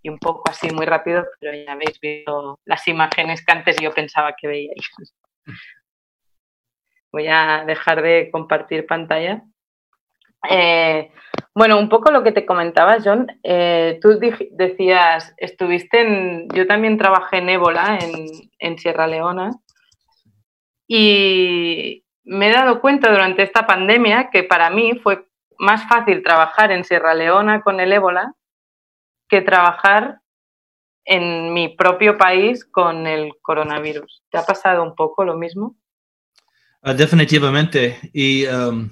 Y 0.03 0.09
un 0.09 0.19
poco 0.19 0.51
así 0.51 0.71
muy 0.71 0.87
rápido, 0.87 1.27
pero 1.41 1.57
ya 1.57 1.73
habéis 1.73 1.99
visto 1.99 2.61
las 2.65 2.87
imágenes 2.87 3.45
que 3.45 3.53
antes 3.53 3.77
yo 3.81 3.93
pensaba 3.93 4.35
que 4.39 4.47
veíais. 4.47 4.91
Voy 7.13 7.27
a 7.29 7.65
dejar 7.67 8.03
de 8.03 8.31
compartir 8.31 8.87
pantalla. 8.87 9.43
Eh, 10.49 11.11
bueno, 11.55 11.79
un 11.79 11.89
poco 11.89 12.11
lo 12.11 12.23
que 12.23 12.33
te 12.33 12.47
comentaba, 12.47 12.99
John. 13.05 13.27
Eh, 13.43 13.99
tú 14.01 14.19
decías, 14.53 15.35
estuviste 15.37 16.01
en. 16.01 16.49
Yo 16.49 16.67
también 16.67 16.97
trabajé 16.97 17.39
en 17.39 17.51
ébola 17.51 17.99
en, 18.59 18.79
Sierra 18.79 19.07
Leona 19.07 19.51
y 20.89 22.05
me 22.25 22.49
he 22.49 22.53
dado 22.53 22.81
cuenta 22.81 23.11
durante 23.11 23.43
esta 23.43 23.67
pandemia 23.67 24.31
que 24.31 24.45
para 24.45 24.71
mí 24.71 24.99
fue 25.03 25.27
más 25.59 25.87
fácil 25.89 26.23
trabajar 26.23 26.73
en 26.73 26.85
Sierra 26.85 27.15
Leona 27.15 27.61
con 27.61 27.81
el 27.81 27.93
ébola 27.93 28.35
que 29.29 29.43
trabajar 29.43 30.21
en 31.05 31.53
mi 31.53 31.69
propio 31.69 32.17
país 32.17 32.65
con 32.65 33.07
el 33.07 33.33
coronavirus. 33.43 34.23
¿Te 34.31 34.39
ha 34.39 34.45
pasado 34.45 34.83
un 34.83 34.95
poco 34.95 35.25
lo 35.25 35.37
mismo? 35.37 35.77
Ah, 36.83 36.95
definitivamente. 36.95 37.99
Y 38.13 38.47
um, 38.47 38.91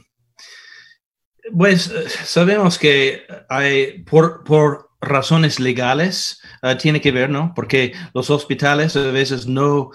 pues 1.57 1.93
sabemos 2.25 2.79
que 2.79 3.27
hay, 3.49 4.03
por, 4.03 4.89
razones 5.03 5.59
legales, 5.59 6.43
ah, 6.61 6.77
tiene 6.77 7.01
que 7.01 7.11
ver, 7.11 7.31
¿no? 7.31 7.53
Porque 7.55 7.95
los 8.13 8.29
hospitales 8.29 8.97
a 8.97 9.11
veces 9.11 9.47
no 9.47 9.91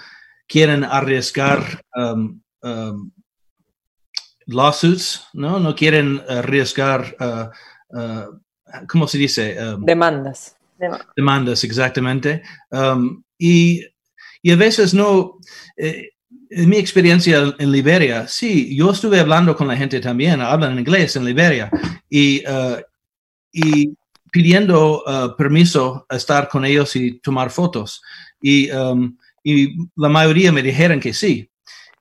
quieren 0.47 0.83
arriesgar 0.83 1.83
um, 1.95 2.41
um, 2.63 3.11
lawsuits, 4.47 5.27
¿no? 5.33 5.59
No 5.59 5.75
quieren 5.75 6.23
arriesgar, 6.27 7.15
uh, 7.19 7.97
uh, 7.97 8.87
¿cómo 8.87 9.07
se 9.07 9.19
dice? 9.19 9.57
Um, 9.63 9.85
demandas. 9.85 10.57
Demandas, 11.15 11.63
exactamente. 11.63 12.41
y, 13.37 13.85
y, 14.41 14.51
a 14.51 14.55
veces 14.55 14.93
no, 14.93 15.37
eh, 15.77 16.09
en 16.55 16.69
mi 16.69 16.77
experiencia 16.77 17.53
en 17.57 17.71
Liberia, 17.71 18.27
sí, 18.27 18.75
yo 18.75 18.91
estuve 18.91 19.19
hablando 19.19 19.55
con 19.55 19.67
la 19.67 19.77
gente 19.77 19.99
también, 19.99 20.41
hablan 20.41 20.79
inglés 20.79 21.15
en 21.15 21.25
Liberia, 21.25 21.69
y, 22.09 22.43
uh, 22.47 22.77
y 23.51 23.95
pidiendo 24.31 25.03
permiso 25.37 26.05
a 26.09 26.15
estar 26.17 26.49
con 26.49 26.65
ellos 26.65 26.95
y 26.95 27.19
tomar 27.19 27.49
fotos. 27.49 28.01
Y 28.41 28.69
y 29.45 29.77
la 29.95 30.09
mayoría 30.09 30.51
me 30.51 30.63
dijeron 30.63 30.99
que 30.99 31.13
sí. 31.13 31.47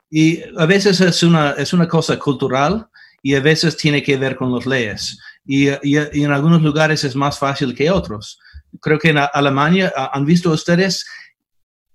Y 0.09 0.41
a 0.57 0.65
veces 0.65 0.99
es 0.99 1.21
una, 1.21 1.51
es 1.51 1.73
una 1.73 1.87
cosa 1.87 2.17
cultural 2.17 2.87
y 3.21 3.35
a 3.35 3.39
veces 3.39 3.77
tiene 3.77 4.01
que 4.01 4.17
ver 4.17 4.35
con 4.35 4.53
las 4.53 4.65
leyes. 4.65 5.19
Y, 5.45 5.69
y, 5.83 6.23
en 6.23 6.31
algunos 6.31 6.63
lugares 6.63 7.03
es 7.03 7.15
más 7.15 7.37
fácil 7.37 7.75
que 7.75 7.91
otros. 7.91 8.39
Creo 8.81 8.97
que 8.97 9.09
en 9.09 9.19
Alemania, 9.31 9.93
¿han 10.11 10.25
visto 10.25 10.49
ustedes 10.49 11.05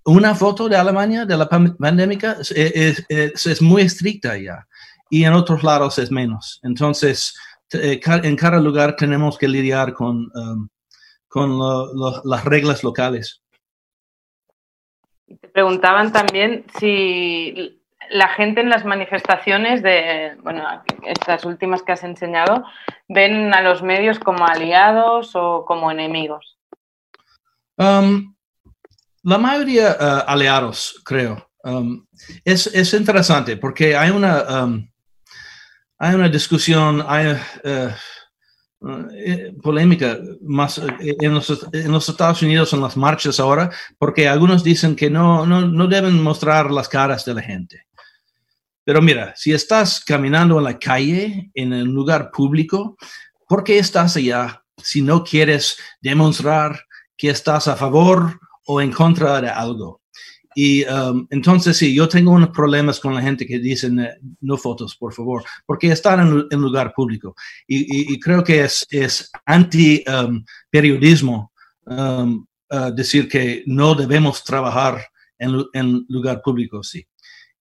una 0.05 0.35
foto 0.35 0.67
de 0.67 0.77
Alemania 0.77 1.25
de 1.25 1.37
la 1.37 1.47
pandemia? 1.47 2.37
Es, 2.55 3.05
es, 3.09 3.61
muy 3.61 3.83
estricta 3.83 4.37
ya. 4.37 4.67
Y 5.09 5.25
en 5.25 5.33
otros 5.33 5.63
lados 5.63 5.97
es 5.99 6.11
menos. 6.11 6.59
Entonces, 6.63 7.37
eh, 7.73 7.99
en 8.05 8.35
cada 8.35 8.59
lugar 8.59 8.95
tenemos 8.95 9.37
que 9.37 9.47
lidiar 9.47 9.93
con, 9.93 10.31
um, 10.35 10.69
con 11.27 11.59
las 12.25 12.45
reglas 12.45 12.83
locales. 12.83 13.41
Te 15.27 15.47
preguntaban 15.47 16.11
también 16.11 16.65
si 16.79 17.81
la 18.09 18.27
gente 18.29 18.61
en 18.61 18.69
las 18.69 18.83
manifestaciones 18.83 19.81
de, 19.81 20.35
bueno, 20.43 20.63
estas 21.03 21.45
últimas 21.45 21.83
que 21.83 21.93
has 21.93 22.03
enseñado, 22.03 22.65
ven 23.07 23.53
a 23.53 23.61
los 23.61 23.81
medios 23.81 24.19
como 24.19 24.45
aliados 24.45 25.35
o 25.35 25.63
como 25.65 25.91
enemigos. 25.91 26.57
Um, 27.77 28.35
la 29.23 29.37
mayoría 29.37 29.97
uh, 29.99 30.29
aliados, 30.29 31.01
creo. 31.03 31.49
Um, 31.63 32.05
es, 32.43 32.93
interesante 32.93 33.55
porque 33.55 33.95
hay 33.95 34.09
una, 34.09 34.63
um, 34.63 34.89
hay 35.99 36.15
una 36.15 36.27
discusión, 36.27 37.03
hay, 37.07 37.33
uh, 37.63 37.91
eh, 39.13 39.53
polémica 39.61 40.17
más 40.41 40.79
eh, 40.79 41.15
en 41.19 41.35
los, 41.35 42.09
Estados 42.09 42.41
Unidos 42.41 42.73
en 42.73 42.81
las 42.81 42.97
marchas 42.97 43.39
ahora, 43.39 43.69
porque 43.99 44.27
algunos 44.27 44.63
dicen 44.63 44.95
que 44.95 45.07
no, 45.11 45.45
no, 45.45 45.61
no 45.67 45.87
deben 45.87 46.21
mostrar 46.23 46.71
las 46.71 46.89
caras 46.89 47.23
de 47.23 47.35
la 47.35 47.43
gente. 47.43 47.85
Pero 48.83 48.99
mira, 48.99 49.33
si 49.35 49.53
estás 49.53 50.03
caminando 50.03 50.57
en 50.57 50.63
la 50.63 50.79
calle, 50.79 51.51
en 51.53 51.73
un 51.73 51.93
lugar 51.93 52.31
público, 52.31 52.97
¿por 53.47 53.63
qué 53.63 53.77
estás 53.77 54.17
allá 54.17 54.63
si 54.77 55.03
no 55.03 55.23
quieres 55.23 55.77
demostrar 56.01 56.83
que 57.15 57.29
estás 57.29 57.67
a 57.67 57.75
favor 57.75 58.39
o 58.65 58.81
en 58.81 58.91
contra 58.91 59.41
de 59.41 59.49
algo? 59.49 60.01
Y 60.53 60.83
um, 60.85 61.25
entonces 61.29 61.77
sí, 61.77 61.93
yo 61.93 62.09
tengo 62.09 62.31
unos 62.31 62.49
problemas 62.49 62.99
con 62.99 63.15
la 63.15 63.21
gente 63.21 63.47
que 63.47 63.59
dicen 63.59 63.99
eh, 63.99 64.17
no 64.41 64.57
fotos, 64.57 64.97
por 64.97 65.13
favor, 65.13 65.45
porque 65.65 65.89
están 65.91 66.47
en, 66.51 66.61
lugar 66.61 66.93
público. 66.93 67.33
Y, 67.67 68.19
creo 68.19 68.43
que 68.43 68.65
es, 68.65 68.85
es 68.89 69.31
anti-periodismo 69.45 71.53
um, 71.85 71.97
um, 71.97 72.45
uh, 72.69 72.91
decir 72.93 73.29
que 73.29 73.63
no 73.65 73.95
debemos 73.95 74.43
trabajar 74.43 75.01
en, 75.39 75.65
en 75.73 76.05
lugar 76.09 76.41
público, 76.41 76.83
sí. 76.83 77.07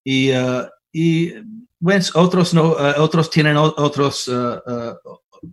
Y, 0.03 0.33
uh, 0.33 0.67
y 0.93 1.33
bueno, 1.79 2.05
otros, 2.15 2.53
no, 2.55 2.73
uh, 2.73 2.95
otros 2.99 3.31
tienen 3.31 3.57
otros, 3.57 4.29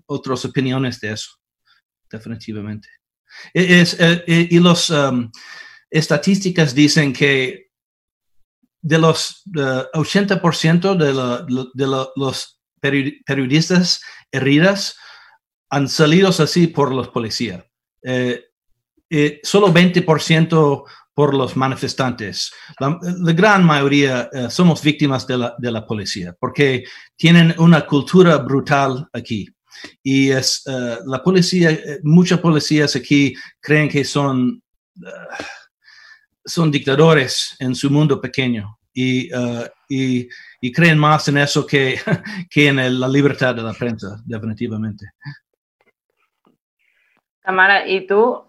otras 0.08 0.46
opiniones 0.46 1.00
de 1.00 1.12
eso, 1.12 1.30
definitivamente. 2.10 2.90
Eh, 3.54 3.86
eh, 4.00 4.48
y 4.52 4.60
los 4.60 4.94
estadísticas 5.90 6.76
dicen 6.76 7.14
que 7.14 7.68
de 8.82 8.98
los 8.98 9.44
80% 9.46 10.96
de, 10.96 11.88
los 12.16 12.62
periodistas 12.80 14.02
heridas 14.32 14.96
han 15.70 15.88
salido 15.90 16.30
así 16.30 16.68
por 16.68 16.94
los 16.94 17.10
policías. 17.10 17.64
Eh, 18.04 18.44
eh, 19.10 19.40
solo 19.44 19.74
20% 19.74 20.84
por 21.14 21.34
los 21.34 21.56
manifestantes. 21.56 22.52
La, 22.80 23.00
gran 23.34 23.66
mayoría 23.66 24.30
eh, 24.32 24.50
somos 24.50 24.82
víctimas 24.82 25.26
de 25.26 25.38
la, 25.38 25.56
de 25.58 25.72
la, 25.72 25.86
policía 25.86 26.36
porque 26.40 26.84
tienen 27.16 27.56
una 27.58 27.86
cultura 27.86 28.38
brutal 28.38 29.08
aquí. 29.12 29.48
Y 30.04 30.32
es 30.32 30.64
la 30.66 31.22
policía, 31.24 31.78
muchas 32.04 32.40
policías 32.40 32.96
aquí 32.96 33.34
creen 33.62 33.90
que 33.90 34.04
son 34.04 34.62
son 36.48 36.72
dictadores 36.72 37.56
en 37.60 37.76
su 37.76 37.92
mundo 37.92 38.20
pequeño 38.20 38.80
y, 38.94 39.32
uh, 39.36 39.66
y, 39.90 40.72
creen 40.74 40.98
más 40.98 41.28
en 41.28 41.38
eso 41.38 41.68
que, 41.68 42.00
que 42.50 42.68
en 42.70 43.00
la 43.00 43.08
libertad 43.08 43.54
de 43.54 43.62
la 43.62 43.74
prensa, 43.74 44.18
definitivamente. 44.26 45.06
Tamara, 47.44 47.88
¿y 47.88 48.08
tú 48.08 48.46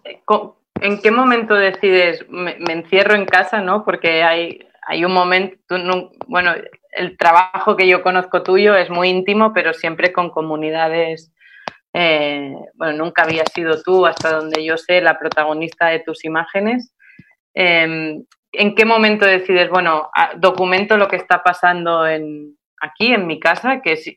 en 0.81 1.01
qué 1.01 1.11
momento 1.11 1.53
decides 1.53 2.25
me, 2.29 2.57
encierro 2.67 3.13
en 3.15 3.25
casa, 3.25 3.61
no? 3.61 3.85
Porque 3.85 4.23
hay, 4.23 4.59
hay 4.87 5.05
un 5.05 5.13
momento, 5.13 5.57
bueno, 6.27 6.53
el 6.91 7.17
trabajo 7.17 7.75
que 7.75 7.87
yo 7.87 8.01
conozco 8.01 8.43
tuyo 8.43 8.75
es 8.75 8.89
muy 8.89 9.09
íntimo, 9.09 9.53
pero 9.53 9.73
siempre 9.73 10.11
con 10.11 10.29
comunidades. 10.29 11.31
Eh, 11.93 12.53
bueno, 12.75 13.05
nunca 13.05 13.23
había 13.23 13.45
sido 13.45 13.81
tú, 13.81 14.05
hasta 14.05 14.31
donde 14.31 14.63
yo 14.63 14.77
sé, 14.77 15.01
la 15.01 15.17
protagonista 15.17 15.87
de 15.87 15.99
tus 15.99 16.25
imágenes. 16.25 16.93
Em, 17.53 18.23
¿En 18.51 18.75
qué 18.75 18.85
momento 18.85 19.25
decides, 19.25 19.69
bueno, 19.69 20.09
documento 20.37 20.97
lo 20.97 21.07
que 21.07 21.17
está 21.17 21.43
pasando 21.43 22.07
en, 22.07 22.57
aquí, 22.81 23.13
en 23.13 23.27
mi 23.27 23.39
casa, 23.39 23.81
que 23.81 23.93
es 23.93 24.11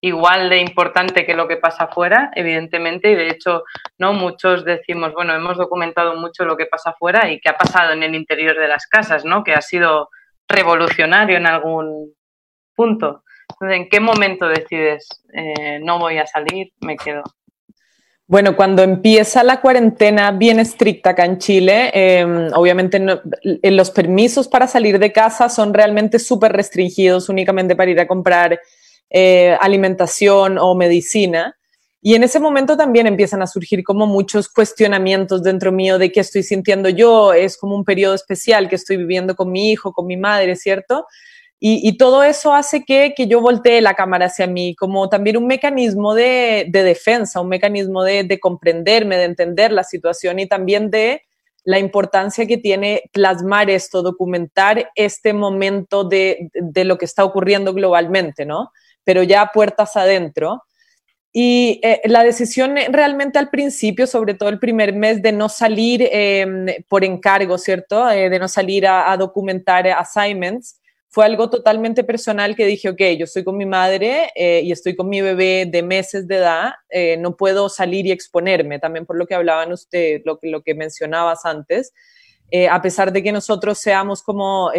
igual 0.00 0.50
de 0.50 0.58
importante 0.58 1.24
que 1.24 1.34
lo 1.34 1.48
que 1.48 1.56
pasa 1.56 1.84
afuera, 1.84 2.30
evidentemente, 2.34 3.10
y 3.10 3.14
de 3.14 3.28
hecho, 3.28 3.62
¿no? 3.98 4.12
Muchos 4.12 4.64
decimos, 4.64 5.14
bueno, 5.14 5.34
hemos 5.34 5.56
documentado 5.56 6.16
mucho 6.16 6.44
lo 6.44 6.56
que 6.56 6.66
pasa 6.66 6.90
afuera 6.90 7.30
y 7.30 7.40
qué 7.40 7.48
ha 7.48 7.56
pasado 7.56 7.92
en 7.92 8.02
el 8.02 8.14
interior 8.14 8.58
de 8.58 8.68
las 8.68 8.86
casas, 8.86 9.24
¿no? 9.24 9.44
Que 9.44 9.54
ha 9.54 9.60
sido 9.60 10.10
revolucionario 10.52 11.36
en 11.36 11.46
algún 11.46 12.14
punto. 12.74 13.22
¿en 13.60 13.88
qué 13.88 14.00
momento 14.00 14.48
decides, 14.48 15.06
eh, 15.32 15.78
no 15.80 15.98
voy 15.98 16.18
a 16.18 16.26
salir, 16.26 16.72
me 16.80 16.96
quedo? 16.96 17.22
Bueno, 18.26 18.56
cuando 18.56 18.82
empieza 18.82 19.42
la 19.42 19.60
cuarentena 19.60 20.30
bien 20.30 20.58
estricta 20.58 21.10
acá 21.10 21.24
en 21.24 21.38
Chile, 21.38 21.90
em, 21.92 22.48
obviamente 22.54 22.98
los 23.62 23.90
permisos 23.90 24.48
para 24.48 24.66
salir 24.66 24.98
de 24.98 25.12
casa 25.12 25.48
son 25.48 25.74
realmente 25.74 26.18
súper 26.18 26.52
restringidos 26.52 27.28
únicamente 27.28 27.76
para 27.76 27.90
ir 27.90 28.00
a 28.00 28.06
comprar 28.06 28.58
eh, 29.10 29.56
alimentación 29.60 30.56
o 30.58 30.74
medicina. 30.74 31.58
Y 32.04 32.16
en 32.16 32.24
ese 32.24 32.40
momento 32.40 32.76
también 32.76 33.06
empiezan 33.06 33.42
a 33.42 33.46
surgir 33.46 33.84
como 33.84 34.08
muchos 34.08 34.48
cuestionamientos 34.48 35.44
dentro 35.44 35.70
mío 35.70 35.98
de 35.98 36.10
qué 36.10 36.18
estoy 36.18 36.42
sintiendo 36.42 36.88
yo, 36.88 37.32
es 37.32 37.56
como 37.56 37.76
un 37.76 37.84
periodo 37.84 38.14
especial 38.14 38.68
que 38.68 38.74
estoy 38.74 38.96
viviendo 38.96 39.36
con 39.36 39.52
mi 39.52 39.70
hijo, 39.70 39.92
con 39.92 40.08
mi 40.08 40.16
madre, 40.16 40.56
¿cierto? 40.56 41.06
Y, 41.64 41.96
todo 41.96 42.24
eso 42.24 42.52
hace 42.52 42.84
que, 42.84 43.14
yo 43.28 43.40
voltee 43.40 43.80
la 43.80 43.94
cámara 43.94 44.26
hacia 44.26 44.48
mí, 44.48 44.74
como 44.74 45.08
también 45.08 45.36
un 45.36 45.46
mecanismo 45.46 46.12
de, 46.12 46.66
defensa, 46.72 47.40
un 47.40 47.50
mecanismo 47.50 48.02
de, 48.02 48.40
comprenderme, 48.40 49.16
de 49.16 49.26
entender 49.26 49.70
la 49.70 49.84
situación 49.84 50.40
y 50.40 50.48
también 50.48 50.90
de 50.90 51.22
la 51.62 51.78
importancia 51.78 52.46
que 52.46 52.56
tiene 52.56 53.02
plasmar 53.12 53.70
esto, 53.70 54.02
documentar 54.02 54.90
este 54.96 55.32
momento 55.32 56.02
de, 56.02 56.50
de 56.52 56.84
lo 56.84 56.98
que 56.98 57.04
está 57.04 57.22
ocurriendo 57.24 57.72
globalmente, 57.72 58.44
¿no? 58.44 58.72
Pero 59.04 59.22
ya 59.22 59.52
puertas 59.54 59.96
adentro. 59.96 60.64
Y 61.32 61.80
eh, 61.82 62.02
la 62.04 62.24
decisión 62.24 62.76
realmente 62.90 63.38
al 63.38 63.48
principio, 63.48 64.06
sobre 64.06 64.34
todo 64.34 64.50
el 64.50 64.58
primer 64.58 64.92
mes, 64.94 65.22
de 65.22 65.32
no 65.32 65.48
salir 65.48 66.06
em, 66.12 66.66
por 66.88 67.04
encargo, 67.04 67.56
¿cierto? 67.56 68.10
Eh, 68.10 68.28
de 68.28 68.38
no 68.38 68.48
salir 68.48 68.86
a, 68.86 69.10
a 69.10 69.16
documentar 69.16 69.86
assignments, 69.88 70.82
fue 71.12 71.26
algo 71.26 71.50
totalmente 71.50 72.04
personal 72.04 72.56
que 72.56 72.64
dije, 72.64 72.88
ok, 72.88 73.00
yo 73.18 73.24
estoy 73.24 73.44
con 73.44 73.58
mi 73.58 73.66
madre 73.66 74.30
eh, 74.34 74.62
y 74.64 74.72
estoy 74.72 74.96
con 74.96 75.10
mi 75.10 75.20
bebé 75.20 75.66
de 75.70 75.82
meses 75.82 76.26
de 76.26 76.36
edad, 76.36 76.72
eh, 76.88 77.18
no 77.18 77.36
puedo 77.36 77.68
salir 77.68 78.06
y 78.06 78.12
exponerme, 78.12 78.78
también 78.78 79.04
por 79.04 79.18
lo 79.18 79.26
que 79.26 79.34
hablaban 79.34 79.72
usted, 79.72 80.22
lo, 80.24 80.38
lo 80.40 80.62
que 80.62 80.74
mencionabas 80.74 81.44
antes, 81.44 81.92
eh, 82.50 82.66
a 82.66 82.80
pesar 82.80 83.12
de 83.12 83.22
que 83.22 83.30
nosotros 83.30 83.78
seamos 83.78 84.22
como 84.22 84.70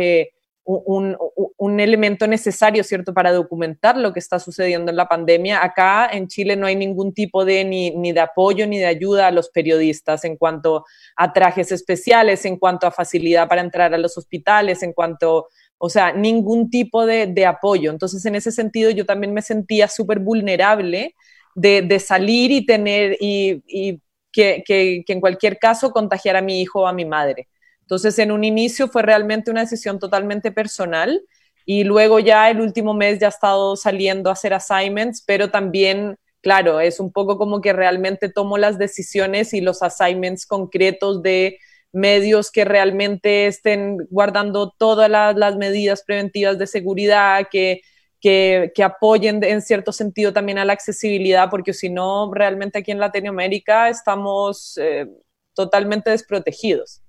un, 0.66 1.80
elemento 1.80 2.28
necesario, 2.28 2.84
¿cierto?, 2.84 3.14
para 3.14 3.32
documentar 3.32 3.98
lo 3.98 4.14
que 4.14 4.20
está 4.20 4.40
sucediendo 4.40 4.92
en 4.92 4.98
la 4.98 5.08
pandemia. 5.08 5.64
Acá 5.64 6.08
en 6.12 6.28
Chile 6.28 6.56
no 6.56 6.68
hay 6.68 6.76
ningún 6.76 7.14
tipo 7.14 7.46
de 7.46 7.66
ni, 7.66 7.92
ni 7.92 8.12
de 8.12 8.20
apoyo 8.20 8.68
ni 8.68 8.78
de 8.78 8.86
ayuda 8.86 9.28
a 9.28 9.32
los 9.32 9.50
periodistas 9.50 10.24
en 10.24 10.38
cuanto 10.38 10.86
a 11.16 11.34
trajes 11.34 11.72
especiales, 11.72 12.46
en 12.46 12.58
cuanto 12.58 12.88
a 12.88 12.92
facilidad 12.92 13.48
para 13.48 13.62
entrar 13.62 13.94
a 13.94 13.98
los 13.98 14.18
hospitales, 14.18 14.84
en 14.84 14.94
cuanto 14.94 15.48
o 15.86 15.90
sea, 15.90 16.14
ningún 16.14 16.70
tipo 16.70 17.06
de, 17.06 17.46
apoyo. 17.46 17.92
Entonces, 17.92 18.26
en 18.26 18.36
ese 18.36 18.54
sentido, 18.54 18.90
yo 18.90 19.06
también 19.06 19.34
me 19.34 19.42
sentía 19.42 19.90
súper 19.90 20.20
vulnerable 20.20 21.14
de, 21.56 22.00
salir 22.00 22.52
y 22.52 22.66
tener, 22.66 23.18
y, 23.20 24.00
que, 24.32 24.64
en 25.06 25.20
cualquier 25.20 25.60
caso 25.60 25.92
contagiar 25.92 26.38
a 26.38 26.42
mi 26.42 26.62
hijo 26.62 26.84
o 26.84 26.88
a 26.88 26.94
mi 26.94 27.04
madre. 27.04 27.50
Entonces, 27.84 28.18
en 28.20 28.32
un 28.32 28.44
inicio 28.44 28.88
fue 28.88 29.02
realmente 29.02 29.52
una 29.52 29.62
decisión 29.62 30.00
totalmente 30.00 30.52
personal 30.52 31.22
y 31.66 31.84
luego 31.84 32.20
ya 32.20 32.50
el 32.50 32.62
último 32.62 32.94
mes 32.94 33.20
ya 33.20 33.28
he 33.28 33.30
estado 33.30 33.76
saliendo 33.76 34.30
a 34.30 34.34
hacer 34.34 34.54
assignments, 34.54 35.22
pero 35.26 35.52
también, 35.52 36.18
claro, 36.42 36.80
es 36.80 37.00
un 37.00 37.12
poco 37.12 37.38
como 37.38 37.62
que 37.62 37.74
realmente 37.74 38.30
tomo 38.30 38.58
las 38.58 38.78
decisiones 38.78 39.54
y 39.54 39.62
los 39.62 39.82
assignments 39.84 40.46
concretos 40.46 41.22
de 41.22 41.60
medios 41.92 42.52
que 42.52 42.66
realmente 42.66 43.48
estén 43.48 43.98
guardando 44.10 44.72
todas 44.72 45.10
las, 45.10 45.56
medidas 45.58 46.04
preventivas 46.04 46.58
de 46.58 46.68
seguridad, 46.68 47.48
que, 47.52 47.82
que, 48.20 48.84
apoyen 48.84 49.44
en 49.44 49.62
cierto 49.62 49.92
sentido 49.92 50.34
también 50.34 50.58
a 50.58 50.66
la 50.66 50.74
accesibilidad, 50.74 51.50
porque 51.50 51.74
si 51.74 51.90
no, 51.90 52.34
realmente 52.34 52.80
aquí 52.80 52.92
en 52.92 53.00
Latinoamérica 53.00 53.90
estamos 53.90 54.78
eh, 54.82 55.08
totalmente 55.54 56.10
desprotegidos 56.10 57.03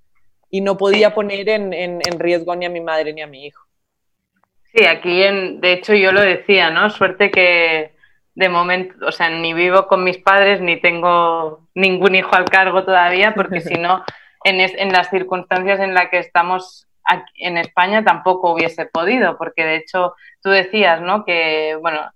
y 0.49 0.61
no 0.61 0.77
podía 0.77 1.13
poner 1.13 1.49
en, 1.49 1.73
en, 1.73 2.19
riesgo 2.19 2.55
ni 2.55 2.65
a 2.65 2.69
mi 2.69 2.81
madre 2.81 3.13
ni 3.13 3.21
a 3.21 3.27
mi 3.27 3.45
hijo. 3.45 3.65
Sí, 4.73 4.85
aquí, 4.85 5.23
en, 5.23 5.61
de 5.61 5.73
hecho, 5.73 5.93
yo 5.93 6.11
lo 6.11 6.21
decía, 6.21 6.69
¿no? 6.69 6.89
Suerte 6.89 7.31
que 7.31 7.95
de 8.35 8.49
momento, 8.49 9.05
o 9.05 9.11
sea, 9.11 9.29
ni 9.29 9.53
vivo 9.53 9.87
con 9.87 10.03
mis 10.03 10.17
padres 10.17 10.59
ni 10.61 10.79
tengo 10.79 11.67
ningún 11.73 12.15
hijo 12.15 12.35
al 12.35 12.45
cargo 12.45 12.83
todavía, 12.83 13.33
porque 13.33 13.61
si 13.61 13.75
no 13.75 14.03
en, 14.43 14.91
las 14.91 15.09
circunstancias 15.09 15.79
en 15.79 15.93
las 15.93 16.09
que 16.09 16.19
estamos 16.19 16.87
en 17.35 17.57
España 17.57 18.03
tampoco 18.03 18.53
hubiese 18.53 18.85
podido, 18.87 19.37
porque 19.37 19.63
de 19.63 19.75
hecho 19.77 20.15
tú 20.41 20.49
decías, 20.49 21.01
¿no? 21.01 21.23
Que, 21.23 21.77
bueno, 21.81 22.11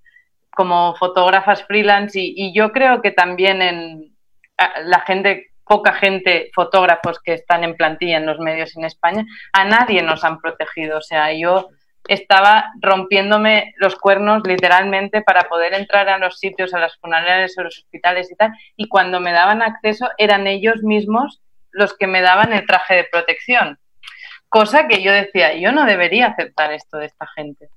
como 0.51 0.95
fotógrafas 0.95 1.63
freelance 1.63 2.19
y, 2.19 2.53
yo 2.53 2.71
creo 2.71 3.01
que 3.01 3.11
también 3.11 3.61
en 3.61 4.15
la 4.83 4.99
gente, 5.01 5.51
poca 5.69 5.93
gente, 5.93 6.49
fotógrafos 6.55 7.19
que 7.19 7.33
están 7.33 7.63
en 7.63 7.75
plantilla 7.75 8.17
en 8.17 8.25
los 8.25 8.39
medios 8.39 8.75
en 8.75 8.85
España, 8.85 9.23
a 9.53 9.65
nadie 9.65 10.01
nos 10.01 10.23
han 10.23 10.39
protegido. 10.41 10.97
O 10.97 11.01
sea, 11.01 11.31
yo 11.31 11.69
estaba 12.07 12.71
rompiéndome 12.81 13.75
los 13.77 13.95
cuernos 13.95 14.41
literalmente 14.47 15.21
para 15.21 15.43
poder 15.43 15.75
entrar 15.75 16.09
a 16.09 16.17
los 16.17 16.39
sitios, 16.39 16.73
a 16.73 16.79
las 16.79 16.97
funerarias, 16.97 17.55
a 17.55 17.61
los 17.61 17.77
hospitales 17.77 18.31
y 18.31 18.35
tal, 18.35 18.51
y 18.75 18.87
cuando 18.87 19.19
me 19.19 19.31
daban 19.31 19.61
acceso 19.61 20.09
eran 20.17 20.47
ellos 20.47 20.81
mismos 20.81 21.39
los 21.69 21.95
que 21.95 22.07
me 22.07 22.21
daban 22.21 22.51
el 22.51 22.65
traje 22.65 22.95
de 22.95 23.03
protección. 23.03 23.77
Cosa 24.47 24.87
que 24.87 25.03
yo 25.03 25.13
decía, 25.13 25.53
yo 25.53 25.71
no 25.71 25.85
debería 25.85 26.27
aceptar 26.29 26.73
esto 26.73 26.97
de 26.97 27.05
esta 27.05 27.27
gente. 27.35 27.69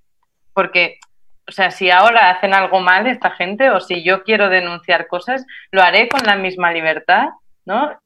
Porque, 0.54 0.98
o 1.46 1.52
sea, 1.52 1.70
si 1.70 1.90
ahora 1.90 2.30
hacen 2.30 2.54
algo 2.54 2.80
mal 2.80 3.06
esta 3.06 3.32
gente 3.32 3.68
o 3.68 3.80
si 3.80 4.02
yo 4.02 4.22
quiero 4.22 4.48
denunciar 4.48 5.08
cosas, 5.08 5.44
lo 5.70 5.82
haré 5.82 6.08
con 6.08 6.22
la 6.24 6.36
misma 6.36 6.72
libertad, 6.72 7.28
¿no? 7.64 7.98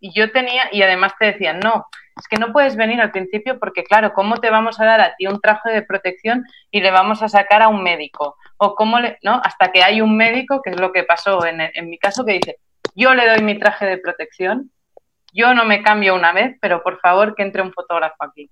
Y 0.00 0.12
yo 0.14 0.30
tenía, 0.30 0.68
y 0.72 0.82
además 0.82 1.14
te 1.18 1.26
decían, 1.26 1.60
no, 1.60 1.86
es 2.16 2.28
que 2.28 2.36
no 2.36 2.52
puedes 2.52 2.76
venir 2.76 3.00
al 3.00 3.10
principio 3.10 3.58
porque, 3.58 3.84
claro, 3.84 4.12
¿cómo 4.12 4.36
te 4.36 4.50
vamos 4.50 4.80
a 4.80 4.84
dar 4.84 5.00
a 5.00 5.14
ti 5.16 5.26
un 5.26 5.40
traje 5.40 5.70
de 5.70 5.82
protección 5.82 6.44
y 6.70 6.80
le 6.80 6.90
vamos 6.90 7.22
a 7.22 7.28
sacar 7.28 7.62
a 7.62 7.68
un 7.68 7.82
médico? 7.82 8.36
O 8.58 8.74
cómo 8.74 9.00
le, 9.00 9.18
¿no? 9.22 9.40
Hasta 9.42 9.72
que 9.72 9.82
hay 9.82 10.00
un 10.00 10.16
médico, 10.16 10.60
que 10.62 10.70
es 10.70 10.80
lo 10.80 10.92
que 10.92 11.04
pasó 11.04 11.44
en, 11.46 11.60
en 11.60 11.88
mi 11.88 11.98
caso, 11.98 12.24
que 12.24 12.32
dice, 12.32 12.56
yo 12.94 13.14
le 13.14 13.28
doy 13.28 13.42
mi 13.42 13.58
traje 13.58 13.86
de 13.86 13.98
protección 13.98 14.70
yo 15.36 15.52
no 15.52 15.66
me 15.66 15.82
cambio 15.82 16.14
una 16.14 16.32
vez, 16.32 16.56
pero 16.62 16.82
por 16.82 16.98
favor 16.98 17.34
que 17.34 17.42
entre 17.42 17.60
un 17.60 17.70
fotógrafo 17.70 18.24
aquí. 18.24 18.50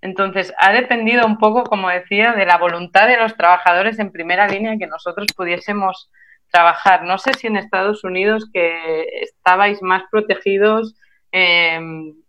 Entonces, 0.00 0.54
ha 0.56 0.72
dependido 0.72 1.26
un 1.26 1.38
poco, 1.38 1.64
como 1.64 1.88
decía, 1.88 2.34
de 2.34 2.46
la 2.46 2.56
voluntad 2.56 3.08
de 3.08 3.16
los 3.16 3.36
trabajadores 3.36 3.98
en 3.98 4.12
primera 4.12 4.46
línea 4.46 4.78
que 4.78 4.86
nosotros 4.86 5.26
pudiésemos 5.36 6.08
trabajar. 6.50 7.04
No 7.04 7.18
sé 7.18 7.32
si 7.34 7.46
en 7.46 7.56
Estados 7.56 8.04
Unidos 8.04 8.48
que 8.52 9.04
estabais 9.22 9.82
más 9.82 10.02
protegidos 10.10 10.94
eh, 11.32 11.80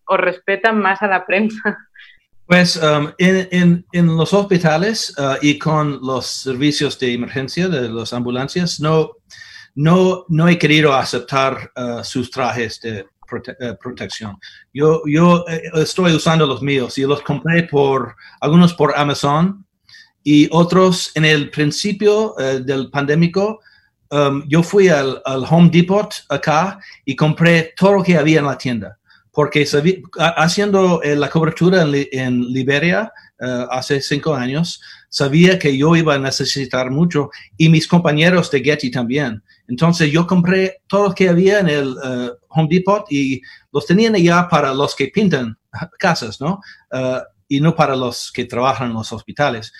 o 0.05 0.17
respetan 0.17 0.79
más 0.79 1.01
a 1.01 1.07
la 1.07 1.25
prensa. 1.25 1.77
Pues 2.45 2.77
um, 2.77 3.11
en, 3.19 3.85
los 3.93 4.33
hospitales 4.33 5.15
uh, 5.19 5.35
y 5.39 5.59
con 5.59 5.99
los 6.01 6.25
servicios 6.25 6.97
de 6.97 7.13
emergencia 7.13 7.67
de 7.67 7.87
las 7.87 8.11
ambulancias, 8.11 8.79
no, 8.79 9.11
no, 9.75 10.25
no 10.29 10.47
he 10.47 10.57
querido 10.57 10.95
aceptar 10.95 11.71
uh, 11.75 12.03
sus 12.03 12.31
trajes 12.31 12.79
de 12.81 13.05
eh, 13.31 13.75
protección. 13.79 14.37
Yo, 14.73 15.03
yo 15.05 15.45
eh, 15.47 15.61
estoy 15.75 16.13
usando 16.13 16.47
los 16.47 16.63
míos 16.63 16.97
y 16.97 17.03
los 17.03 17.21
compré 17.21 17.63
por 17.63 18.15
algunos 18.41 18.73
por 18.73 18.97
Amazon 18.97 19.65
y 20.23 20.47
otros 20.51 21.11
en 21.13 21.25
el 21.25 21.51
principio 21.51 22.37
eh, 22.39 22.59
del 22.61 22.89
pandémico. 22.89 23.59
Um, 24.11 24.43
yo 24.47 24.63
fui 24.63 24.89
al, 24.89 25.21
Home 25.25 25.69
Depot 25.71 26.13
acá 26.29 26.79
y 27.05 27.15
compré 27.15 27.73
todo 27.77 27.93
lo 27.93 28.03
que 28.03 28.17
había 28.17 28.39
en 28.39 28.45
la 28.45 28.57
tienda 28.57 28.97
porque 29.31 29.65
haciendo 30.35 30.99
la 31.03 31.29
cobertura 31.29 31.83
en, 31.83 32.41
Liberia 32.51 33.13
hace 33.69 34.01
cinco 34.01 34.35
años, 34.35 34.81
sabía 35.09 35.57
que 35.57 35.77
yo 35.77 35.95
iba 35.95 36.15
a 36.15 36.19
necesitar 36.19 36.91
mucho 36.91 37.29
y 37.57 37.69
mis 37.69 37.87
compañeros 37.87 38.51
de 38.51 38.61
Getty 38.61 38.91
también. 38.91 39.41
Entonces 39.67 40.11
yo 40.11 40.25
compré 40.25 40.81
todo 40.87 41.09
lo 41.09 41.13
que 41.13 41.29
había 41.29 41.59
en 41.59 41.69
el 41.69 41.89
uh, 41.89 42.31
Home 42.49 42.67
Depot 42.69 43.05
y 43.11 43.41
los 43.71 43.85
tenían 43.85 44.15
ya 44.15 44.47
para 44.47 44.73
los 44.73 44.95
que 44.95 45.07
pintan 45.07 45.57
casas, 45.99 46.41
¿no? 46.41 46.59
Uh, 46.91 47.19
y 47.47 47.59
no 47.61 47.75
para 47.75 47.95
los 47.95 48.31
que 48.31 48.45
trabajan 48.45 48.89
en 48.89 48.95
los 48.95 49.11
hospitales. 49.11 49.71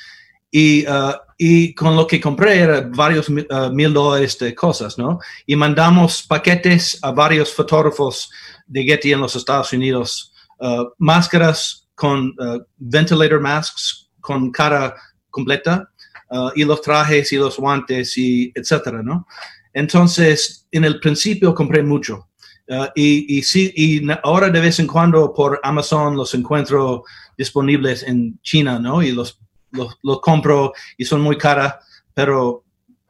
Y, 0.52 0.88
uh, 0.88 1.14
y 1.42 1.74
con 1.74 1.96
lo 1.96 2.06
que 2.06 2.20
compré 2.20 2.60
era 2.60 2.82
varios 2.82 3.30
mil 3.30 3.94
dólares 3.94 4.38
de 4.38 4.54
cosas, 4.54 4.98
¿no? 4.98 5.20
Y 5.46 5.56
mandamos 5.56 6.22
paquetes 6.22 7.00
a 7.02 7.12
varios 7.12 7.54
fotógrafos 7.54 8.30
de 8.68 8.84
Getty 8.84 9.14
en 9.14 9.22
los 9.22 9.38
Estados 9.38 9.72
Unidos, 9.72 10.34
máscaras 10.98 11.88
con 11.96 12.36
ventilator 12.78 13.40
masks 13.40 14.10
con 14.20 14.52
cara 14.52 14.94
completa 15.30 15.90
y 16.56 16.66
los 16.66 16.82
trajes 16.82 17.32
y 17.32 17.38
los 17.38 17.56
guantes 17.56 18.18
y 18.18 18.52
etcétera, 18.54 19.02
¿no? 19.02 19.26
Entonces, 19.74 20.68
en 20.72 20.84
el 20.84 21.00
principio 21.00 21.56
compré 21.56 21.84
mucho. 21.84 22.28
Uh, 22.68 22.86
y, 22.94 23.42
sí, 23.42 23.74
y 23.76 24.08
ahora 24.24 24.50
de 24.50 24.60
vez 24.60 24.78
en 24.80 24.88
cuando 24.88 25.34
por 25.34 25.60
Amazon 25.64 26.16
los 26.16 26.36
encuentro 26.36 27.04
disponibles 27.36 28.04
en 28.04 28.40
China, 28.44 28.78
¿no? 28.78 29.02
Y 29.02 29.12
los 29.12 29.40
los 29.72 30.20
compro 30.22 30.74
y 30.98 31.06
son 31.06 31.22
muy 31.22 31.38
caras, 31.38 31.76
pero 32.14 32.64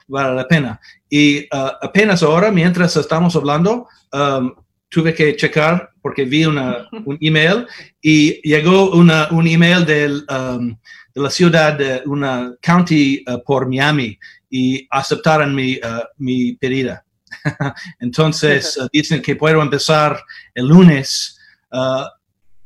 vale 0.07 0.35
la 0.35 0.47
pena. 0.47 0.79
Y 1.09 1.41
uh, 1.45 1.71
apenas 1.81 2.21
ahora, 2.23 2.51
mientras 2.51 2.95
estamos 2.97 3.35
hablando, 3.35 3.87
um, 4.11 4.53
tuve 4.89 5.13
que 5.13 5.35
checar 5.35 5.91
porque 6.01 6.25
vi 6.25 6.45
una, 6.45 6.87
un 7.05 7.17
email 7.21 7.67
y 8.01 8.41
llegó 8.47 8.91
una, 8.91 9.27
un 9.31 9.47
email 9.47 9.85
del, 9.85 10.25
um, 10.29 10.75
de 11.13 11.21
la 11.21 11.29
ciudad 11.29 11.73
de 11.73 12.01
una 12.05 12.53
county 12.61 13.23
uh, 13.27 13.41
por 13.43 13.67
Miami 13.67 14.17
y 14.49 14.85
aceptaron 14.89 15.53
mi, 15.55 15.75
uh, 15.75 16.03
mi 16.17 16.53
pedida. 16.53 17.05
Entonces 17.99 18.77
dicen 18.91 19.21
que 19.21 19.35
puedo 19.35 19.61
empezar 19.61 20.21
el 20.53 20.67
lunes 20.67 21.35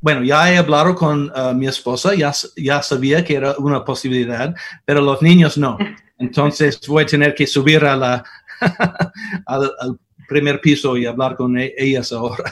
bueno, 0.04 0.22
ya 0.22 0.52
he 0.52 0.58
hablado 0.58 0.96
con 0.96 1.32
mi 1.56 1.66
esposa, 1.66 2.14
ya, 2.14 2.34
ya 2.58 2.82
sabía 2.82 3.24
que 3.24 3.36
era 3.36 3.56
una 3.58 3.86
posibilidad, 3.86 4.54
pero 4.84 5.00
los 5.00 5.22
niños 5.22 5.58
no. 5.58 5.78
Entonces 6.20 6.86
voy 6.90 7.04
a 7.04 7.06
tener 7.06 7.34
que 7.34 7.48
subir 7.48 7.86
a 7.86 7.96
la, 7.96 8.24
al, 9.46 9.98
primer 10.28 10.60
piso 10.60 10.98
y 10.98 11.06
hablar 11.06 11.38
con 11.38 11.58
e-, 11.58 11.74
ellas 11.78 12.12
ahora. 12.12 12.52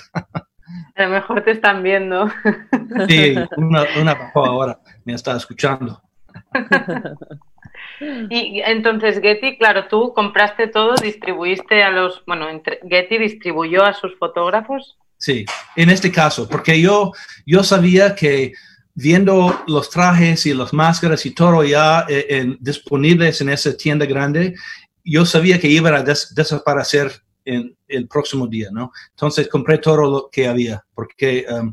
A 0.96 1.04
lo 1.04 1.10
mejor 1.10 1.44
te 1.44 1.52
están 1.52 1.84
viendo. 1.84 2.32
Sí, 3.08 3.36
una, 3.58 3.86
una 4.00 4.32
ahora 4.34 4.80
me 5.04 5.14
está 5.14 5.36
escuchando. 5.36 6.02
Y 8.30 8.62
entonces 8.66 9.20
Getty, 9.22 9.58
claro, 9.58 9.88
tú 9.88 10.14
compraste 10.14 10.68
todo, 10.68 10.96
distribuiste 10.96 11.84
a 11.84 11.92
los, 11.92 12.24
bueno, 12.26 12.48
Getty 12.88 13.18
distribuyó 13.18 13.84
a 13.84 13.94
sus 13.94 14.18
fotógrafos. 14.18 14.98
Sí, 15.22 15.46
en 15.76 15.92
este 15.92 16.12
caso, 16.12 16.50
porque 16.50 16.82
yo, 16.82 17.12
yo 17.46 17.64
sabía 17.64 18.16
que 18.16 18.54
viendo 18.96 19.64
los 19.68 19.92
trajes 19.92 20.48
y 20.48 20.54
las 20.56 20.74
máscaras 20.74 21.24
y 21.28 21.32
todo 21.32 21.64
ya 21.64 22.08
eh, 22.10 22.58
disponibles 22.60 23.40
en 23.40 23.50
esa 23.50 23.78
tienda 23.78 24.08
grande, 24.08 24.56
yo 25.06 25.24
sabía 25.24 25.60
que 25.60 25.68
iba 25.68 25.96
a 25.96 26.02
desaparecer 26.02 27.22
en 27.46 27.78
el 27.88 28.08
próximo 28.08 28.48
día, 28.48 28.70
¿no? 28.72 28.92
Entonces 29.12 29.48
compré 29.48 29.78
todo 29.78 30.10
lo 30.10 30.30
que 30.32 30.48
había, 30.48 30.84
porque 30.96 31.46
um, 31.52 31.72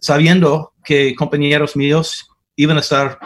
sabiendo 0.00 0.72
que 0.82 1.14
compañeros 1.14 1.76
míos 1.76 2.26
iban 2.56 2.78
a 2.78 2.80
estar, 2.80 3.18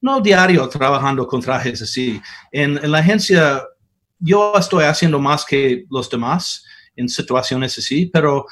no 0.00 0.20
diario, 0.20 0.68
trabajando 0.68 1.28
con 1.28 1.40
trajes 1.40 1.80
así. 1.80 2.20
En, 2.50 2.90
la 2.90 2.98
agencia, 2.98 3.62
yo 4.18 4.54
estoy 4.58 4.82
haciendo 4.82 5.20
más 5.20 5.44
que 5.44 5.84
los 5.90 6.10
demás 6.10 6.64
en 6.96 7.08
situaciones 7.08 7.78
así, 7.78 8.06
pero 8.06 8.46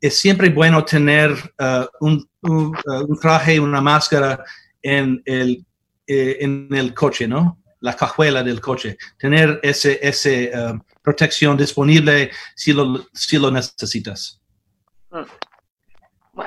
es 0.00 0.18
siempre 0.18 0.50
bueno 0.50 0.84
tener 0.84 1.30
uh, 1.32 1.86
un, 2.00 2.28
un, 2.42 2.76
uh, 2.86 3.04
un, 3.08 3.18
traje, 3.18 3.58
una 3.58 3.80
máscara 3.80 4.44
en 4.82 5.22
el, 5.24 5.64
eh, 6.06 6.38
en 6.40 6.68
el 6.72 6.94
coche, 6.94 7.26
¿no? 7.26 7.58
La 7.80 7.94
cajuela 7.94 8.42
del 8.42 8.60
coche. 8.60 8.96
Tener 9.18 9.60
ese, 9.62 9.98
ese 10.02 10.52
uh, 10.54 10.78
protección 11.02 11.56
disponible 11.56 12.30
si 12.54 12.72
lo, 12.72 13.06
si 13.12 13.38
lo 13.38 13.50
necesitas. 13.50 14.40
Mm. 15.10 15.22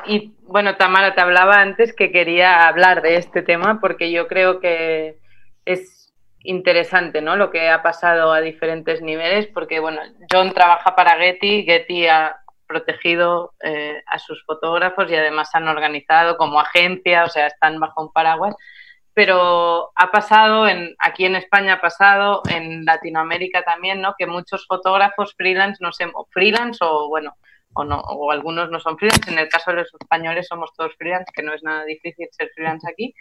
Y 0.05 0.33
bueno, 0.43 0.75
Tamara, 0.77 1.15
te 1.15 1.21
hablaba 1.21 1.61
antes 1.61 1.93
que 1.93 2.11
quería 2.11 2.67
hablar 2.67 3.01
de 3.01 3.15
este 3.15 3.41
tema 3.41 3.79
porque 3.81 4.11
yo 4.11 4.27
creo 4.27 4.59
que 4.59 5.19
es 5.65 6.13
interesante, 6.43 7.21
¿no? 7.21 7.35
Lo 7.35 7.49
que 7.49 7.69
ha 7.69 7.81
pasado 7.81 8.31
a 8.31 8.41
diferentes 8.41 9.01
niveles, 9.01 9.47
porque 9.47 9.79
bueno, 9.79 9.99
John 10.31 10.53
trabaja 10.53 10.95
para 10.95 11.17
Getty, 11.17 11.63
Getty 11.63 12.07
ha 12.07 12.39
protegido 12.69 13.53
eh, 13.63 14.01
a 14.05 14.19
sus 14.19 14.45
fotógrafos 14.45 15.11
y 15.11 15.15
además 15.15 15.49
han 15.53 15.67
organizado 15.67 16.37
como 16.37 16.61
agencia, 16.61 17.25
o 17.25 17.29
sea, 17.29 17.47
están 17.47 17.79
bajo 17.79 18.03
un 18.03 18.13
paraguas. 18.13 18.55
Pero 19.13 19.91
ha 19.95 20.11
pasado, 20.11 20.67
en, 20.67 20.95
aquí 20.99 21.25
en 21.25 21.35
España 21.35 21.73
ha 21.73 21.81
pasado, 21.81 22.43
en 22.49 22.85
Latinoamérica 22.85 23.63
también, 23.63 24.01
¿no? 24.01 24.13
Que 24.17 24.27
muchos 24.27 24.65
fotógrafos 24.67 25.33
freelance, 25.35 25.83
no 25.83 25.91
sé, 25.91 26.05
freelance 26.29 26.77
o 26.81 27.09
bueno, 27.09 27.35
o 27.73 27.83
no, 27.83 27.99
o 27.99 28.31
algunos 28.31 28.69
no 28.69 28.79
son 28.79 28.97
freelance. 28.97 29.31
En 29.31 29.39
el 29.39 29.49
caso 29.49 29.71
de 29.71 29.77
los 29.77 29.93
españoles 29.99 30.47
somos 30.47 30.71
todos 30.77 30.95
freelance, 30.95 31.31
que 31.33 31.43
no 31.43 31.53
es 31.53 31.63
nada 31.63 31.83
difícil 31.85 32.27
ser 32.31 32.51
freelance 32.53 32.87
aquí. 32.89 33.13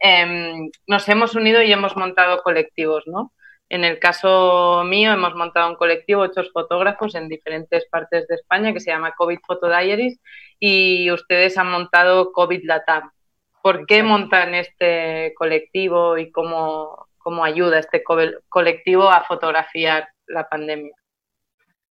Em, 0.00 0.70
nos 0.86 1.08
hemos 1.08 1.34
unido 1.34 1.62
y 1.62 1.72
hemos 1.72 1.96
montado 1.96 2.42
colectivos, 2.42 3.04
¿no? 3.06 3.32
En 3.70 3.84
el 3.84 3.98
caso 3.98 4.82
mío, 4.84 5.12
hemos 5.12 5.34
montado 5.34 5.68
un 5.68 5.76
colectivo, 5.76 6.22
ocho 6.22 6.42
fotógrafos 6.52 7.14
en 7.14 7.28
diferentes 7.28 7.84
partes 7.86 8.26
de 8.26 8.36
España 8.36 8.72
que 8.72 8.80
se 8.80 8.90
llama 8.90 9.14
COVID 9.14 9.38
Photo 9.46 9.68
Diaries 9.68 10.18
y 10.58 11.10
ustedes 11.10 11.58
han 11.58 11.70
montado 11.70 12.32
COVID 12.32 12.64
Latam. 12.64 13.10
¿Por 13.62 13.84
qué 13.84 14.02
montan 14.02 14.54
este 14.54 15.34
colectivo 15.36 16.16
y 16.16 16.32
cómo, 16.32 17.08
cómo 17.18 17.44
ayuda 17.44 17.78
este 17.78 18.02
colectivo 18.48 19.10
a 19.10 19.24
fotografiar 19.24 20.08
la 20.26 20.48
pandemia? 20.48 20.94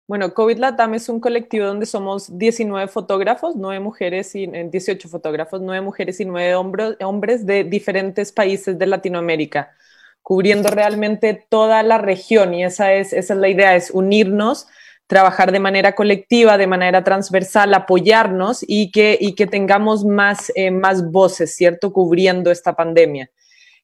Bueno, 0.07 0.33
COVID 0.33 0.57
Latam 0.57 0.95
es 0.95 1.07
un 1.07 1.19
colectivo 1.19 1.67
donde 1.67 1.85
somos 1.85 2.35
19 2.35 2.87
fotógrafos, 2.87 3.55
9 3.55 3.79
mujeres 3.79 4.33
y 4.33 4.47
18 4.47 5.07
fotógrafos, 5.07 5.61
9 5.61 5.81
mujeres 5.81 6.19
y 6.19 6.25
9 6.25 6.55
hombres 6.55 7.45
de 7.45 7.63
diferentes 7.63 8.31
países 8.31 8.79
de 8.79 8.87
Latinoamérica 8.87 9.75
cubriendo 10.21 10.69
realmente 10.69 11.45
toda 11.49 11.83
la 11.83 11.97
región 11.97 12.53
y 12.53 12.63
esa 12.63 12.93
es, 12.93 13.13
esa 13.13 13.33
es 13.33 13.39
la 13.39 13.49
idea, 13.49 13.75
es 13.75 13.91
unirnos, 13.91 14.67
trabajar 15.07 15.51
de 15.51 15.59
manera 15.59 15.95
colectiva, 15.95 16.57
de 16.57 16.67
manera 16.67 17.03
transversal, 17.03 17.73
apoyarnos 17.73 18.63
y 18.67 18.91
que, 18.91 19.17
y 19.19 19.33
que 19.33 19.47
tengamos 19.47 20.05
más, 20.05 20.51
eh, 20.53 20.69
más 20.69 21.09
voces, 21.11 21.55
¿cierto?, 21.55 21.91
cubriendo 21.91 22.51
esta 22.51 22.75
pandemia. 22.75 23.31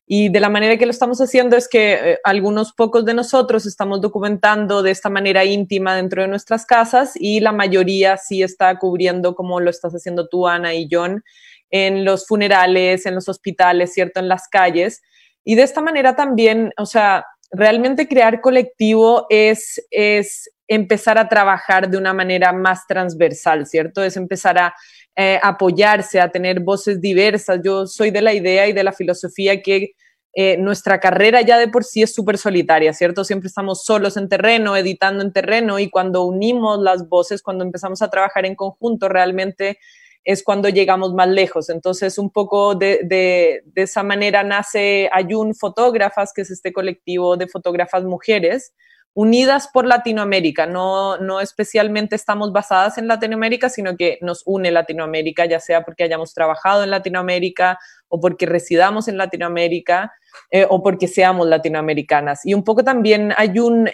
Y 0.07 0.29
de 0.29 0.39
la 0.39 0.49
manera 0.49 0.77
que 0.77 0.85
lo 0.85 0.91
estamos 0.91 1.19
haciendo 1.19 1.57
es 1.57 1.67
que 1.67 1.93
eh, 1.93 2.19
algunos 2.23 2.73
pocos 2.73 3.05
de 3.05 3.15
nosotros 3.15 3.65
estamos 3.65 4.01
documentando 4.01 4.83
de 4.83 4.91
esta 4.91 5.09
manera 5.09 5.43
íntima 5.45 5.95
dentro 5.95 6.21
de 6.21 6.27
nuestras 6.27 6.65
casas 6.67 7.13
y 7.15 7.39
la 7.39 7.51
mayoría 7.51 8.17
sí 8.17 8.43
está 8.43 8.77
cubriendo 8.77 9.33
como 9.33 9.59
lo 9.59 9.71
estás 9.71 9.93
haciendo 9.93 10.27
tú, 10.27 10.47
Ana 10.47 10.75
y 10.75 10.87
John, 10.91 11.23
en 11.71 12.05
los 12.05 12.27
funerales, 12.27 13.07
en 13.07 13.15
los 13.15 13.27
hospitales, 13.27 13.93
¿cierto? 13.93 14.19
En 14.19 14.27
las 14.27 14.47
calles. 14.47 15.01
Y 15.45 15.55
de 15.55 15.63
esta 15.63 15.79
manera 15.79 16.15
también, 16.15 16.73
o 16.77 16.85
sea, 16.85 17.25
realmente 17.51 18.07
crear 18.07 18.41
colectivo 18.41 19.27
es, 19.29 19.81
es 19.91 20.49
empezar 20.67 21.17
a 21.17 21.29
trabajar 21.29 21.89
de 21.89 21.97
una 21.97 22.13
manera 22.13 22.51
más 22.51 22.87
transversal, 22.87 23.67
¿cierto? 23.67 24.03
Es 24.03 24.17
empezar 24.17 24.57
a 24.57 24.73
eh, 25.15 25.39
apoyarse, 25.41 26.19
a 26.19 26.31
tener 26.31 26.59
voces 26.59 26.99
diversas. 26.99 27.61
Yo 27.63 27.85
soy 27.85 28.11
de 28.11 28.21
la 28.21 28.33
idea 28.33 28.67
y 28.67 28.73
de 28.73 28.83
la 28.83 28.91
filosofía 28.91 29.61
que 29.61 29.91
eh, 30.33 30.57
nuestra 30.57 30.99
carrera 30.99 31.41
ya 31.41 31.57
de 31.57 31.69
por 31.69 31.85
sí 31.85 32.01
es 32.01 32.13
súper 32.13 32.37
solitaria, 32.37 32.91
¿cierto? 32.91 33.23
Siempre 33.23 33.47
estamos 33.47 33.85
solos 33.85 34.17
en 34.17 34.27
terreno, 34.27 34.75
editando 34.75 35.23
en 35.23 35.31
terreno 35.31 35.79
y 35.79 35.89
cuando 35.89 36.25
unimos 36.25 36.81
las 36.81 37.07
voces, 37.07 37.41
cuando 37.41 37.63
empezamos 37.63 38.01
a 38.01 38.09
trabajar 38.09 38.45
en 38.45 38.55
conjunto, 38.55 39.07
realmente 39.07 39.77
es 40.25 40.43
cuando 40.43 40.69
llegamos 40.69 41.13
más 41.13 41.29
lejos. 41.29 41.69
Entonces, 41.69 42.17
un 42.17 42.31
poco 42.31 42.73
de, 42.73 42.99
de, 43.03 43.61
esa 43.75 44.01
manera 44.01 44.43
nace 44.43 45.07
Ayun 45.13 45.53
Fotógrafas, 45.53 46.33
que 46.33 46.41
es 46.41 46.49
este 46.49 46.73
colectivo 46.73 47.37
de 47.37 47.47
fotógrafas 47.47 48.03
mujeres, 48.03 48.73
unidas 49.13 49.69
por 49.71 49.85
Latinoamérica. 49.85 50.65
No, 50.65 51.17
no 51.17 51.39
especialmente 51.39 52.15
estamos 52.15 52.51
basadas 52.51 52.97
en 52.97 53.07
Latinoamérica, 53.07 53.69
sino 53.69 53.95
que 53.95 54.17
nos 54.21 54.41
une 54.45 54.71
Latinoamérica, 54.71 55.45
ya 55.45 55.59
sea 55.59 55.85
porque 55.85 56.03
hayamos 56.03 56.33
trabajado 56.33 56.83
en 56.83 56.89
Latinoamérica 56.89 57.77
o 58.09 58.19
porque 58.19 58.47
residamos 58.47 59.07
en 59.07 59.17
Latinoamérica 59.17 60.11
eh, 60.49 60.65
o 60.67 60.81
porque 60.81 61.07
seamos 61.07 61.47
latinoamericanas. 61.47 62.45
Y 62.45 62.55
un 62.55 62.63
poco 62.63 62.83
también 62.83 63.31
Ayun 63.37 63.89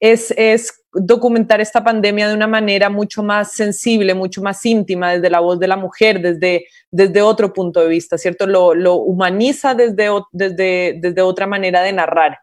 es, 0.00 0.32
es, 0.36 0.80
documentar 0.92 1.60
esta 1.60 1.84
pandemia 1.84 2.28
de 2.28 2.34
una 2.34 2.48
manera 2.48 2.90
mucho 2.90 3.22
más 3.22 3.52
sensible, 3.52 4.12
mucho 4.14 4.42
más 4.42 4.64
íntima, 4.66 5.12
desde 5.12 5.30
la 5.30 5.40
voz 5.40 5.60
de 5.60 5.68
la 5.68 5.76
mujer, 5.76 6.20
desde, 6.20 6.66
desde 6.90 7.22
otro 7.22 7.52
punto 7.52 7.80
de 7.80 7.88
vista, 7.88 8.18
¿cierto? 8.18 8.46
Lo, 8.46 8.94
humaniza 8.96 9.74
desde, 9.74 10.08
desde, 10.32 10.98
desde 11.00 11.22
otra 11.22 11.46
manera 11.46 11.82
de 11.82 11.92
narrar. 11.92 12.38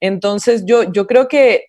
Entonces, 0.00 0.64
yo, 0.66 0.92
yo 0.92 1.06
creo 1.06 1.28
que 1.28 1.68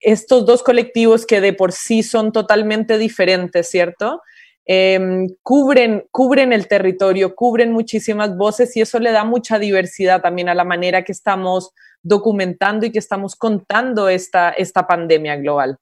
estos 0.00 0.46
dos 0.46 0.62
colectivos 0.62 1.26
que 1.26 1.40
de 1.40 1.52
por 1.52 1.72
sí 1.72 2.02
son 2.02 2.30
totalmente 2.30 2.96
diferentes, 2.96 3.68
¿cierto? 3.68 4.20
Em, 4.68 5.28
cubren, 5.44 6.08
cubren 6.10 6.52
el 6.52 6.66
territorio, 6.66 7.36
cubren 7.36 7.72
muchísimas 7.72 8.36
voces 8.36 8.76
y 8.76 8.80
eso 8.80 8.98
le 8.98 9.12
da 9.12 9.24
mucha 9.24 9.60
diversidad 9.60 10.20
también 10.20 10.48
a 10.48 10.54
la 10.54 10.64
manera 10.64 11.04
que 11.04 11.12
estamos 11.12 11.72
documentando 12.02 12.84
y 12.84 12.90
que 12.90 12.98
estamos 12.98 13.36
contando 13.36 14.08
esta, 14.08 14.50
esta 14.50 14.86
pandemia 14.88 15.36
global. 15.36 15.78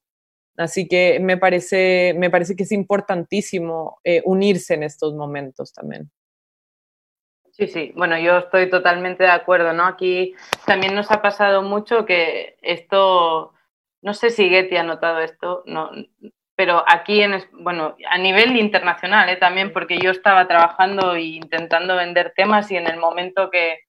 Así 0.59 0.87
que 0.87 1.19
me 1.19 1.39
parece, 1.39 2.15
me 2.19 2.29
parece 2.31 2.55
que 2.55 2.65
es 2.65 2.73
importantísimo 2.73 4.01
eh, 4.05 4.23
unirse 4.27 4.75
en 4.75 4.83
estos 4.83 5.15
momentos 5.15 5.73
también. 5.73 6.11
Sí, 7.53 7.69
sí, 7.69 7.93
bueno, 7.97 8.19
yo 8.19 8.39
estoy 8.39 8.69
totalmente 8.69 9.23
de 9.23 9.31
acuerdo, 9.31 9.73
¿no? 9.73 9.87
Aquí 9.87 10.35
también 10.67 10.95
nos 10.95 11.11
ha 11.11 11.23
pasado 11.23 11.63
mucho 11.63 12.05
que 12.05 12.57
esto, 12.63 13.55
no 14.03 14.13
sé 14.13 14.31
si 14.31 14.49
Getty 14.49 14.77
ha 14.77 14.83
notado 14.83 15.21
esto, 15.21 15.63
no, 15.65 15.91
pero 16.57 16.85
aquí, 16.87 17.21
en, 17.21 17.43
bueno, 17.53 17.97
a 18.09 18.19
nivel 18.19 18.57
internacional 18.57 19.29
¿eh? 19.29 19.37
también, 19.37 19.73
porque 19.73 19.99
yo 19.99 20.11
estaba 20.11 20.47
trabajando 20.47 21.15
e 21.15 21.23
intentando 21.23 21.97
vender 21.97 22.33
temas 22.37 22.71
y 22.71 22.77
en 22.77 22.87
el 22.87 22.99
momento 22.99 23.51
que, 23.51 23.81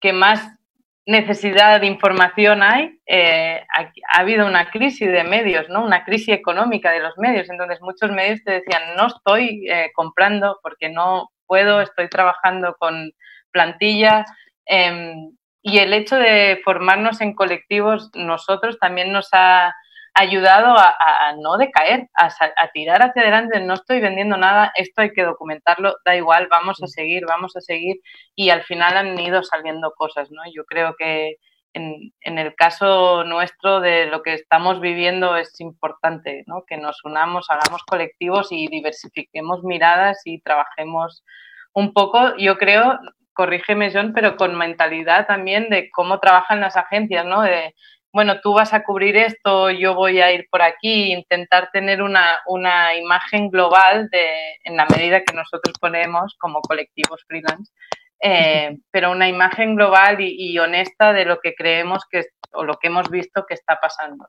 que 0.00 0.12
más 0.12 0.58
necesidad 1.04 1.80
de 1.80 1.86
información 1.86 2.62
hay, 2.62 3.00
eh, 3.06 3.64
ha, 3.74 4.20
habido 4.20 4.46
una 4.46 4.70
crisis 4.70 5.10
de 5.10 5.24
medios, 5.24 5.68
¿no? 5.68 5.84
Una 5.84 6.04
crisis 6.04 6.28
económica 6.34 6.92
de 6.92 7.00
los 7.00 7.18
medios. 7.18 7.50
Entonces, 7.50 7.80
muchos 7.80 8.10
medios 8.10 8.42
te 8.44 8.52
decían, 8.52 8.96
no 8.96 9.08
estoy 9.08 9.66
eh, 9.68 9.90
comprando 9.94 10.60
porque 10.62 10.88
no 10.88 11.30
puedo, 11.46 11.80
estoy 11.80 12.08
trabajando 12.08 12.76
con 12.78 13.12
plantilla. 13.50 14.24
Em, 14.64 15.36
y 15.60 15.78
el 15.78 15.92
hecho 15.92 16.16
de 16.16 16.60
formarnos 16.64 17.20
en 17.20 17.34
colectivos, 17.34 18.10
nosotros 18.14 18.78
también 18.78 19.12
nos 19.12 19.28
ha 19.32 19.74
ayudado 20.14 20.76
a, 20.76 21.34
no 21.40 21.56
decaer, 21.56 22.08
a, 22.14 22.26
a, 22.26 22.68
tirar 22.72 23.02
hacia 23.02 23.22
adelante, 23.22 23.60
no 23.60 23.74
estoy 23.74 24.00
vendiendo 24.00 24.36
nada, 24.36 24.72
esto 24.74 25.02
hay 25.02 25.12
que 25.12 25.22
documentarlo, 25.22 25.96
da 26.04 26.14
igual, 26.16 26.48
vamos 26.50 26.82
a 26.82 26.86
seguir, 26.86 27.24
vamos 27.26 27.56
a 27.56 27.60
seguir 27.60 27.96
y 28.34 28.50
al 28.50 28.62
final 28.64 28.96
han 28.96 29.18
ido 29.18 29.42
saliendo 29.42 29.92
cosas, 29.96 30.30
¿no? 30.30 30.42
Yo 30.54 30.64
creo 30.64 30.94
que 30.98 31.36
en, 31.72 32.12
en 32.20 32.38
el 32.38 32.54
caso 32.54 33.24
nuestro 33.24 33.80
de 33.80 34.06
lo 34.06 34.22
que 34.22 34.34
estamos 34.34 34.80
viviendo 34.80 35.36
es 35.36 35.58
importante, 35.60 36.44
¿no? 36.46 36.64
Que 36.66 36.76
nos 36.76 37.02
unamos, 37.04 37.46
hagamos 37.48 37.82
colectivos 37.84 38.48
y 38.50 38.68
diversifiquemos 38.68 39.64
miradas 39.64 40.20
y 40.26 40.40
trabajemos 40.42 41.24
un 41.72 41.94
poco, 41.94 42.36
yo 42.36 42.58
creo, 42.58 42.98
corrígeme 43.32 43.90
John, 43.92 44.12
pero 44.14 44.36
con 44.36 44.56
mentalidad 44.58 45.26
también 45.26 45.70
de 45.70 45.90
cómo 45.90 46.20
trabajan 46.20 46.60
las 46.60 46.76
agencias, 46.76 47.24
¿no? 47.24 47.40
De, 47.40 47.74
bueno, 48.12 48.40
tú 48.42 48.52
vas 48.52 48.74
a 48.74 48.84
cubrir 48.84 49.16
esto, 49.16 49.70
yo 49.70 49.94
voy 49.94 50.20
a 50.20 50.32
ir 50.32 50.46
por 50.50 50.60
aquí, 50.60 51.12
intentar 51.12 51.70
tener 51.72 52.02
una, 52.02 52.40
una 52.46 52.94
imagen 52.94 53.48
global 53.48 54.08
de, 54.10 54.28
en 54.64 54.76
la 54.76 54.86
medida 54.86 55.24
que 55.24 55.34
nosotros 55.34 55.74
ponemos 55.80 56.36
como 56.38 56.60
colectivos 56.60 57.24
freelance, 57.26 57.72
eh, 58.20 58.78
pero 58.90 59.10
una 59.10 59.28
imagen 59.28 59.76
global 59.76 60.18
y, 60.20 60.58
honesta 60.58 61.12
de 61.12 61.24
lo 61.24 61.40
que 61.40 61.54
creemos 61.54 62.02
que 62.10 62.26
o 62.52 62.64
lo 62.64 62.76
que 62.78 62.88
hemos 62.88 63.08
visto 63.10 63.46
que 63.48 63.54
está 63.54 63.78
pasando. 63.80 64.28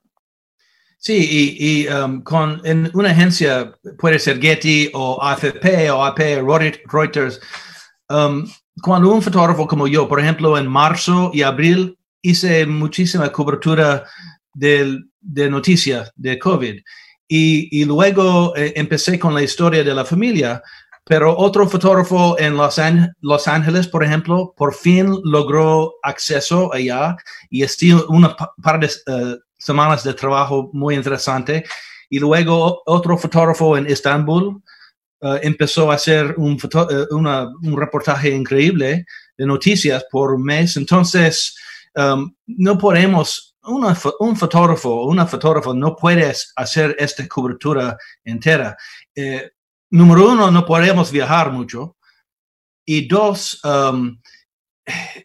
Sí, 0.98 1.58
y, 1.60 1.88
um, 1.90 2.24
con 2.24 2.62
en 2.64 2.90
una 2.94 3.12
agencia 3.12 3.74
puede 4.00 4.18
ser 4.18 4.40
Getty 4.40 4.92
o 4.94 5.22
AFP 5.22 5.92
o 5.92 6.06
AP, 6.06 6.20
Reuters. 6.90 7.42
Um, 8.08 8.48
cuando 8.82 9.12
un 9.12 9.22
fotógrafo 9.22 9.68
como 9.68 9.88
yo, 9.88 10.08
por 10.08 10.22
ejemplo, 10.22 10.58
en 10.58 10.68
marzo 10.68 11.30
y 11.34 11.42
abril 11.42 11.98
hice 12.24 12.66
muchísima 12.66 13.32
cobertura 13.32 14.06
de, 14.54 15.00
de 15.20 15.50
noticias 15.50 16.12
de 16.16 16.40
COVID. 16.40 16.82
Y, 17.28 17.82
y 17.82 17.86
luego 17.86 18.56
eh, 18.56 18.74
empecé 18.76 19.20
con 19.20 19.34
la 19.34 19.44
historia 19.44 19.84
de 19.84 19.94
la 19.94 20.06
familia, 20.06 20.62
pero 21.06 21.38
otro 21.38 21.68
fotógrafo 21.68 22.40
en 22.40 22.56
Los, 22.56 22.80
Los 23.22 23.48
Ángeles, 23.48 23.88
por 23.88 24.04
ejemplo, 24.04 24.54
por 24.56 24.74
fin 24.74 25.20
logró 25.24 25.96
acceso 26.02 26.74
allá 26.74 27.18
y 27.50 27.64
estuvo 27.64 28.06
una 28.08 28.36
par 28.62 28.80
de 28.80 28.88
eh, 28.88 29.38
semanas 29.58 30.04
de 30.04 30.14
trabajo 30.14 30.70
muy 30.74 30.96
interesante. 30.96 31.66
Y 32.10 32.20
luego 32.20 32.84
otro 32.86 33.18
fotógrafo 33.18 33.76
en 33.76 33.88
Estambul 33.88 34.62
eh, 35.22 35.40
empezó 35.44 35.92
a 35.92 35.96
hacer 35.96 36.36
un, 36.38 36.58
un 37.12 37.78
reportaje 37.78 38.30
increíble 38.30 39.06
de 39.38 39.46
noticias 39.46 40.06
por 40.12 40.40
mes. 40.40 40.78
Entonces, 40.78 41.56
Um, 41.96 42.36
no 42.48 42.78
podemos, 42.78 43.56
un 43.62 44.36
fotógrafo 44.36 45.06
una 45.06 45.28
fotógrafa 45.28 45.74
no 45.74 45.96
puede 45.96 46.34
hacer 46.56 46.96
esta 47.00 47.28
cobertura 47.28 47.98
entera. 48.24 48.76
Eh, 49.16 49.52
número 49.92 50.32
uno, 50.32 50.52
no 50.52 50.66
podemos 50.66 51.12
viajar 51.12 51.52
mucho. 51.52 51.98
Y 52.86 53.08
dos, 53.08 53.62
um, 53.64 54.20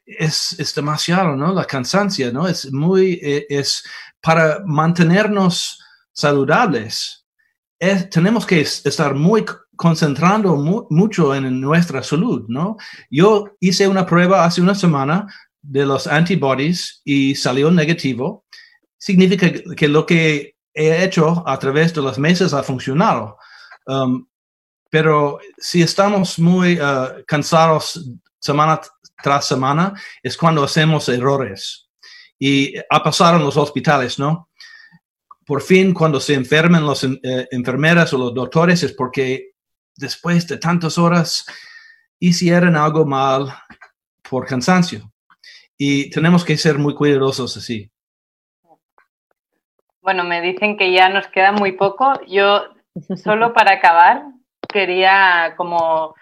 es, 0.06 0.58
es, 0.58 0.74
demasiado, 0.74 1.34
¿no? 1.34 1.52
La 1.52 1.64
cansancia, 1.64 2.30
¿no? 2.30 2.46
Es 2.46 2.72
muy, 2.72 3.18
e, 3.22 3.46
es 3.48 3.82
para 4.20 4.62
mantenernos 4.64 5.82
saludables. 6.12 7.24
tenemos 8.10 8.44
que 8.44 8.60
estar 8.60 9.14
muy 9.14 9.44
concentrando 9.76 10.56
mucho 10.90 11.34
en 11.34 11.60
nuestra 11.60 12.02
salud, 12.02 12.44
¿no? 12.48 12.76
Yo 13.10 13.56
hice 13.60 13.86
una 13.86 14.04
prueba 14.04 14.44
hace 14.44 14.60
una 14.60 14.74
semana 14.74 15.28
de 15.62 15.84
los 15.84 16.06
antibodies 16.06 17.02
y 17.04 17.34
salió 17.34 17.70
negativo, 17.70 18.46
significa 18.96 19.50
que 19.74 19.88
lo 19.88 20.06
que 20.06 20.56
he 20.74 21.04
hecho 21.04 21.42
a 21.46 21.58
través 21.58 21.92
de 21.94 22.02
los 22.02 22.18
meses 22.18 22.54
ha 22.54 22.62
funcionado. 22.62 23.36
Um, 23.86 24.26
pero 24.90 25.38
si 25.58 25.82
estamos 25.82 26.38
muy 26.38 26.80
uh, 26.80 27.24
cansados 27.26 28.10
semana 28.38 28.80
tras 29.22 29.46
semana, 29.46 29.94
es 30.22 30.36
cuando 30.36 30.62
hacemos 30.62 31.08
errores. 31.08 31.88
Y 32.38 32.74
ha 32.88 33.02
pasado 33.02 33.36
en 33.36 33.44
los 33.44 33.56
hospitales, 33.56 34.18
¿no? 34.18 34.48
Por 35.44 35.60
fin, 35.62 35.92
cuando 35.92 36.20
se 36.20 36.34
enferman 36.34 36.86
los 36.86 37.02
eh, 37.02 37.48
enfermeras 37.50 38.12
o 38.12 38.18
los 38.18 38.34
doctores, 38.34 38.82
es 38.82 38.92
porque 38.92 39.52
después 39.96 40.46
de 40.46 40.58
tantas 40.58 40.98
horas 40.98 41.46
hicieron 42.20 42.76
algo 42.76 43.04
mal 43.04 43.52
por 44.28 44.46
cansancio. 44.46 45.10
Y 45.80 46.10
tenemos 46.10 46.44
que 46.44 46.56
ser 46.56 46.76
muy 46.76 46.94
cuidadosos 46.94 47.56
así. 47.56 47.90
Bueno, 50.00 50.24
me 50.24 50.40
dicen 50.40 50.76
que 50.76 50.90
ya 50.90 51.08
nos 51.08 51.28
queda 51.28 51.52
muy 51.52 51.72
poco. 51.72 52.20
Yo, 52.26 52.64
solo 53.22 53.52
para 53.52 53.74
acabar, 53.74 54.24
quería 54.68 55.54
como, 55.56 56.16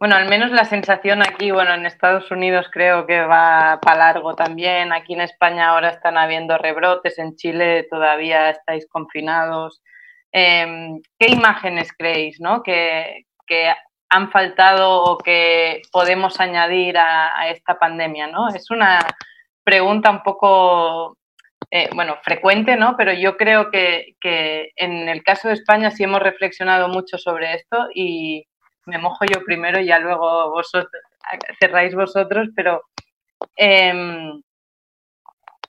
bueno, 0.00 0.16
al 0.16 0.28
menos 0.28 0.50
la 0.50 0.64
sensación 0.64 1.22
aquí, 1.22 1.52
bueno, 1.52 1.74
en 1.74 1.86
Estados 1.86 2.28
Unidos 2.32 2.66
creo 2.72 3.06
que 3.06 3.20
va 3.20 3.78
para 3.80 3.98
largo 4.12 4.34
también. 4.34 4.92
Aquí 4.92 5.14
en 5.14 5.20
España 5.20 5.68
ahora 5.68 5.90
están 5.90 6.18
habiendo 6.18 6.58
rebrotes, 6.58 7.18
en 7.20 7.36
Chile 7.36 7.86
todavía 7.88 8.50
estáis 8.50 8.88
confinados. 8.88 9.82
Em, 10.32 11.00
¿Qué 11.16 11.30
imágenes 11.30 11.92
creéis, 11.96 12.40
no? 12.40 12.62
Que, 12.64 13.26
que 13.46 13.72
han 14.08 14.30
faltado 14.30 15.02
o 15.02 15.18
que 15.18 15.82
podemos 15.92 16.40
añadir 16.40 16.96
a, 16.98 17.48
esta 17.48 17.78
pandemia, 17.78 18.28
¿no? 18.28 18.48
Es 18.48 18.70
una 18.70 19.00
pregunta 19.64 20.10
un 20.10 20.22
poco, 20.22 21.16
eh, 21.70 21.88
bueno, 21.94 22.16
frecuente, 22.22 22.76
¿no? 22.76 22.96
Pero 22.96 23.12
yo 23.12 23.36
creo 23.36 23.70
que, 23.70 24.14
en 24.76 25.08
el 25.08 25.22
caso 25.22 25.48
de 25.48 25.54
España 25.54 25.90
sí 25.90 26.04
hemos 26.04 26.22
reflexionado 26.22 26.88
mucho 26.88 27.18
sobre 27.18 27.54
esto 27.54 27.88
y 27.94 28.46
me 28.86 28.98
mojo 28.98 29.24
yo 29.24 29.44
primero 29.44 29.80
y 29.80 29.86
ya 29.86 29.98
luego 29.98 30.50
vosotros, 30.50 31.02
cerráis 31.58 31.94
vosotros, 31.94 32.48
pero 32.54 32.82
em, 33.56 34.40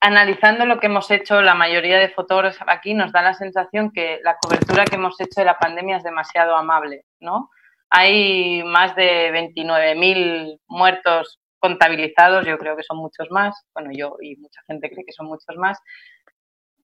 analizando 0.01 0.65
lo 0.65 0.79
que 0.79 0.85
hemos 0.85 1.09
hecho 1.09 1.41
la 1.41 1.55
mayoría 1.55 1.97
de 1.97 2.09
fotógrafos 2.09 2.61
aquí 2.67 2.93
nos 2.93 3.11
da 3.11 3.23
la 3.23 3.33
sensación 3.33 3.91
que 3.91 4.19
la 4.23 4.37
cobertura 4.37 4.85
que 4.85 4.95
hemos 4.95 5.19
hecho 5.19 5.41
de 5.41 5.45
la 5.45 5.57
pandemia 5.57 5.97
es 5.97 6.03
demasiado 6.03 6.55
amable, 6.55 7.05
¿no? 7.19 7.49
Hay 7.89 8.63
más 8.63 8.95
de 8.95 9.31
29.000 9.31 10.59
muertos 10.67 11.39
contabilizados, 11.59 12.45
yo 12.45 12.57
creo 12.57 12.75
que 12.75 12.83
son 12.83 12.97
muchos 12.97 13.29
más, 13.31 13.65
bueno, 13.73 13.89
yo 13.93 14.15
y 14.21 14.35
mucha 14.37 14.61
gente 14.67 14.89
cree 14.89 15.05
que 15.05 15.13
son 15.13 15.27
muchos 15.27 15.55
más. 15.57 15.79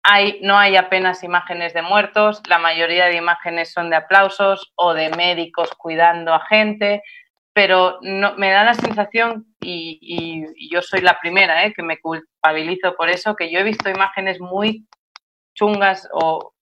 Hay, 0.04 0.40
no 0.42 0.58
hay 0.58 0.76
apenas 0.76 1.24
imágenes 1.24 1.74
de 1.74 1.82
muertos, 1.82 2.42
la 2.48 2.60
mayoría 2.60 3.06
de 3.06 3.16
imágenes 3.16 3.72
son 3.72 3.90
de 3.90 3.96
aplausos 3.98 4.74
o 4.76 4.94
de 4.94 5.10
médicos 5.12 5.72
cuidando 5.78 6.34
a 6.34 6.46
gente, 6.46 7.02
pero 7.54 8.00
no, 8.02 8.36
me 8.36 8.52
da 8.52 8.64
la 8.64 8.74
sensación, 8.74 9.46
y, 9.62 10.46
yo 10.70 10.82
soy 10.82 11.02
la 11.02 11.20
primera 11.20 11.66
¿eh? 11.66 11.74
que 11.74 11.84
me 11.84 12.00
culpabilizo 12.00 12.96
por 12.96 13.10
eso, 13.10 13.36
que 13.36 13.52
yo 13.52 13.60
he 13.60 13.64
visto 13.64 13.90
imágenes 13.90 14.42
muy 14.42 14.88
chungas 15.56 16.10
o 16.12 16.54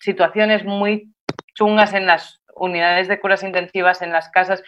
situaciones 0.00 0.64
muy 0.64 1.14
chungas 1.54 1.92
en 1.92 2.06
las 2.06 2.43
unidades 2.56 3.08
de 3.08 3.20
curas 3.20 3.42
intensivas 3.42 4.02
en 4.02 4.12
las 4.12 4.28
casas 4.30 4.62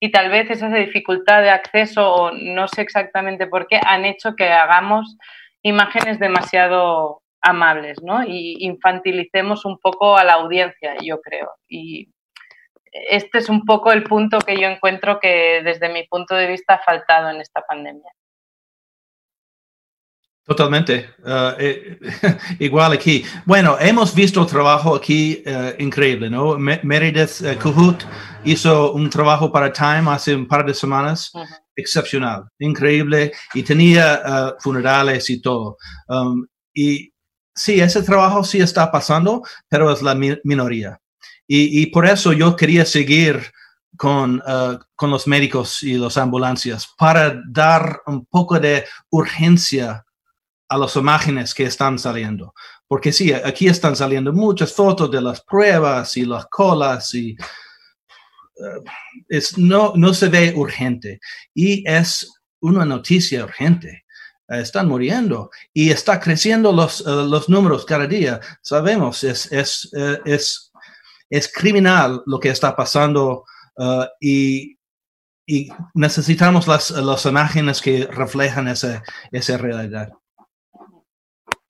y 0.00 0.10
tal 0.12 0.30
vez 0.30 0.50
esa 0.50 0.68
dificultad 0.68 1.42
de 1.42 1.50
acceso 1.50 2.12
o 2.12 2.30
no 2.32 2.68
sé 2.68 2.82
exactamente 2.82 3.46
por 3.46 3.66
qué 3.66 3.80
han 3.84 4.04
hecho 4.04 4.36
que 4.36 4.50
hagamos 4.50 5.16
imágenes 5.62 6.18
demasiado 6.18 7.22
amables, 7.40 7.98
¿no? 8.02 8.24
Y 8.24 8.56
infantilicemos 8.60 9.64
un 9.64 9.78
poco 9.78 10.16
a 10.16 10.24
la 10.24 10.34
audiencia, 10.34 10.94
yo 11.02 11.20
creo. 11.20 11.50
Y 11.68 12.08
este 12.92 13.38
es 13.38 13.48
un 13.48 13.64
poco 13.64 13.92
el 13.92 14.04
punto 14.04 14.38
que 14.38 14.56
yo 14.56 14.68
encuentro 14.68 15.20
que 15.20 15.62
desde 15.64 15.88
mi 15.88 16.06
punto 16.06 16.34
de 16.34 16.46
vista 16.46 16.74
ha 16.74 16.78
faltado 16.78 17.30
en 17.30 17.40
esta 17.40 17.62
pandemia. 17.62 18.12
Totalmente. 20.48 21.10
Uh, 21.22 21.52
eh, 21.58 21.98
igual 22.58 22.92
aquí. 22.92 23.22
Bueno, 23.44 23.76
hemos 23.78 24.14
visto 24.14 24.46
trabajo 24.46 24.96
aquí 24.96 25.42
uh, 25.44 25.80
increíble, 25.82 26.30
¿no? 26.30 26.56
Meredith 26.58 27.42
uh, 27.42 27.94
hizo 28.44 28.92
un 28.94 29.10
trabajo 29.10 29.52
para 29.52 29.70
Time 29.70 30.10
hace 30.10 30.34
un 30.34 30.48
par 30.48 30.64
de 30.64 30.72
semanas 30.72 31.30
excepcional, 31.76 32.44
increíble, 32.58 33.32
y 33.52 33.62
tenía 33.62 34.56
funerales 34.58 35.28
y 35.28 35.42
todo. 35.42 35.76
Um, 36.08 36.46
y 36.74 37.12
sí, 37.54 37.78
ese 37.80 38.02
trabajo 38.02 38.42
sí 38.42 38.58
está 38.58 38.90
pasando, 38.90 39.42
pero 39.68 39.92
es 39.92 40.00
la 40.00 40.14
minoría. 40.14 40.98
Y, 41.46 41.82
y 41.82 41.86
por 41.86 42.06
eso 42.06 42.32
yo 42.32 42.56
quería 42.56 42.86
seguir 42.86 43.52
con, 43.98 44.36
uh, 44.36 44.78
con 44.96 45.10
los 45.10 45.26
médicos 45.26 45.82
y 45.82 45.98
las 45.98 46.16
ambulancias 46.16 46.88
para 46.96 47.38
dar 47.46 48.00
un 48.06 48.24
poco 48.24 48.58
de 48.58 48.86
urgencia 49.10 50.06
a 50.68 50.76
las 50.76 50.96
imágenes 50.96 51.54
que 51.54 51.64
están 51.64 51.98
saliendo. 51.98 52.54
Porque 52.86 53.12
sí, 53.12 53.32
aquí 53.32 53.68
están 53.68 53.96
saliendo 53.96 54.32
muchas 54.32 54.72
fotos 54.72 55.10
de 55.10 55.20
las 55.20 55.40
pruebas 55.42 56.16
y 56.16 56.24
las 56.24 56.46
colas 56.46 57.14
y 57.14 57.36
uh, 58.56 58.84
es, 59.28 59.56
no, 59.56 59.92
no 59.96 60.12
se 60.14 60.28
ve 60.28 60.52
urgente. 60.54 61.20
Y 61.54 61.88
es 61.88 62.30
una 62.60 62.84
noticia 62.84 63.44
urgente. 63.44 64.04
están 64.48 64.88
muriendo 64.88 65.50
y 65.74 65.90
está 65.90 66.18
creciendo 66.18 66.72
los, 66.72 67.02
uh, 67.02 67.26
los 67.28 67.48
números 67.48 67.84
cada 67.84 68.06
día. 68.06 68.40
Sabemos, 68.62 69.24
es, 69.24 69.50
es, 69.52 69.90
uh, 69.92 70.18
es, 70.24 70.72
es 71.30 71.52
criminal 71.52 72.22
lo 72.26 72.40
que 72.40 72.48
está 72.50 72.74
pasando 72.74 73.44
y, 74.18 74.76
y, 75.46 75.68
necesitamos 75.94 76.66
las, 76.66 76.90
las, 76.90 77.26
imágenes 77.26 77.80
que 77.80 78.06
reflejan 78.06 78.66
esa, 78.66 79.04
esa 79.30 79.56
realidad. 79.56 80.10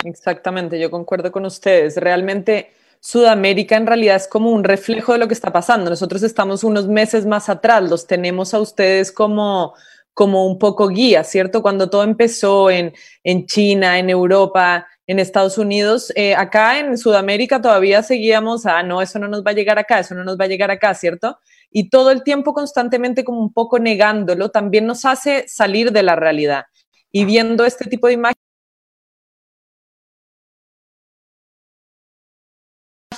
Exactamente, 0.05 0.79
yo 0.79 0.91
concuerdo 0.91 1.33
con 1.33 1.45
ustedes. 1.45 1.97
Realmente 1.97 2.73
Sudamérica 3.01 3.77
en 3.77 3.87
realidad 3.87 4.17
es 4.17 4.29
como 4.29 4.51
un 4.51 4.65
reflejo 4.65 5.13
de 5.13 5.19
lo 5.19 5.29
que 5.29 5.35
está 5.35 5.53
pasando. 5.53 5.91
Nosotros 5.91 6.23
estamos 6.23 6.65
unos 6.65 6.87
meses 6.89 7.27
más 7.27 7.49
atrás, 7.49 7.89
los 7.89 8.07
tenemos 8.07 8.55
a 8.55 8.61
ustedes 8.61 9.11
como, 9.11 9.75
como 10.15 10.47
un 10.47 10.59
poco 10.59 10.89
guía, 10.89 11.25
¿cierto? 11.25 11.63
Cuando 11.63 11.91
todo 11.91 12.05
empezó 12.05 12.71
en, 12.71 12.93
en 13.25 13.47
China, 13.47 13.99
en 13.99 14.09
Europa, 14.11 14.87
en 15.07 15.19
Estados 15.19 15.59
Unidos, 15.59 16.13
eh, 16.15 16.35
acá 16.35 16.79
en 16.79 16.97
Sudamérica 16.99 17.61
todavía 17.61 18.03
seguíamos, 18.03 18.67
ah, 18.67 18.83
no, 18.83 19.03
eso 19.03 19.19
no 19.19 19.27
nos 19.29 19.43
va 19.45 19.51
a 19.51 19.55
llegar 19.55 19.79
acá, 19.79 20.01
eso 20.01 20.15
no 20.15 20.23
nos 20.23 20.39
va 20.39 20.45
a 20.45 20.49
llegar 20.49 20.71
acá, 20.71 20.95
¿cierto? 20.95 21.39
y 21.71 21.91
todo 21.91 22.11
el 22.11 22.23
tiempo 22.23 22.55
constantemente 22.55 23.25
como 23.25 23.41
un 23.41 23.53
poco 23.53 23.79
negándolo, 23.79 24.51
también 24.51 24.87
nos 24.87 25.05
hace 25.05 25.47
salir 25.49 25.93
de 25.93 26.03
la 26.03 26.17
realidad. 26.17 26.65
Y 27.13 27.25
viendo 27.25 27.65
este 27.65 27.85
tipo 27.87 28.07
de 28.07 28.15
imágenes, 28.15 28.38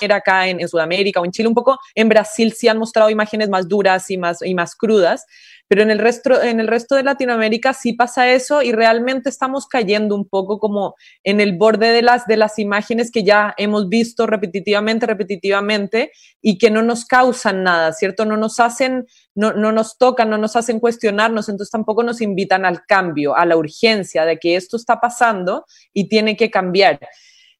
acá 0.08 0.48
en, 0.48 0.60
en, 0.60 0.68
Sudamérica 0.68 1.20
o 1.20 1.24
en 1.24 1.30
Chile, 1.30 1.48
un 1.48 1.54
poco 1.54 1.78
en 1.94 2.08
Brasil 2.08 2.52
sí 2.52 2.68
han 2.68 2.78
mostrado 2.78 3.10
imágenes 3.10 3.48
más 3.48 3.68
duras 3.68 4.10
y 4.10 4.18
más, 4.18 4.42
y 4.42 4.54
más 4.54 4.74
crudas, 4.74 5.26
pero 5.70 5.82
en 5.82 5.92
el, 5.92 6.00
resto, 6.00 6.42
en 6.42 6.58
el 6.58 6.66
resto 6.66 6.96
de 6.96 7.04
Latinoamérica 7.04 7.74
sí 7.74 7.92
pasa 7.92 8.28
eso 8.32 8.60
y 8.60 8.72
realmente 8.72 9.28
estamos 9.28 9.68
cayendo 9.68 10.16
un 10.16 10.28
poco 10.28 10.58
como 10.58 10.96
en 11.22 11.40
el 11.40 11.56
borde 11.56 11.92
de 11.92 12.02
las, 12.02 12.26
de 12.26 12.36
las 12.36 12.58
imágenes 12.58 13.12
que 13.12 13.22
ya 13.22 13.54
hemos 13.56 13.88
visto 13.88 14.26
repetitivamente, 14.26 15.06
repetitivamente 15.06 16.10
y 16.42 16.58
que 16.58 16.72
no 16.72 16.82
nos 16.82 17.04
causan 17.04 17.62
nada, 17.62 17.92
¿cierto? 17.92 18.24
No 18.24 18.36
nos 18.36 18.58
hacen, 18.58 19.06
no, 19.36 19.52
no 19.52 19.70
nos 19.70 19.96
tocan, 19.96 20.28
no 20.28 20.38
nos 20.38 20.56
hacen 20.56 20.80
cuestionarnos, 20.80 21.48
entonces 21.48 21.70
tampoco 21.70 22.02
nos 22.02 22.20
invitan 22.20 22.64
al 22.64 22.84
cambio, 22.84 23.36
a 23.36 23.46
la 23.46 23.56
urgencia 23.56 24.24
de 24.24 24.38
que 24.38 24.56
esto 24.56 24.76
está 24.76 24.98
pasando 24.98 25.66
y 25.92 26.08
tiene 26.08 26.36
que 26.36 26.50
cambiar. 26.50 26.98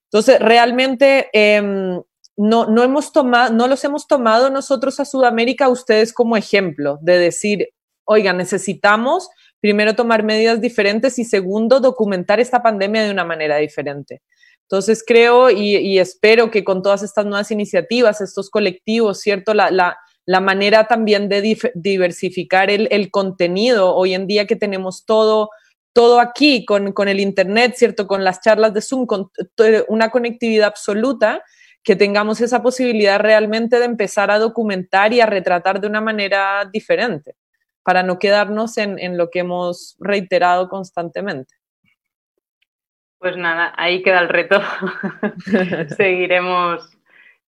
Entonces, 0.07 0.41
realmente 0.41 1.29
eh, 1.33 2.01
no, 2.41 2.67
no, 2.67 2.83
hemos 2.83 3.13
tomado, 3.13 3.53
no 3.53 3.69
los 3.69 3.85
hemos 3.85 4.07
tomado 4.07 4.49
nosotros 4.49 4.99
a 4.99 5.05
Sudamérica, 5.05 5.69
ustedes 5.69 6.15
como 6.15 6.39
ejemplo, 6.39 6.99
de 7.03 7.19
decir, 7.19 7.69
oiga, 8.05 8.33
necesitamos 8.33 9.29
primero 9.61 9.95
tomar 9.95 10.23
medidas 10.23 10.59
diferentes 10.59 11.19
y 11.19 11.25
segundo, 11.25 11.81
documentar 11.81 12.41
esta 12.41 12.63
pandemia 12.63 13.05
de 13.05 13.11
una 13.11 13.25
manera 13.25 13.59
diferente. 13.59 14.23
Entonces 14.63 15.05
creo 15.07 15.51
y, 15.51 15.99
espero 15.99 16.51
que 16.51 16.65
con 16.65 16.83
todas 16.83 17.03
estas 17.03 17.27
nuevas 17.27 17.51
iniciativas, 17.51 18.23
estos 18.23 18.49
colectivos, 18.49 19.21
¿cierto? 19.21 19.53
La, 19.53 19.71
la, 19.71 20.41
manera 20.41 20.87
también 20.87 21.29
de 21.29 21.59
diversificar 21.75 22.71
el, 22.71 22.89
el, 22.91 23.11
contenido 23.11 23.95
hoy 23.95 24.15
en 24.15 24.27
día 24.27 24.47
que 24.47 24.57
tenemos 24.57 25.05
todo, 25.05 25.51
todo 25.93 26.21
aquí 26.21 26.65
con, 26.65 26.93
con 26.93 27.09
el 27.09 27.21
Internet, 27.21 27.75
¿cierto? 27.77 28.07
Con 28.07 28.25
las 28.25 28.41
charlas 28.41 28.73
de 28.73 28.81
Zoom, 28.81 29.05
con 29.05 29.31
una 29.89 30.11
conectividad 30.11 30.69
absoluta, 30.69 31.43
que 31.83 31.97
tengamos 31.97 32.41
esa 32.41 32.63
posibilidad 32.63 33.19
realmente 33.19 33.79
de 33.79 33.87
empezar 33.87 34.31
a 34.31 34.39
documentar 34.39 35.13
y 35.13 35.21
a 35.21 35.27
retratar 35.27 35.81
de 35.81 35.87
una 35.87 36.01
manera 36.01 36.69
diferente 36.71 37.35
para 37.83 38.03
no 38.03 38.19
quedarnos 38.19 38.77
en, 38.79 39.17
lo 39.17 39.31
que 39.31 39.41
hemos 39.41 39.97
reiterado 39.99 40.69
constantemente. 40.69 41.55
Pues 43.19 43.37
nada, 43.37 43.73
ahí 43.77 44.03
queda 44.03 44.21
el 44.21 44.29
reto. 44.29 44.61
Seguiremos. 45.97 46.97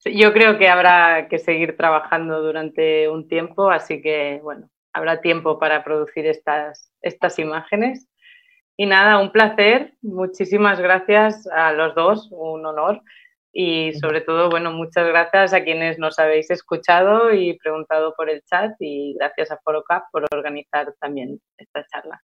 Yo 0.04 0.32
creo 0.32 0.58
que 0.58 0.68
habrá 0.68 1.28
que 1.28 1.38
seguir 1.38 1.76
trabajando 1.76 2.42
durante 2.42 3.08
un 3.08 3.28
tiempo, 3.28 3.70
así 3.70 4.02
que 4.02 4.40
bueno, 4.42 4.68
habrá 4.92 5.20
tiempo 5.20 5.58
para 5.58 5.84
producir 5.84 6.26
estas, 6.26 6.92
estas 7.02 7.38
imágenes. 7.38 8.08
Y 8.76 8.86
nada, 8.86 9.18
un 9.18 9.30
placer. 9.30 9.94
Muchísimas 10.02 10.80
gracias 10.80 11.46
a 11.46 11.72
los 11.72 11.94
dos, 11.94 12.28
un 12.32 12.66
honor. 12.66 13.02
Y 13.52 13.92
sobre 13.94 14.22
todo, 14.22 14.48
bueno, 14.48 14.72
muchas 14.72 15.06
gracias 15.06 15.52
a 15.52 15.62
quienes 15.62 15.98
nos 15.98 16.18
habéis 16.18 16.50
escuchado 16.50 17.32
y 17.34 17.58
preguntado 17.58 18.14
por 18.16 18.30
el 18.30 18.42
chat 18.44 18.72
y 18.80 19.14
gracias 19.18 19.50
a 19.50 19.58
ForoCap 19.58 20.04
por 20.10 20.24
organizar 20.32 20.94
también 20.98 21.38
esta 21.58 21.84
charla. 21.86 22.22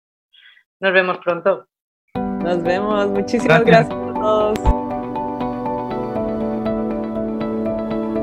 Nos 0.81 0.93
vemos 0.93 1.19
pronto. 1.19 1.67
Nos 2.15 2.63
vemos. 2.63 3.09
Muchísimas 3.09 3.65
gracias, 3.65 3.95
a 3.95 4.15
todos. 4.15 4.59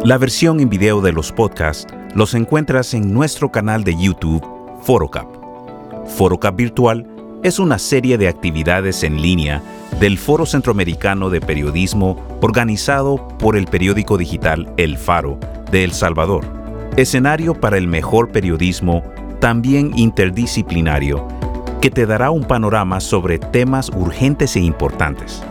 La 0.05 0.17
versión 0.17 0.59
en 0.59 0.69
video 0.69 1.01
de 1.01 1.11
los 1.11 1.31
podcasts 1.31 1.87
los 2.15 2.33
encuentras 2.33 2.93
en 2.93 3.13
nuestro 3.13 3.51
canal 3.51 3.83
de 3.83 3.95
YouTube 3.95 4.43
ForoCap. 4.83 5.27
ForoCap 6.07 6.55
Virtual 6.55 7.07
es 7.43 7.57
una 7.57 7.79
serie 7.79 8.17
de 8.17 8.27
actividades 8.27 9.03
en 9.03 9.21
línea 9.21 9.63
del 9.99 10.17
Foro 10.17 10.45
Centroamericano 10.45 11.29
de 11.29 11.41
Periodismo 11.41 12.17
organizado 12.41 13.27
por 13.39 13.55
el 13.55 13.65
periódico 13.65 14.17
digital 14.17 14.71
El 14.77 14.97
Faro 14.97 15.39
de 15.71 15.83
El 15.83 15.91
Salvador, 15.91 16.45
escenario 16.97 17.59
para 17.59 17.77
el 17.77 17.87
mejor 17.87 18.31
periodismo, 18.31 19.03
también 19.39 19.91
interdisciplinario, 19.95 21.27
que 21.81 21.89
te 21.89 22.05
dará 22.05 22.29
un 22.29 22.43
panorama 22.43 22.99
sobre 22.99 23.39
temas 23.39 23.89
urgentes 23.89 24.55
e 24.55 24.59
importantes. 24.59 25.41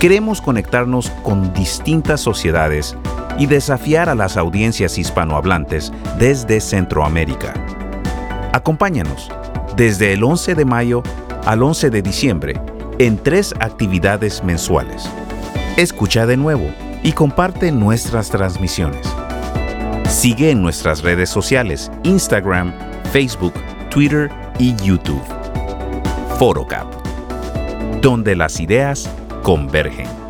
Queremos 0.00 0.40
conectarnos 0.40 1.10
con 1.22 1.52
distintas 1.52 2.22
sociedades 2.22 2.96
y 3.38 3.46
desafiar 3.46 4.08
a 4.08 4.14
las 4.14 4.38
audiencias 4.38 4.96
hispanohablantes 4.96 5.92
desde 6.18 6.60
Centroamérica. 6.60 7.52
Acompáñanos 8.52 9.30
desde 9.76 10.12
el 10.12 10.22
11 10.22 10.54
de 10.54 10.64
mayo 10.64 11.02
al 11.44 11.62
11 11.62 11.90
de 11.90 12.02
diciembre 12.02 12.60
en 12.98 13.18
tres 13.18 13.54
actividades 13.60 14.44
mensuales. 14.44 15.08
Escucha 15.76 16.26
de 16.26 16.36
nuevo 16.36 16.70
y 17.02 17.12
comparte 17.12 17.72
nuestras 17.72 18.30
transmisiones. 18.30 19.06
Sigue 20.08 20.50
en 20.50 20.62
nuestras 20.62 21.02
redes 21.02 21.28
sociales, 21.28 21.90
Instagram, 22.04 22.72
Facebook, 23.12 23.54
Twitter 23.90 24.30
y 24.58 24.74
YouTube. 24.76 25.22
ForoCap, 26.38 26.86
donde 28.00 28.36
las 28.36 28.60
ideas 28.60 29.10
convergen. 29.42 30.23